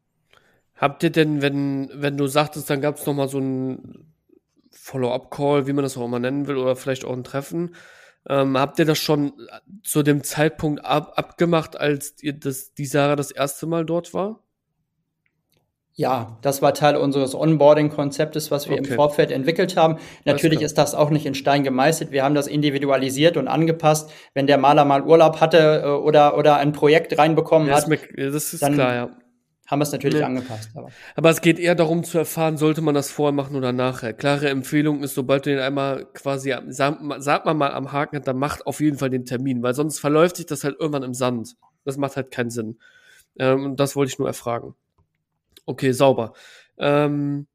Habt 0.76 1.04
ihr 1.04 1.12
denn, 1.12 1.42
wenn, 1.42 1.90
wenn 1.94 2.18
du 2.18 2.28
sagtest, 2.28 2.70
dann 2.70 2.82
gab 2.82 2.98
es 2.98 3.06
nochmal 3.06 3.28
so 3.28 3.40
ein 3.40 4.14
Follow-up-Call, 4.72 5.68
wie 5.68 5.74
man 5.74 5.84
das 5.84 5.98
auch 5.98 6.06
immer 6.06 6.20
nennen 6.20 6.48
will, 6.48 6.58
oder 6.58 6.76
vielleicht 6.76 7.06
auch 7.06 7.14
ein 7.14 7.24
Treffen, 7.24 7.76
ähm, 8.30 8.58
habt 8.58 8.78
ihr 8.80 8.86
das 8.86 9.00
schon 9.00 9.34
zu 9.84 10.04
dem 10.04 10.24
Zeitpunkt 10.24 10.86
ab, 10.86 11.14
abgemacht, 11.16 11.80
als 11.80 12.22
ihr 12.22 12.34
das, 12.34 12.74
die 12.74 12.86
Sarah 12.86 13.16
das 13.16 13.32
erste 13.32 13.66
Mal 13.66 13.86
dort 13.86 14.14
war? 14.14 14.40
Ja, 15.94 16.38
das 16.42 16.62
war 16.62 16.74
Teil 16.74 16.96
unseres 16.96 17.36
Onboarding-Konzeptes, 17.36 18.50
was 18.50 18.70
wir 18.70 18.78
okay. 18.80 18.90
im 18.90 18.96
Vorfeld 18.96 19.30
entwickelt 19.30 19.76
haben. 19.76 19.98
Natürlich 20.24 20.62
ist 20.62 20.78
das 20.78 20.96
auch 20.96 21.10
nicht 21.10 21.26
in 21.26 21.36
Stein 21.36 21.64
gemeißelt. 21.64 22.12
Wir 22.12 22.24
haben 22.24 22.34
das 22.34 22.48
individualisiert 22.48 23.38
und 23.38 23.48
angepasst. 23.48 24.10
Wenn 24.34 24.48
der 24.48 24.58
Maler 24.58 24.86
mal 24.86 25.04
Urlaub 25.04 25.42
hatte 25.42 25.82
äh, 25.84 25.88
oder, 25.90 26.38
oder 26.38 26.58
ein 26.58 26.72
Projekt 26.72 27.18
reinbekommen 27.18 27.68
ja, 27.68 27.76
hat, 27.76 27.90
das 28.16 28.54
ist 28.54 28.64
dann, 28.64 28.74
klar, 28.74 28.96
ja 28.96 29.10
haben 29.72 29.80
wir 29.80 29.84
es 29.84 29.94
natürlich 29.94 30.20
nee. 30.20 30.26
angepasst. 30.26 30.70
Aber. 30.76 30.90
aber 31.16 31.30
es 31.30 31.40
geht 31.40 31.58
eher 31.58 31.76
darum 31.76 32.04
zu 32.04 32.18
erfahren, 32.18 32.58
sollte 32.58 32.82
man 32.82 32.94
das 32.94 33.10
vorher 33.10 33.32
machen 33.32 33.56
oder 33.56 33.72
nachher. 33.72 34.12
Klare 34.12 34.50
Empfehlung 34.50 35.02
ist, 35.02 35.16
sobald 35.16 35.46
du 35.46 35.52
den 35.52 35.60
einmal 35.60 36.06
quasi, 36.14 36.54
sag, 36.68 37.00
sag 37.20 37.46
mal 37.46 37.54
mal 37.54 37.72
am 37.72 37.94
Haken 37.94 38.18
hat, 38.18 38.28
dann 38.28 38.38
macht 38.38 38.68
auf 38.68 38.82
jeden 38.82 38.98
Fall 38.98 39.10
den 39.10 39.26
Termin, 39.26 39.64
weil 39.64 39.74
sonst 39.74 40.00
verläuft 40.00 40.36
sich 40.36 40.46
das 40.46 40.66
halt 40.66 40.76
irgendwann 40.78 41.04
im 41.04 41.14
Sand. 41.14 41.56
Das 41.86 41.96
macht 41.96 42.18
halt 42.18 42.32
keinen 42.32 42.50
Sinn. 42.50 42.80
Ähm, 43.40 43.78
das 43.78 43.96
wollte 43.96 44.12
ich 44.12 44.20
nur 44.20 44.28
erfragen. 44.28 44.76
Okay, 45.66 45.94
sauber. 45.94 46.34
Ähm, 46.78 47.48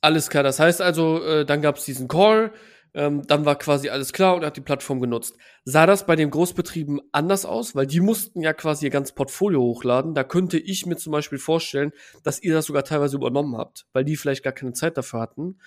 alles 0.00 0.30
klar. 0.30 0.42
Das 0.42 0.58
heißt 0.58 0.82
also, 0.82 1.22
äh, 1.22 1.44
dann 1.44 1.62
gab 1.62 1.76
es 1.76 1.84
diesen 1.84 2.08
Call. 2.08 2.52
Ähm, 2.94 3.26
dann 3.26 3.44
war 3.44 3.56
quasi 3.56 3.88
alles 3.88 4.12
klar 4.12 4.34
und 4.34 4.42
er 4.42 4.48
hat 4.48 4.56
die 4.56 4.62
Plattform 4.62 5.00
genutzt. 5.00 5.36
Sah 5.64 5.86
das 5.86 6.06
bei 6.06 6.16
den 6.16 6.30
Großbetrieben 6.30 7.00
anders 7.12 7.44
aus? 7.44 7.74
Weil 7.74 7.86
die 7.86 8.00
mussten 8.00 8.40
ja 8.40 8.52
quasi 8.52 8.86
ihr 8.86 8.90
ganzes 8.90 9.14
Portfolio 9.14 9.60
hochladen. 9.60 10.14
Da 10.14 10.24
könnte 10.24 10.58
ich 10.58 10.86
mir 10.86 10.96
zum 10.96 11.12
Beispiel 11.12 11.38
vorstellen, 11.38 11.92
dass 12.22 12.42
ihr 12.42 12.54
das 12.54 12.66
sogar 12.66 12.84
teilweise 12.84 13.16
übernommen 13.16 13.56
habt, 13.56 13.86
weil 13.92 14.04
die 14.04 14.16
vielleicht 14.16 14.42
gar 14.42 14.52
keine 14.52 14.72
Zeit 14.72 14.96
dafür 14.96 15.20
hatten. 15.20 15.58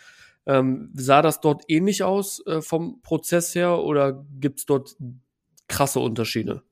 Ähm, 0.45 0.91
sah 0.95 1.21
das 1.21 1.39
dort 1.39 1.63
ähnlich 1.67 2.03
aus 2.03 2.45
äh, 2.47 2.61
vom 2.61 3.01
Prozess 3.01 3.53
her 3.53 3.79
oder 3.79 4.25
gibt's 4.39 4.65
dort 4.65 4.95
krasse 5.67 5.99
Unterschiede? 5.99 6.63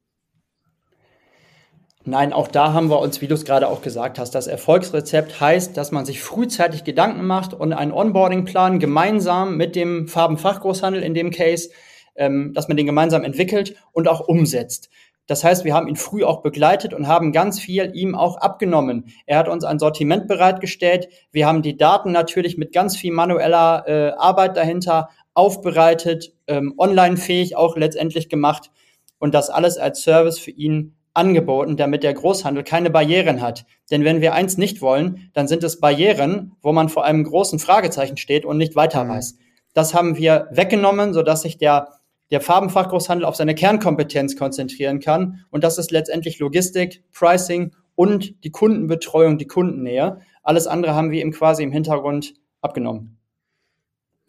Nein, 2.06 2.32
auch 2.32 2.48
da 2.48 2.72
haben 2.72 2.90
wir 2.90 3.00
uns, 3.00 3.20
wie 3.20 3.28
du 3.28 3.34
es 3.36 3.44
gerade 3.44 3.68
auch 3.68 3.82
gesagt 3.82 4.20
hast, 4.20 4.32
das 4.32 4.48
Erfolgsrezept 4.48 5.42
heißt, 5.42 5.76
dass 5.76 5.92
man 5.92 6.06
sich 6.06 6.22
frühzeitig 6.22 6.86
Gedanken 6.86 7.28
macht 7.28 7.54
und 7.54 7.74
einen 7.74 7.92
Onboarding-Plan 7.92 8.80
gemeinsam 8.80 9.58
mit 9.58 9.76
dem 9.76 10.08
Farbenfachgroßhandel 10.08 11.04
in 11.04 11.14
dem 11.14 11.30
Case, 11.30 11.70
ähm, 12.16 12.54
dass 12.54 12.70
man 12.70 12.78
den 12.78 12.86
gemeinsam 12.86 13.24
entwickelt 13.24 13.76
und 13.92 14.08
auch 14.08 14.22
umsetzt. 14.22 14.90
Das 15.28 15.44
heißt, 15.44 15.66
wir 15.66 15.76
haben 15.76 15.88
ihn 15.88 15.98
früh 15.98 16.24
auch 16.24 16.42
begleitet 16.42 16.94
und 16.94 17.08
haben 17.08 17.34
ganz 17.34 17.60
viel 17.60 17.92
ihm 17.94 18.16
auch 18.16 18.38
abgenommen. 18.38 19.14
Er 19.28 19.38
hat 19.38 19.48
uns 19.48 19.64
ein 19.64 19.78
Sortiment 19.78 20.28
bereitgestellt. 20.28 21.10
Wir 21.32 21.46
haben 21.46 21.62
die 21.62 21.78
Daten 21.78 22.12
natürlich 22.12 22.58
mit 22.58 22.72
ganz 22.72 22.98
viel 22.98 23.12
manueller 23.12 23.84
äh, 23.88 24.12
Arbeit 24.18 24.58
dahinter 24.58 25.10
aufbereitet, 25.36 26.34
ähm, 26.48 26.74
online 26.78 27.18
fähig 27.18 27.56
auch 27.56 27.78
letztendlich 27.78 28.30
gemacht 28.30 28.72
und 29.20 29.34
das 29.36 29.50
alles 29.50 29.78
als 29.78 30.02
Service 30.02 30.40
für 30.40 30.52
ihn 30.52 30.96
angeboten, 31.19 31.75
damit 31.75 32.03
der 32.03 32.13
Großhandel 32.13 32.63
keine 32.63 32.89
Barrieren 32.89 33.41
hat. 33.41 33.65
Denn 33.91 34.05
wenn 34.05 34.21
wir 34.21 34.34
eins 34.34 34.58
nicht 34.58 34.82
wollen, 34.82 35.29
dann 35.34 35.47
sind 35.49 35.63
es 35.63 35.79
Barrieren, 35.79 36.53
wo 36.62 36.71
man 36.71 36.88
vor 36.88 37.03
einem 37.03 37.25
großen 37.25 37.60
Fragezeichen 37.60 38.15
steht 38.15 38.45
und 38.45 38.57
nicht 38.57 38.76
weiter 38.76 39.03
mhm. 39.03 39.09
weiß. 39.09 39.38
Das 39.74 39.93
haben 39.93 40.17
wir 40.17 40.47
weggenommen, 40.51 41.13
sodass 41.13 41.41
sich 41.41 41.57
der, 41.57 41.89
der 42.32 42.39
Farbenfachgroßhandel 42.39 43.26
auf 43.26 43.36
seine 43.36 43.53
Kernkompetenz 43.53 44.38
konzentrieren 44.38 45.01
kann. 45.01 45.45
Und 45.51 45.63
das 45.65 45.78
ist 45.78 45.91
letztendlich 45.91 46.39
Logistik, 46.39 47.03
Pricing 47.11 47.76
und 47.95 48.43
die 48.45 48.51
Kundenbetreuung, 48.51 49.38
die 49.38 49.47
Kundennähe. 49.47 50.22
Alles 50.41 50.67
andere 50.67 50.95
haben 50.95 51.11
wir 51.11 51.22
ihm 51.22 51.32
quasi 51.32 51.63
im 51.63 51.74
Hintergrund 51.74 52.34
abgenommen. 52.61 53.17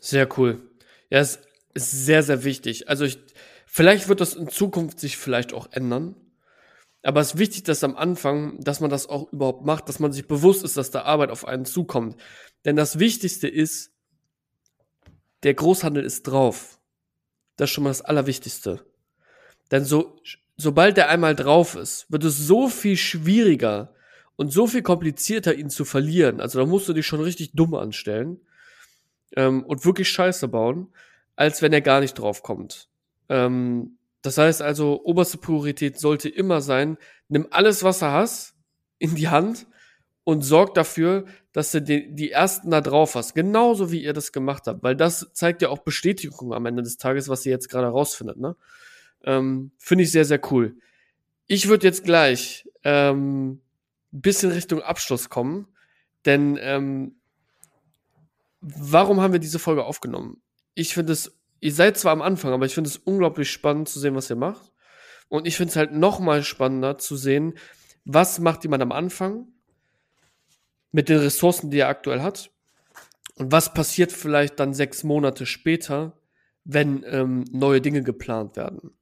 Sehr 0.00 0.28
cool. 0.36 0.60
Ja, 1.08 1.20
es 1.20 1.40
ist 1.72 2.04
sehr, 2.04 2.24
sehr 2.24 2.42
wichtig. 2.42 2.88
Also 2.88 3.04
ich, 3.04 3.18
vielleicht 3.66 4.08
wird 4.08 4.20
das 4.20 4.34
in 4.34 4.48
Zukunft 4.48 4.98
sich 4.98 5.16
vielleicht 5.16 5.54
auch 5.54 5.68
ändern 5.70 6.16
Aber 7.02 7.20
es 7.20 7.32
ist 7.32 7.38
wichtig, 7.38 7.64
dass 7.64 7.82
am 7.82 7.96
Anfang, 7.96 8.62
dass 8.62 8.80
man 8.80 8.90
das 8.90 9.08
auch 9.08 9.32
überhaupt 9.32 9.64
macht, 9.64 9.88
dass 9.88 10.00
man 10.00 10.12
sich 10.12 10.26
bewusst 10.26 10.64
ist, 10.64 10.76
dass 10.76 10.90
da 10.90 11.02
Arbeit 11.02 11.30
auf 11.30 11.46
einen 11.46 11.64
zukommt. 11.64 12.16
Denn 12.64 12.76
das 12.76 12.98
Wichtigste 12.98 13.48
ist, 13.48 13.92
der 15.42 15.54
Großhandel 15.54 16.04
ist 16.04 16.24
drauf. 16.24 16.78
Das 17.56 17.70
ist 17.70 17.74
schon 17.74 17.84
mal 17.84 17.90
das 17.90 18.02
Allerwichtigste. 18.02 18.84
Denn 19.70 19.84
so, 19.84 20.20
sobald 20.56 20.96
der 20.96 21.08
einmal 21.08 21.34
drauf 21.34 21.74
ist, 21.74 22.10
wird 22.10 22.24
es 22.24 22.36
so 22.36 22.68
viel 22.68 22.96
schwieriger 22.96 23.94
und 24.36 24.52
so 24.52 24.66
viel 24.66 24.82
komplizierter, 24.82 25.54
ihn 25.54 25.70
zu 25.70 25.84
verlieren. 25.84 26.40
Also 26.40 26.58
da 26.58 26.66
musst 26.66 26.88
du 26.88 26.92
dich 26.92 27.06
schon 27.06 27.20
richtig 27.20 27.52
dumm 27.52 27.74
anstellen 27.74 28.40
ähm, 29.36 29.64
und 29.64 29.84
wirklich 29.84 30.08
Scheiße 30.10 30.48
bauen, 30.48 30.88
als 31.36 31.62
wenn 31.62 31.72
er 31.72 31.80
gar 31.80 32.00
nicht 32.00 32.14
drauf 32.14 32.42
kommt. 32.42 32.88
Ähm, 33.28 33.98
das 34.22 34.38
heißt 34.38 34.62
also, 34.62 35.02
oberste 35.04 35.38
Priorität 35.38 35.98
sollte 35.98 36.28
immer 36.28 36.60
sein, 36.60 36.98
nimm 37.28 37.46
alles, 37.50 37.82
was 37.82 38.00
du 38.00 38.06
hast, 38.06 38.54
in 38.98 39.14
die 39.14 39.28
Hand 39.28 39.66
und 40.24 40.42
sorg 40.42 40.74
dafür, 40.74 41.24
dass 41.52 41.72
du 41.72 41.80
die, 41.82 42.14
die 42.14 42.30
ersten 42.30 42.70
da 42.70 42.80
drauf 42.80 43.14
hast. 43.14 43.34
Genauso 43.34 43.90
wie 43.90 44.02
ihr 44.02 44.12
das 44.12 44.32
gemacht 44.32 44.66
habt, 44.66 44.82
weil 44.82 44.94
das 44.94 45.30
zeigt 45.32 45.62
ja 45.62 45.70
auch 45.70 45.78
Bestätigung 45.78 46.52
am 46.52 46.66
Ende 46.66 46.82
des 46.82 46.98
Tages, 46.98 47.28
was 47.28 47.44
ihr 47.46 47.52
jetzt 47.52 47.68
gerade 47.68 47.88
rausfindet. 47.88 48.38
Ne? 48.38 48.56
Ähm, 49.24 49.72
Finde 49.78 50.04
ich 50.04 50.12
sehr, 50.12 50.24
sehr 50.24 50.40
cool. 50.52 50.76
Ich 51.46 51.68
würde 51.68 51.86
jetzt 51.86 52.04
gleich 52.04 52.68
ähm, 52.84 53.60
bisschen 54.12 54.52
Richtung 54.52 54.82
Abschluss 54.82 55.30
kommen, 55.30 55.66
denn 56.26 56.58
ähm, 56.60 57.16
warum 58.60 59.20
haben 59.20 59.32
wir 59.32 59.40
diese 59.40 59.58
Folge 59.58 59.84
aufgenommen? 59.84 60.42
Ich 60.74 60.94
finde 60.94 61.12
es 61.12 61.39
ihr 61.60 61.72
seid 61.72 61.96
zwar 61.98 62.12
am 62.12 62.22
Anfang, 62.22 62.52
aber 62.52 62.66
ich 62.66 62.74
finde 62.74 62.88
es 62.88 62.96
unglaublich 62.96 63.50
spannend 63.50 63.88
zu 63.88 64.00
sehen, 64.00 64.14
was 64.14 64.30
ihr 64.30 64.36
macht. 64.36 64.72
Und 65.28 65.46
ich 65.46 65.56
finde 65.56 65.70
es 65.70 65.76
halt 65.76 65.92
noch 65.92 66.18
mal 66.18 66.42
spannender 66.42 66.98
zu 66.98 67.16
sehen, 67.16 67.54
was 68.04 68.40
macht 68.40 68.64
jemand 68.64 68.82
am 68.82 68.92
Anfang 68.92 69.46
mit 70.92 71.08
den 71.08 71.18
Ressourcen, 71.18 71.70
die 71.70 71.78
er 71.78 71.88
aktuell 71.88 72.22
hat. 72.22 72.50
Und 73.36 73.52
was 73.52 73.72
passiert 73.72 74.12
vielleicht 74.12 74.58
dann 74.58 74.74
sechs 74.74 75.04
Monate 75.04 75.46
später, 75.46 76.18
wenn 76.64 77.04
ähm, 77.06 77.44
neue 77.52 77.80
Dinge 77.80 78.02
geplant 78.02 78.56
werden. 78.56 78.92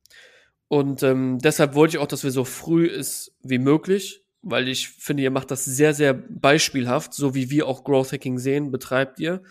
Und 0.69 1.03
ähm, 1.03 1.39
deshalb 1.39 1.75
wollte 1.75 1.97
ich 1.97 2.03
auch, 2.03 2.07
dass 2.07 2.25
wir 2.25 2.31
so 2.31 2.45
früh 2.45 2.87
ist 2.87 3.35
wie 3.43 3.59
möglich, 3.59 4.23
weil 4.43 4.69
ich 4.69 4.91
finde, 4.91 5.23
ihr 5.23 5.31
macht 5.31 5.51
das 5.51 5.65
sehr, 5.65 5.95
sehr 5.95 6.13
beispielhaft, 6.13 7.15
so 7.15 7.35
wie 7.35 7.51
wir 7.51 7.67
auch 7.67 7.85
Growth 7.85 8.13
Hacking 8.13 8.39
sehen, 8.39 8.71
betreibt 8.71 9.19
ihr. 9.19 9.43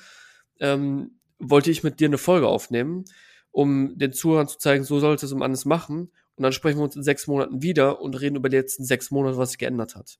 Ähm, 0.59 1.16
wollte 1.39 1.71
ich 1.71 1.83
mit 1.83 1.99
dir 1.99 2.07
eine 2.07 2.17
Folge 2.17 2.47
aufnehmen, 2.47 3.05
um 3.51 3.97
den 3.97 4.13
Zuhörern 4.13 4.47
zu 4.47 4.57
zeigen, 4.57 4.83
so 4.83 4.99
sollte 4.99 5.25
es 5.25 5.31
um 5.31 5.41
alles 5.41 5.65
machen. 5.65 6.11
Und 6.35 6.43
dann 6.43 6.53
sprechen 6.53 6.77
wir 6.77 6.83
uns 6.83 6.95
in 6.95 7.03
sechs 7.03 7.27
Monaten 7.27 7.61
wieder 7.61 8.01
und 8.01 8.19
reden 8.19 8.35
über 8.35 8.49
die 8.49 8.57
letzten 8.57 8.83
sechs 8.83 9.09
Monate, 9.09 9.37
was 9.37 9.49
sich 9.51 9.57
geändert 9.57 9.95
hat. 9.95 10.19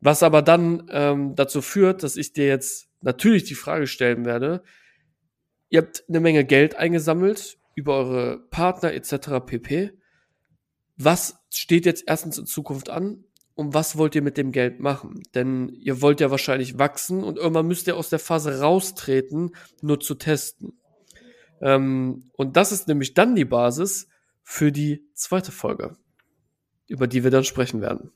Was 0.00 0.22
aber 0.22 0.42
dann 0.42 0.88
ähm, 0.90 1.34
dazu 1.34 1.62
führt, 1.62 2.02
dass 2.02 2.16
ich 2.16 2.32
dir 2.32 2.46
jetzt 2.46 2.88
natürlich 3.00 3.44
die 3.44 3.54
Frage 3.54 3.86
stellen 3.86 4.24
werde, 4.24 4.62
ihr 5.68 5.80
habt 5.80 6.04
eine 6.08 6.20
Menge 6.20 6.44
Geld 6.44 6.76
eingesammelt 6.76 7.58
über 7.74 7.96
eure 7.96 8.38
Partner 8.50 8.92
etc. 8.92 9.44
pp. 9.44 9.92
Was 10.96 11.38
steht 11.50 11.86
jetzt 11.86 12.04
erstens 12.06 12.38
in 12.38 12.46
Zukunft 12.46 12.88
an 12.88 13.24
und 13.56 13.72
was 13.72 13.96
wollt 13.96 14.14
ihr 14.14 14.22
mit 14.22 14.36
dem 14.36 14.52
Geld 14.52 14.80
machen? 14.80 15.22
Denn 15.34 15.70
ihr 15.70 16.02
wollt 16.02 16.20
ja 16.20 16.30
wahrscheinlich 16.30 16.78
wachsen 16.78 17.24
und 17.24 17.38
irgendwann 17.38 17.66
müsst 17.66 17.86
ihr 17.86 17.96
aus 17.96 18.10
der 18.10 18.18
Phase 18.18 18.60
raustreten, 18.60 19.56
nur 19.80 19.98
zu 19.98 20.14
testen. 20.14 20.78
Ähm, 21.62 22.30
und 22.34 22.56
das 22.56 22.70
ist 22.70 22.86
nämlich 22.86 23.14
dann 23.14 23.34
die 23.34 23.46
Basis 23.46 24.08
für 24.42 24.70
die 24.70 25.08
zweite 25.14 25.52
Folge, 25.52 25.96
über 26.86 27.06
die 27.06 27.24
wir 27.24 27.30
dann 27.30 27.44
sprechen 27.44 27.80
werden. 27.80 28.12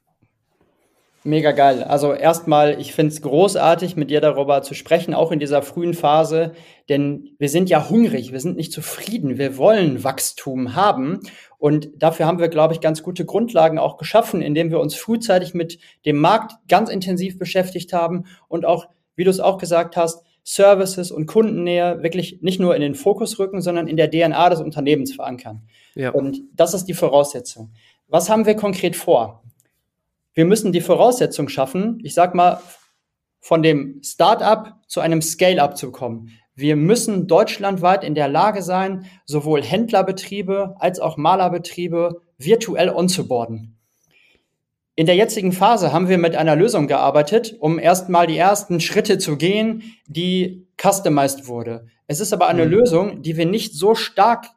Mega 1.23 1.53
geil. 1.53 1.85
Also 1.85 2.15
erstmal, 2.15 2.81
ich 2.81 2.95
finde 2.95 3.13
es 3.13 3.21
großartig, 3.21 3.95
mit 3.95 4.11
dir 4.11 4.23
darüber 4.23 4.63
zu 4.63 4.73
sprechen, 4.73 5.13
auch 5.13 5.33
in 5.33 5.39
dieser 5.39 5.61
frühen 5.61 5.93
Phase, 5.93 6.53
denn 6.89 7.35
wir 7.39 7.51
sind 7.51 7.69
ja 7.69 7.91
hungrig, 7.91 8.33
wir 8.33 8.41
sind 8.41 8.57
nicht 8.57 8.73
zufrieden, 8.73 9.37
wir 9.37 9.59
wollen 9.59 10.03
Wachstum 10.03 10.75
haben. 10.75 11.21
Und 11.59 11.91
dafür 11.99 12.25
haben 12.25 12.39
wir, 12.39 12.49
glaube 12.49 12.73
ich, 12.73 12.81
ganz 12.81 13.03
gute 13.03 13.27
Grundlagen 13.27 13.79
auch 13.79 13.99
geschaffen, 13.99 14.41
indem 14.41 14.71
wir 14.71 14.81
uns 14.81 14.95
frühzeitig 14.95 15.53
mit 15.53 15.79
dem 16.07 16.17
Markt 16.17 16.55
ganz 16.69 16.89
intensiv 16.89 17.39
beschäftigt 17.39 17.93
haben 17.93 18.25
und 18.49 18.65
auch, 18.65 18.89
wie 19.15 19.25
du 19.25 19.31
es 19.31 19.41
auch 19.41 19.59
gesagt 19.59 19.99
hast, 19.99 20.25
Services 20.43 21.11
und 21.11 21.27
Kundennähe 21.27 22.03
wirklich 22.03 22.39
nicht 22.41 22.61
nur 22.61 22.75
in 22.75 22.81
den 22.81 22.95
Fokus 22.95 23.39
rücken, 23.39 23.61
sondern 23.61 23.89
in 23.89 23.99
der 23.99 24.11
DNA 24.11 24.49
des 24.49 24.63
Unternehmens 24.63 25.15
verankern. 25.15 25.69
Ja. 25.95 26.13
Und 26.13 26.41
das 26.55 26.73
ist 26.73 26.87
die 26.87 26.95
Voraussetzung. 26.95 27.73
Was 28.09 28.31
haben 28.31 28.47
wir 28.47 28.55
konkret 28.55 28.97
vor? 28.97 29.45
Wir 30.35 30.45
müssen 30.45 30.73
die 30.73 30.81
Voraussetzung 30.81 31.49
schaffen, 31.49 31.99
ich 32.03 32.15
sag 32.15 32.35
mal, 32.35 32.61
von 33.41 33.63
dem 33.63 34.01
Startup 34.05 34.75
zu 34.87 35.01
einem 35.01 35.23
Scale-up 35.23 35.77
zu 35.77 35.91
kommen. 35.91 36.31
Wir 36.55 36.77
müssen 36.77 37.27
deutschlandweit 37.27 38.05
in 38.05 38.15
der 38.15 38.29
Lage 38.29 38.63
sein, 38.63 39.07
sowohl 39.25 39.63
Händlerbetriebe 39.63 40.77
als 40.79 41.01
auch 41.01 41.17
Malerbetriebe 41.17 42.21
virtuell 42.39 42.91
onzuboarden. 42.91 43.79
In 44.95 45.07
der 45.07 45.15
jetzigen 45.15 45.53
Phase 45.53 45.93
haben 45.93 46.11
wir 46.11 46.19
mit 46.19 46.37
einer 46.37 46.57
Lösung 46.57 46.87
gearbeitet, 46.87 47.57
um 47.59 47.79
erstmal 47.79 48.27
die 48.27 48.37
ersten 48.37 48.81
Schritte 48.81 49.17
zu 49.17 49.39
gehen, 49.39 49.83
die 50.07 50.69
customized 50.77 51.47
wurde. 51.47 51.87
Es 52.07 52.21
ist 52.21 52.35
aber 52.35 52.49
eine 52.49 52.67
mhm. 52.67 52.71
Lösung, 52.71 53.23
die 53.23 53.39
wir 53.39 53.47
nicht 53.47 53.75
so 53.75 53.95
stark 53.95 54.49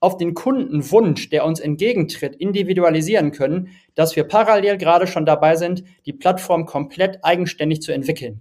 auf 0.00 0.16
den 0.16 0.34
Kundenwunsch, 0.34 1.28
der 1.28 1.44
uns 1.44 1.60
entgegentritt, 1.60 2.34
individualisieren 2.36 3.32
können, 3.32 3.68
dass 3.94 4.16
wir 4.16 4.24
parallel 4.24 4.78
gerade 4.78 5.06
schon 5.06 5.26
dabei 5.26 5.56
sind, 5.56 5.84
die 6.06 6.14
Plattform 6.14 6.64
komplett 6.64 7.22
eigenständig 7.22 7.82
zu 7.82 7.92
entwickeln. 7.92 8.40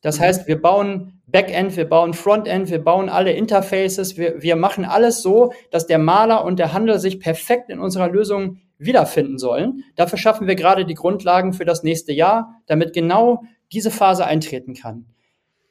Das 0.00 0.18
mhm. 0.18 0.22
heißt, 0.22 0.48
wir 0.48 0.60
bauen 0.60 1.20
Backend, 1.26 1.76
wir 1.76 1.88
bauen 1.88 2.14
Frontend, 2.14 2.70
wir 2.70 2.82
bauen 2.82 3.08
alle 3.08 3.32
Interfaces, 3.32 4.16
wir, 4.16 4.42
wir 4.42 4.56
machen 4.56 4.84
alles 4.84 5.22
so, 5.22 5.52
dass 5.70 5.86
der 5.86 5.98
Maler 5.98 6.44
und 6.44 6.58
der 6.58 6.72
Handel 6.72 6.98
sich 6.98 7.20
perfekt 7.20 7.70
in 7.70 7.78
unserer 7.78 8.08
Lösung 8.08 8.58
wiederfinden 8.78 9.38
sollen. 9.38 9.84
Dafür 9.94 10.18
schaffen 10.18 10.46
wir 10.48 10.54
gerade 10.54 10.86
die 10.86 10.94
Grundlagen 10.94 11.52
für 11.52 11.66
das 11.66 11.82
nächste 11.82 12.12
Jahr, 12.12 12.54
damit 12.66 12.94
genau 12.94 13.42
diese 13.72 13.90
Phase 13.90 14.24
eintreten 14.24 14.74
kann. 14.74 15.06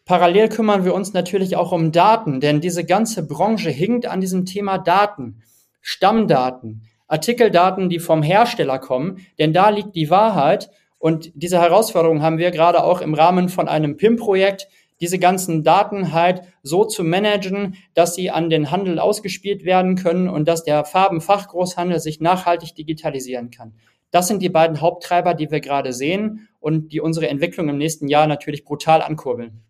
Parallel 0.09 0.49
kümmern 0.49 0.85
wir 0.85 0.95
uns 0.95 1.13
natürlich 1.13 1.55
auch 1.55 1.71
um 1.71 1.91
Daten, 1.91 2.39
denn 2.39 2.61
diese 2.61 2.83
ganze 2.83 3.27
Branche 3.27 3.69
hinkt 3.69 4.07
an 4.07 4.21
diesem 4.21 4.47
Thema 4.47 4.79
Daten, 4.79 5.43
Stammdaten, 5.81 6.81
Artikeldaten, 7.07 7.89
die 7.89 7.99
vom 7.99 8.23
Hersteller 8.23 8.79
kommen, 8.79 9.23
denn 9.37 9.53
da 9.53 9.69
liegt 9.69 9.95
die 9.95 10.09
Wahrheit. 10.09 10.71
Und 10.97 11.31
diese 11.35 11.61
Herausforderung 11.61 12.23
haben 12.23 12.39
wir 12.39 12.49
gerade 12.49 12.83
auch 12.83 13.01
im 13.01 13.13
Rahmen 13.13 13.49
von 13.49 13.67
einem 13.67 13.97
PIM-Projekt, 13.97 14.67
diese 14.99 15.19
ganzen 15.19 15.63
Daten 15.63 16.11
halt 16.11 16.41
so 16.63 16.85
zu 16.85 17.03
managen, 17.03 17.75
dass 17.93 18.15
sie 18.15 18.31
an 18.31 18.49
den 18.49 18.71
Handel 18.71 18.97
ausgespielt 18.97 19.63
werden 19.63 19.93
können 19.93 20.27
und 20.27 20.47
dass 20.47 20.63
der 20.63 20.85
Farbenfachgroßhandel 20.85 21.99
sich 21.99 22.19
nachhaltig 22.19 22.73
digitalisieren 22.73 23.51
kann. 23.51 23.75
Das 24.09 24.27
sind 24.27 24.41
die 24.41 24.49
beiden 24.49 24.81
Haupttreiber, 24.81 25.35
die 25.35 25.51
wir 25.51 25.59
gerade 25.59 25.93
sehen 25.93 26.47
und 26.59 26.93
die 26.93 26.99
unsere 26.99 27.29
Entwicklung 27.29 27.69
im 27.69 27.77
nächsten 27.77 28.07
Jahr 28.07 28.25
natürlich 28.25 28.65
brutal 28.65 29.03
ankurbeln. 29.03 29.68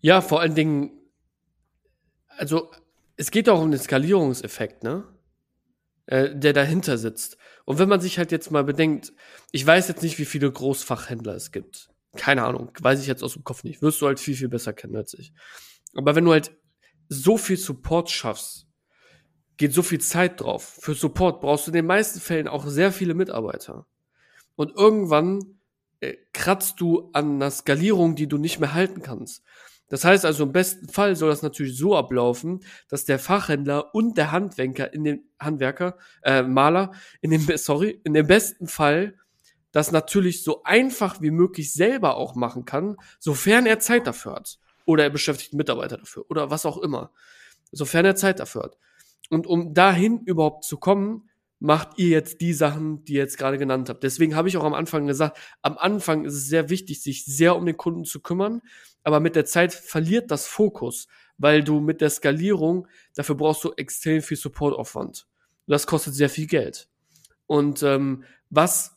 Ja, 0.00 0.20
vor 0.20 0.40
allen 0.40 0.54
Dingen, 0.54 0.90
also 2.28 2.70
es 3.16 3.30
geht 3.30 3.48
auch 3.48 3.60
um 3.60 3.70
den 3.70 3.80
Skalierungseffekt, 3.80 4.82
ne? 4.82 5.04
Äh, 6.06 6.36
der 6.36 6.52
dahinter 6.52 6.98
sitzt. 6.98 7.36
Und 7.64 7.78
wenn 7.78 7.88
man 7.88 8.00
sich 8.00 8.18
halt 8.18 8.30
jetzt 8.30 8.50
mal 8.50 8.62
bedenkt, 8.62 9.12
ich 9.50 9.66
weiß 9.66 9.88
jetzt 9.88 10.02
nicht, 10.02 10.18
wie 10.18 10.24
viele 10.24 10.50
Großfachhändler 10.50 11.34
es 11.34 11.50
gibt. 11.50 11.88
Keine 12.16 12.44
Ahnung, 12.44 12.70
weiß 12.80 13.00
ich 13.00 13.08
jetzt 13.08 13.24
aus 13.24 13.32
dem 13.32 13.44
Kopf 13.44 13.64
nicht. 13.64 13.82
Wirst 13.82 14.00
du 14.00 14.06
halt 14.06 14.20
viel, 14.20 14.36
viel 14.36 14.48
besser 14.48 14.72
kennen 14.72 14.96
als 14.96 15.14
ich. 15.14 15.32
Aber 15.94 16.14
wenn 16.14 16.24
du 16.24 16.32
halt 16.32 16.52
so 17.08 17.36
viel 17.36 17.56
Support 17.56 18.10
schaffst, 18.10 18.66
geht 19.56 19.72
so 19.72 19.82
viel 19.82 20.00
Zeit 20.00 20.40
drauf. 20.40 20.78
Für 20.80 20.94
Support 20.94 21.40
brauchst 21.40 21.66
du 21.66 21.70
in 21.70 21.76
den 21.76 21.86
meisten 21.86 22.20
Fällen 22.20 22.48
auch 22.48 22.66
sehr 22.66 22.92
viele 22.92 23.14
Mitarbeiter. 23.14 23.86
Und 24.54 24.74
irgendwann 24.76 25.58
äh, 26.00 26.14
kratzt 26.32 26.80
du 26.80 27.10
an 27.12 27.36
einer 27.36 27.50
Skalierung, 27.50 28.16
die 28.16 28.28
du 28.28 28.38
nicht 28.38 28.60
mehr 28.60 28.74
halten 28.74 29.02
kannst. 29.02 29.42
Das 29.88 30.04
heißt 30.04 30.24
also, 30.24 30.44
im 30.44 30.52
besten 30.52 30.88
Fall 30.88 31.14
soll 31.14 31.30
das 31.30 31.42
natürlich 31.42 31.76
so 31.76 31.96
ablaufen, 31.96 32.60
dass 32.88 33.04
der 33.04 33.18
Fachhändler 33.18 33.94
und 33.94 34.18
der 34.18 34.32
Handwerker 34.32 34.92
in 34.92 35.04
den 35.04 35.28
Handwerker, 35.38 35.96
äh, 36.22 36.42
Maler, 36.42 36.92
in 37.20 37.30
dem, 37.30 37.46
sorry, 37.56 38.00
in 38.04 38.14
dem 38.14 38.26
besten 38.26 38.66
Fall 38.66 39.14
das 39.70 39.92
natürlich 39.92 40.42
so 40.42 40.62
einfach 40.64 41.20
wie 41.20 41.30
möglich 41.30 41.72
selber 41.72 42.16
auch 42.16 42.34
machen 42.34 42.64
kann, 42.64 42.96
sofern 43.18 43.66
er 43.66 43.78
Zeit 43.78 44.06
dafür 44.06 44.36
hat. 44.36 44.58
Oder 44.86 45.04
er 45.04 45.10
beschäftigt 45.10 45.52
Mitarbeiter 45.52 45.98
dafür. 45.98 46.24
Oder 46.30 46.50
was 46.50 46.64
auch 46.64 46.78
immer. 46.78 47.10
Sofern 47.72 48.06
er 48.06 48.16
Zeit 48.16 48.40
dafür 48.40 48.62
hat. 48.62 48.78
Und 49.28 49.46
um 49.46 49.74
dahin 49.74 50.20
überhaupt 50.24 50.64
zu 50.64 50.78
kommen, 50.78 51.28
macht 51.58 51.98
ihr 51.98 52.08
jetzt 52.08 52.40
die 52.40 52.52
Sachen, 52.52 53.04
die 53.04 53.14
ihr 53.14 53.20
jetzt 53.20 53.38
gerade 53.38 53.58
genannt 53.58 53.88
habt. 53.88 54.02
Deswegen 54.02 54.36
habe 54.36 54.48
ich 54.48 54.56
auch 54.56 54.64
am 54.64 54.74
Anfang 54.74 55.06
gesagt, 55.06 55.38
am 55.62 55.78
Anfang 55.78 56.24
ist 56.24 56.34
es 56.34 56.46
sehr 56.46 56.68
wichtig, 56.68 57.02
sich 57.02 57.24
sehr 57.24 57.56
um 57.56 57.64
den 57.64 57.76
Kunden 57.76 58.04
zu 58.04 58.20
kümmern, 58.20 58.60
aber 59.02 59.20
mit 59.20 59.36
der 59.36 59.44
Zeit 59.44 59.72
verliert 59.72 60.30
das 60.30 60.46
Fokus, 60.46 61.08
weil 61.38 61.64
du 61.64 61.80
mit 61.80 62.00
der 62.00 62.10
Skalierung, 62.10 62.88
dafür 63.14 63.36
brauchst 63.36 63.64
du 63.64 63.72
extrem 63.72 64.20
viel 64.22 64.36
Supportaufwand. 64.36 65.26
Das 65.66 65.86
kostet 65.86 66.14
sehr 66.14 66.28
viel 66.28 66.46
Geld. 66.46 66.88
Und 67.46 67.82
ähm, 67.82 68.24
was 68.50 68.96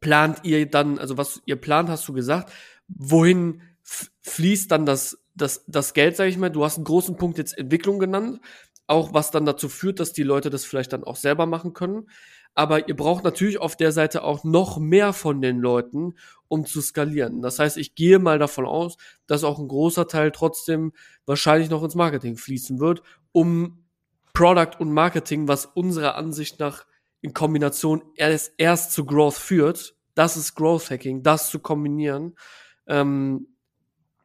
plant 0.00 0.40
ihr 0.44 0.70
dann, 0.70 0.98
also 0.98 1.16
was 1.16 1.42
ihr 1.46 1.56
plant, 1.56 1.88
hast 1.88 2.06
du 2.08 2.12
gesagt, 2.12 2.52
wohin 2.88 3.62
fließt 4.22 4.70
dann 4.70 4.86
das, 4.86 5.18
das, 5.34 5.64
das 5.66 5.94
Geld, 5.94 6.16
sag 6.16 6.28
ich 6.28 6.38
mal? 6.38 6.50
Du 6.50 6.64
hast 6.64 6.76
einen 6.76 6.84
großen 6.84 7.16
Punkt 7.16 7.38
jetzt 7.38 7.56
Entwicklung 7.56 7.98
genannt, 7.98 8.40
auch 8.86 9.14
was 9.14 9.30
dann 9.30 9.46
dazu 9.46 9.68
führt, 9.68 10.00
dass 10.00 10.12
die 10.12 10.22
Leute 10.22 10.50
das 10.50 10.64
vielleicht 10.64 10.92
dann 10.92 11.04
auch 11.04 11.16
selber 11.16 11.46
machen 11.46 11.72
können. 11.72 12.08
Aber 12.54 12.88
ihr 12.88 12.96
braucht 12.96 13.24
natürlich 13.24 13.58
auf 13.58 13.76
der 13.76 13.92
Seite 13.92 14.24
auch 14.24 14.44
noch 14.44 14.78
mehr 14.78 15.12
von 15.12 15.40
den 15.40 15.58
Leuten, 15.58 16.14
um 16.48 16.66
zu 16.66 16.82
skalieren. 16.82 17.40
Das 17.40 17.58
heißt, 17.58 17.78
ich 17.78 17.94
gehe 17.94 18.18
mal 18.18 18.38
davon 18.38 18.66
aus, 18.66 18.98
dass 19.26 19.44
auch 19.44 19.58
ein 19.58 19.68
großer 19.68 20.06
Teil 20.06 20.32
trotzdem 20.32 20.92
wahrscheinlich 21.24 21.70
noch 21.70 21.82
ins 21.82 21.94
Marketing 21.94 22.36
fließen 22.36 22.78
wird, 22.78 23.02
um 23.32 23.84
Product 24.34 24.78
und 24.78 24.92
Marketing, 24.92 25.48
was 25.48 25.66
unserer 25.66 26.16
Ansicht 26.16 26.60
nach 26.60 26.84
in 27.22 27.32
Kombination 27.32 28.02
erst, 28.16 28.52
erst 28.58 28.92
zu 28.92 29.06
Growth 29.06 29.34
führt, 29.34 29.94
das 30.14 30.36
ist 30.36 30.54
Growth 30.54 30.90
Hacking, 30.90 31.22
das 31.22 31.50
zu 31.50 31.60
kombinieren. 31.60 32.34
Ähm, 32.86 33.51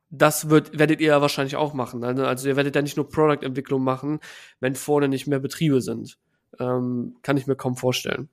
das 0.10 0.50
wird, 0.50 0.78
werdet 0.78 1.02
ihr 1.02 1.08
ja 1.08 1.22
wahrscheinlich 1.22 1.56
auch 1.56 1.74
machen. 1.74 2.04
Also, 2.04 2.26
also 2.26 2.48
ihr 2.48 2.56
werdet 2.56 2.76
ja 2.76 2.82
nicht 2.82 2.98
nur 2.98 3.10
Product-Entwicklung 3.10 3.84
machen, 3.84 4.20
wenn 4.60 4.76
vorne 4.76 5.08
nicht 5.10 5.28
mehr 5.28 5.40
Betriebe 5.40 5.82
sind. 5.82 6.18
Ähm, 6.60 7.18
kann 7.22 7.38
ich 7.38 7.48
mir 7.48 7.56
kaum 7.56 7.76
vorstellen. 7.76 8.30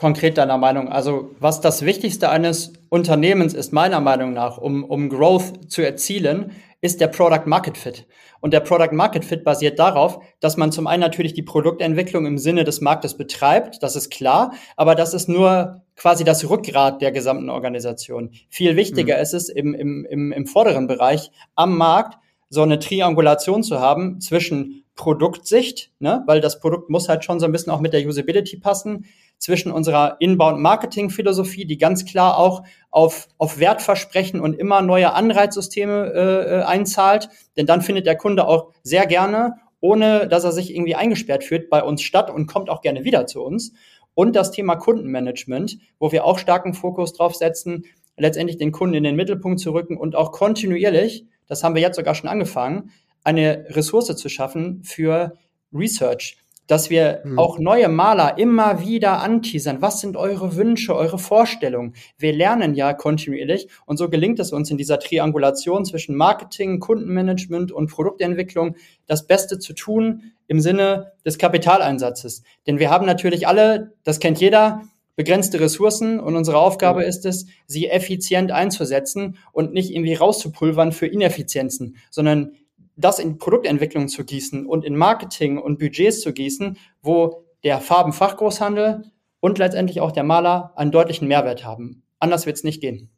Konkret 0.00 0.38
deiner 0.38 0.56
Meinung. 0.56 0.88
Also 0.88 1.30
was 1.40 1.60
das 1.60 1.84
Wichtigste 1.84 2.30
eines 2.30 2.72
Unternehmens 2.88 3.52
ist, 3.52 3.70
meiner 3.70 4.00
Meinung 4.00 4.32
nach, 4.32 4.56
um, 4.56 4.82
um 4.82 5.10
Growth 5.10 5.70
zu 5.70 5.82
erzielen, 5.82 6.52
ist 6.80 7.02
der 7.02 7.08
Product 7.08 7.44
Market 7.44 7.76
Fit. 7.76 8.06
Und 8.40 8.54
der 8.54 8.60
Product 8.60 8.92
Market 8.92 9.26
Fit 9.26 9.44
basiert 9.44 9.78
darauf, 9.78 10.18
dass 10.40 10.56
man 10.56 10.72
zum 10.72 10.86
einen 10.86 11.02
natürlich 11.02 11.34
die 11.34 11.42
Produktentwicklung 11.42 12.24
im 12.24 12.38
Sinne 12.38 12.64
des 12.64 12.80
Marktes 12.80 13.18
betreibt, 13.18 13.82
das 13.82 13.94
ist 13.94 14.10
klar, 14.10 14.54
aber 14.74 14.94
das 14.94 15.12
ist 15.12 15.28
nur 15.28 15.82
quasi 15.96 16.24
das 16.24 16.48
Rückgrat 16.48 17.02
der 17.02 17.12
gesamten 17.12 17.50
Organisation. 17.50 18.30
Viel 18.48 18.76
wichtiger 18.76 19.16
mhm. 19.16 19.22
ist 19.22 19.34
es 19.34 19.50
im, 19.50 19.74
im, 19.74 20.06
im, 20.06 20.32
im 20.32 20.46
vorderen 20.46 20.86
Bereich 20.86 21.30
am 21.56 21.76
Markt 21.76 22.16
so 22.48 22.62
eine 22.62 22.78
Triangulation 22.78 23.62
zu 23.62 23.80
haben 23.80 24.18
zwischen 24.18 24.84
Produktsicht, 24.94 25.92
ne, 25.98 26.22
weil 26.26 26.40
das 26.40 26.58
Produkt 26.58 26.90
muss 26.90 27.08
halt 27.08 27.24
schon 27.24 27.40
so 27.40 27.46
ein 27.46 27.52
bisschen 27.52 27.72
auch 27.72 27.80
mit 27.80 27.92
der 27.92 28.06
Usability 28.06 28.58
passen, 28.58 29.06
zwischen 29.40 29.72
unserer 29.72 30.18
Inbound-Marketing-Philosophie, 30.20 31.64
die 31.64 31.78
ganz 31.78 32.04
klar 32.04 32.38
auch 32.38 32.62
auf, 32.90 33.26
auf 33.38 33.58
Wertversprechen 33.58 34.38
und 34.38 34.54
immer 34.54 34.82
neue 34.82 35.14
Anreizsysteme 35.14 36.12
äh, 36.14 36.58
äh, 36.58 36.62
einzahlt. 36.62 37.30
Denn 37.56 37.66
dann 37.66 37.80
findet 37.80 38.06
der 38.06 38.16
Kunde 38.16 38.46
auch 38.46 38.72
sehr 38.82 39.06
gerne, 39.06 39.56
ohne 39.80 40.28
dass 40.28 40.44
er 40.44 40.52
sich 40.52 40.74
irgendwie 40.74 40.94
eingesperrt 40.94 41.42
fühlt, 41.42 41.70
bei 41.70 41.82
uns 41.82 42.02
statt 42.02 42.30
und 42.30 42.46
kommt 42.46 42.68
auch 42.68 42.82
gerne 42.82 43.02
wieder 43.02 43.26
zu 43.26 43.42
uns. 43.42 43.72
Und 44.12 44.36
das 44.36 44.50
Thema 44.50 44.76
Kundenmanagement, 44.76 45.78
wo 45.98 46.12
wir 46.12 46.26
auch 46.26 46.38
starken 46.38 46.74
Fokus 46.74 47.14
drauf 47.14 47.34
setzen, 47.34 47.86
letztendlich 48.18 48.58
den 48.58 48.72
Kunden 48.72 48.94
in 48.94 49.04
den 49.04 49.16
Mittelpunkt 49.16 49.58
zu 49.58 49.72
rücken 49.72 49.96
und 49.96 50.16
auch 50.16 50.32
kontinuierlich, 50.32 51.24
das 51.46 51.64
haben 51.64 51.74
wir 51.74 51.80
jetzt 51.80 51.96
sogar 51.96 52.14
schon 52.14 52.28
angefangen, 52.28 52.90
eine 53.24 53.64
Ressource 53.70 54.14
zu 54.14 54.28
schaffen 54.28 54.82
für 54.84 55.32
Research 55.72 56.36
dass 56.70 56.88
wir 56.88 57.22
mhm. 57.24 57.36
auch 57.36 57.58
neue 57.58 57.88
Maler 57.88 58.38
immer 58.38 58.80
wieder 58.80 59.20
anteasern. 59.20 59.82
Was 59.82 60.00
sind 60.00 60.16
eure 60.16 60.54
Wünsche, 60.54 60.94
eure 60.94 61.18
Vorstellungen? 61.18 61.94
Wir 62.16 62.32
lernen 62.32 62.74
ja 62.74 62.94
kontinuierlich 62.94 63.66
und 63.86 63.96
so 63.96 64.08
gelingt 64.08 64.38
es 64.38 64.52
uns 64.52 64.70
in 64.70 64.76
dieser 64.76 65.00
Triangulation 65.00 65.84
zwischen 65.84 66.14
Marketing, 66.14 66.78
Kundenmanagement 66.78 67.72
und 67.72 67.90
Produktentwicklung 67.90 68.76
das 69.08 69.26
Beste 69.26 69.58
zu 69.58 69.72
tun 69.72 70.32
im 70.46 70.60
Sinne 70.60 71.10
des 71.26 71.38
Kapitaleinsatzes. 71.38 72.44
Denn 72.68 72.78
wir 72.78 72.88
haben 72.88 73.04
natürlich 73.04 73.48
alle, 73.48 73.94
das 74.04 74.20
kennt 74.20 74.38
jeder, 74.40 74.82
begrenzte 75.16 75.58
Ressourcen 75.58 76.20
und 76.20 76.36
unsere 76.36 76.58
Aufgabe 76.58 77.00
mhm. 77.00 77.06
ist 77.06 77.26
es, 77.26 77.46
sie 77.66 77.88
effizient 77.88 78.52
einzusetzen 78.52 79.38
und 79.50 79.72
nicht 79.72 79.90
irgendwie 79.90 80.14
rauszupulvern 80.14 80.92
für 80.92 81.08
Ineffizienzen, 81.08 81.96
sondern 82.10 82.52
das 82.96 83.18
in 83.18 83.38
Produktentwicklung 83.38 84.08
zu 84.08 84.24
gießen 84.24 84.66
und 84.66 84.84
in 84.84 84.96
Marketing 84.96 85.58
und 85.58 85.78
Budgets 85.78 86.20
zu 86.20 86.32
gießen, 86.32 86.76
wo 87.02 87.46
der 87.64 87.80
Farbenfachgroßhandel 87.80 89.10
und 89.40 89.58
letztendlich 89.58 90.00
auch 90.00 90.12
der 90.12 90.24
Maler 90.24 90.72
einen 90.76 90.90
deutlichen 90.90 91.28
Mehrwert 91.28 91.64
haben. 91.64 92.02
Anders 92.18 92.46
wird 92.46 92.56
es 92.56 92.64
nicht 92.64 92.80
gehen. 92.80 93.10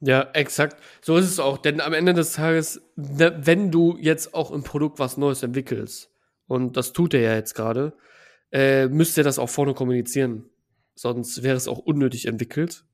Ja, 0.00 0.30
exakt. 0.32 0.76
So 1.02 1.16
ist 1.16 1.26
es 1.26 1.40
auch. 1.40 1.58
Denn 1.58 1.80
am 1.80 1.92
Ende 1.92 2.14
des 2.14 2.32
Tages, 2.32 2.80
wenn 2.96 3.70
du 3.70 3.98
jetzt 4.00 4.34
auch 4.34 4.50
im 4.50 4.62
Produkt 4.62 4.98
was 4.98 5.16
Neues 5.16 5.42
entwickelst, 5.42 6.10
und 6.46 6.76
das 6.76 6.92
tut 6.92 7.14
er 7.14 7.20
ja 7.20 7.34
jetzt 7.34 7.54
gerade, 7.54 7.92
äh, 8.50 8.88
müsst 8.88 9.16
ihr 9.16 9.24
das 9.24 9.38
auch 9.38 9.48
vorne 9.48 9.74
kommunizieren. 9.74 10.48
Sonst 10.94 11.42
wäre 11.42 11.56
es 11.56 11.68
auch 11.68 11.78
unnötig 11.78 12.26
entwickelt. 12.26 12.84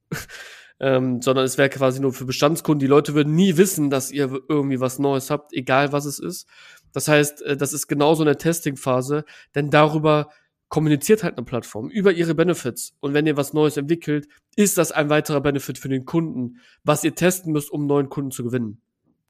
Ähm, 0.81 1.22
sondern 1.22 1.45
es 1.45 1.59
wäre 1.59 1.68
quasi 1.68 2.01
nur 2.01 2.12
für 2.12 2.27
Bestandskunden. 2.27 2.81
Die 2.81 2.87
Leute 2.87 3.14
würden 3.14 3.35
nie 3.35 3.57
wissen, 3.57 3.91
dass 3.91 4.11
ihr 4.11 4.41
irgendwie 4.49 4.81
was 4.81 4.99
Neues 4.99 5.31
habt, 5.31 5.53
egal 5.53 5.93
was 5.93 6.05
es 6.05 6.18
ist. 6.18 6.47
Das 6.93 7.09
heißt, 7.09 7.43
äh, 7.43 7.57
das 7.57 7.72
ist 7.72 7.87
genauso 7.87 8.22
eine 8.22 8.37
Testingphase, 8.37 9.24
denn 9.55 9.70
darüber 9.70 10.29
kommuniziert 10.68 11.22
halt 11.22 11.37
eine 11.37 11.45
Plattform 11.45 11.89
über 11.91 12.12
ihre 12.12 12.35
Benefits. 12.35 12.95
Und 13.01 13.14
wenn 13.14 13.27
ihr 13.27 13.37
was 13.37 13.53
Neues 13.53 13.77
entwickelt, 13.77 14.27
ist 14.57 14.79
das 14.79 14.93
ein 14.93 15.09
weiterer 15.09 15.41
Benefit 15.41 15.79
für 15.79 15.89
den 15.89 16.05
Kunden, 16.05 16.61
was 16.83 17.05
ihr 17.05 17.14
testen 17.14 17.53
müsst, 17.53 17.70
um 17.70 17.87
neuen 17.87 18.09
Kunden 18.09 18.31
zu 18.31 18.43
gewinnen. 18.43 18.81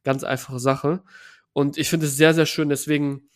Ganz 0.03 0.25
einfache 0.25 0.59
Sache. 0.59 1.03
Und 1.53 1.79
ich 1.79 1.89
finde 1.89 2.07
es 2.07 2.17
sehr, 2.17 2.35
sehr 2.35 2.47
schön. 2.47 2.69
Deswegen, 2.69 3.29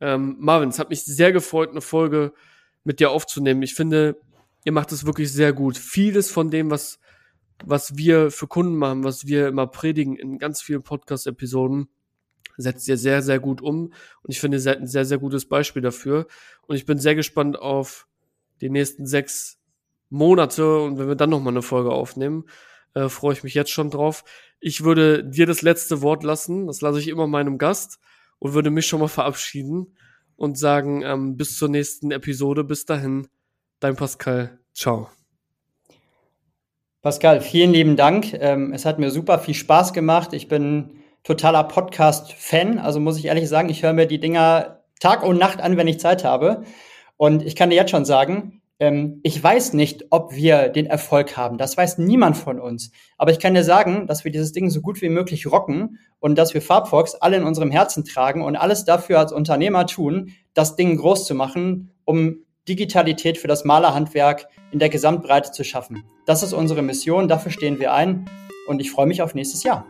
ähm, 0.00 0.36
Marvin, 0.38 0.68
es 0.68 0.78
hat 0.78 0.90
mich 0.90 1.04
sehr 1.04 1.32
gefreut, 1.32 1.70
eine 1.70 1.80
Folge 1.80 2.32
mit 2.84 3.00
dir 3.00 3.10
aufzunehmen. 3.10 3.62
Ich 3.62 3.74
finde, 3.74 4.20
ihr 4.64 4.72
macht 4.72 4.92
es 4.92 5.06
wirklich 5.06 5.32
sehr 5.32 5.52
gut. 5.52 5.78
Vieles 5.78 6.30
von 6.30 6.50
dem, 6.50 6.70
was 6.70 6.98
was 7.64 7.96
wir 7.96 8.30
für 8.30 8.46
Kunden 8.46 8.76
machen, 8.76 9.04
was 9.04 9.26
wir 9.26 9.48
immer 9.48 9.66
predigen 9.66 10.16
in 10.16 10.38
ganz 10.38 10.60
vielen 10.60 10.82
Podcast-Episoden, 10.82 11.88
setzt 12.56 12.88
ihr 12.88 12.96
sehr, 12.96 13.22
sehr 13.22 13.38
gut 13.38 13.60
um. 13.60 13.92
Und 14.22 14.30
ich 14.30 14.40
finde, 14.40 14.56
ihr 14.56 14.60
seid 14.60 14.78
ein 14.78 14.86
sehr, 14.86 15.04
sehr 15.04 15.18
gutes 15.18 15.46
Beispiel 15.48 15.82
dafür. 15.82 16.26
Und 16.66 16.76
ich 16.76 16.86
bin 16.86 16.98
sehr 16.98 17.14
gespannt 17.14 17.58
auf 17.58 18.06
die 18.60 18.70
nächsten 18.70 19.06
sechs 19.06 19.58
Monate. 20.08 20.80
Und 20.80 20.98
wenn 20.98 21.08
wir 21.08 21.16
dann 21.16 21.30
nochmal 21.30 21.52
eine 21.52 21.62
Folge 21.62 21.90
aufnehmen, 21.90 22.44
äh, 22.94 23.08
freue 23.08 23.34
ich 23.34 23.44
mich 23.44 23.54
jetzt 23.54 23.70
schon 23.70 23.90
drauf. 23.90 24.24
Ich 24.60 24.84
würde 24.84 25.24
dir 25.24 25.46
das 25.46 25.62
letzte 25.62 26.02
Wort 26.02 26.24
lassen. 26.24 26.66
Das 26.66 26.80
lasse 26.80 26.98
ich 26.98 27.08
immer 27.08 27.26
meinem 27.26 27.58
Gast 27.58 27.98
und 28.38 28.54
würde 28.54 28.70
mich 28.70 28.86
schon 28.86 29.00
mal 29.00 29.08
verabschieden 29.08 29.96
und 30.36 30.58
sagen, 30.58 31.02
ähm, 31.02 31.36
bis 31.36 31.56
zur 31.58 31.68
nächsten 31.68 32.10
Episode. 32.10 32.64
Bis 32.64 32.84
dahin, 32.86 33.28
dein 33.80 33.96
Pascal. 33.96 34.58
Ciao. 34.74 35.15
Pascal, 37.06 37.40
vielen 37.40 37.72
lieben 37.72 37.94
Dank. 37.94 38.32
Ähm, 38.32 38.72
es 38.72 38.84
hat 38.84 38.98
mir 38.98 39.12
super 39.12 39.38
viel 39.38 39.54
Spaß 39.54 39.92
gemacht. 39.92 40.32
Ich 40.32 40.48
bin 40.48 41.04
totaler 41.22 41.62
Podcast-Fan. 41.62 42.80
Also 42.80 42.98
muss 42.98 43.16
ich 43.16 43.26
ehrlich 43.26 43.48
sagen, 43.48 43.68
ich 43.68 43.84
höre 43.84 43.92
mir 43.92 44.06
die 44.06 44.18
Dinger 44.18 44.82
Tag 44.98 45.22
und 45.22 45.38
Nacht 45.38 45.60
an, 45.60 45.76
wenn 45.76 45.86
ich 45.86 46.00
Zeit 46.00 46.24
habe. 46.24 46.64
Und 47.16 47.44
ich 47.44 47.54
kann 47.54 47.70
dir 47.70 47.76
jetzt 47.76 47.92
schon 47.92 48.04
sagen, 48.04 48.60
ähm, 48.80 49.20
ich 49.22 49.40
weiß 49.40 49.74
nicht, 49.74 50.06
ob 50.10 50.34
wir 50.34 50.68
den 50.68 50.86
Erfolg 50.86 51.36
haben. 51.36 51.58
Das 51.58 51.76
weiß 51.76 51.98
niemand 51.98 52.36
von 52.36 52.58
uns. 52.58 52.90
Aber 53.18 53.30
ich 53.30 53.38
kann 53.38 53.54
dir 53.54 53.62
sagen, 53.62 54.08
dass 54.08 54.24
wir 54.24 54.32
dieses 54.32 54.50
Ding 54.50 54.68
so 54.68 54.80
gut 54.80 55.00
wie 55.00 55.08
möglich 55.08 55.46
rocken 55.46 56.00
und 56.18 56.36
dass 56.36 56.54
wir 56.54 56.60
Farbfox 56.60 57.14
alle 57.14 57.36
in 57.36 57.44
unserem 57.44 57.70
Herzen 57.70 58.04
tragen 58.04 58.42
und 58.42 58.56
alles 58.56 58.84
dafür 58.84 59.20
als 59.20 59.30
Unternehmer 59.30 59.86
tun, 59.86 60.32
das 60.54 60.74
Ding 60.74 60.96
groß 60.96 61.24
zu 61.24 61.36
machen, 61.36 61.92
um 62.04 62.45
Digitalität 62.68 63.38
für 63.38 63.48
das 63.48 63.64
Malerhandwerk 63.64 64.48
in 64.72 64.78
der 64.78 64.88
Gesamtbreite 64.88 65.52
zu 65.52 65.64
schaffen. 65.64 66.04
Das 66.24 66.42
ist 66.42 66.52
unsere 66.52 66.82
Mission, 66.82 67.28
dafür 67.28 67.52
stehen 67.52 67.78
wir 67.78 67.92
ein 67.92 68.28
und 68.66 68.80
ich 68.80 68.90
freue 68.90 69.06
mich 69.06 69.22
auf 69.22 69.34
nächstes 69.34 69.62
Jahr. 69.62 69.86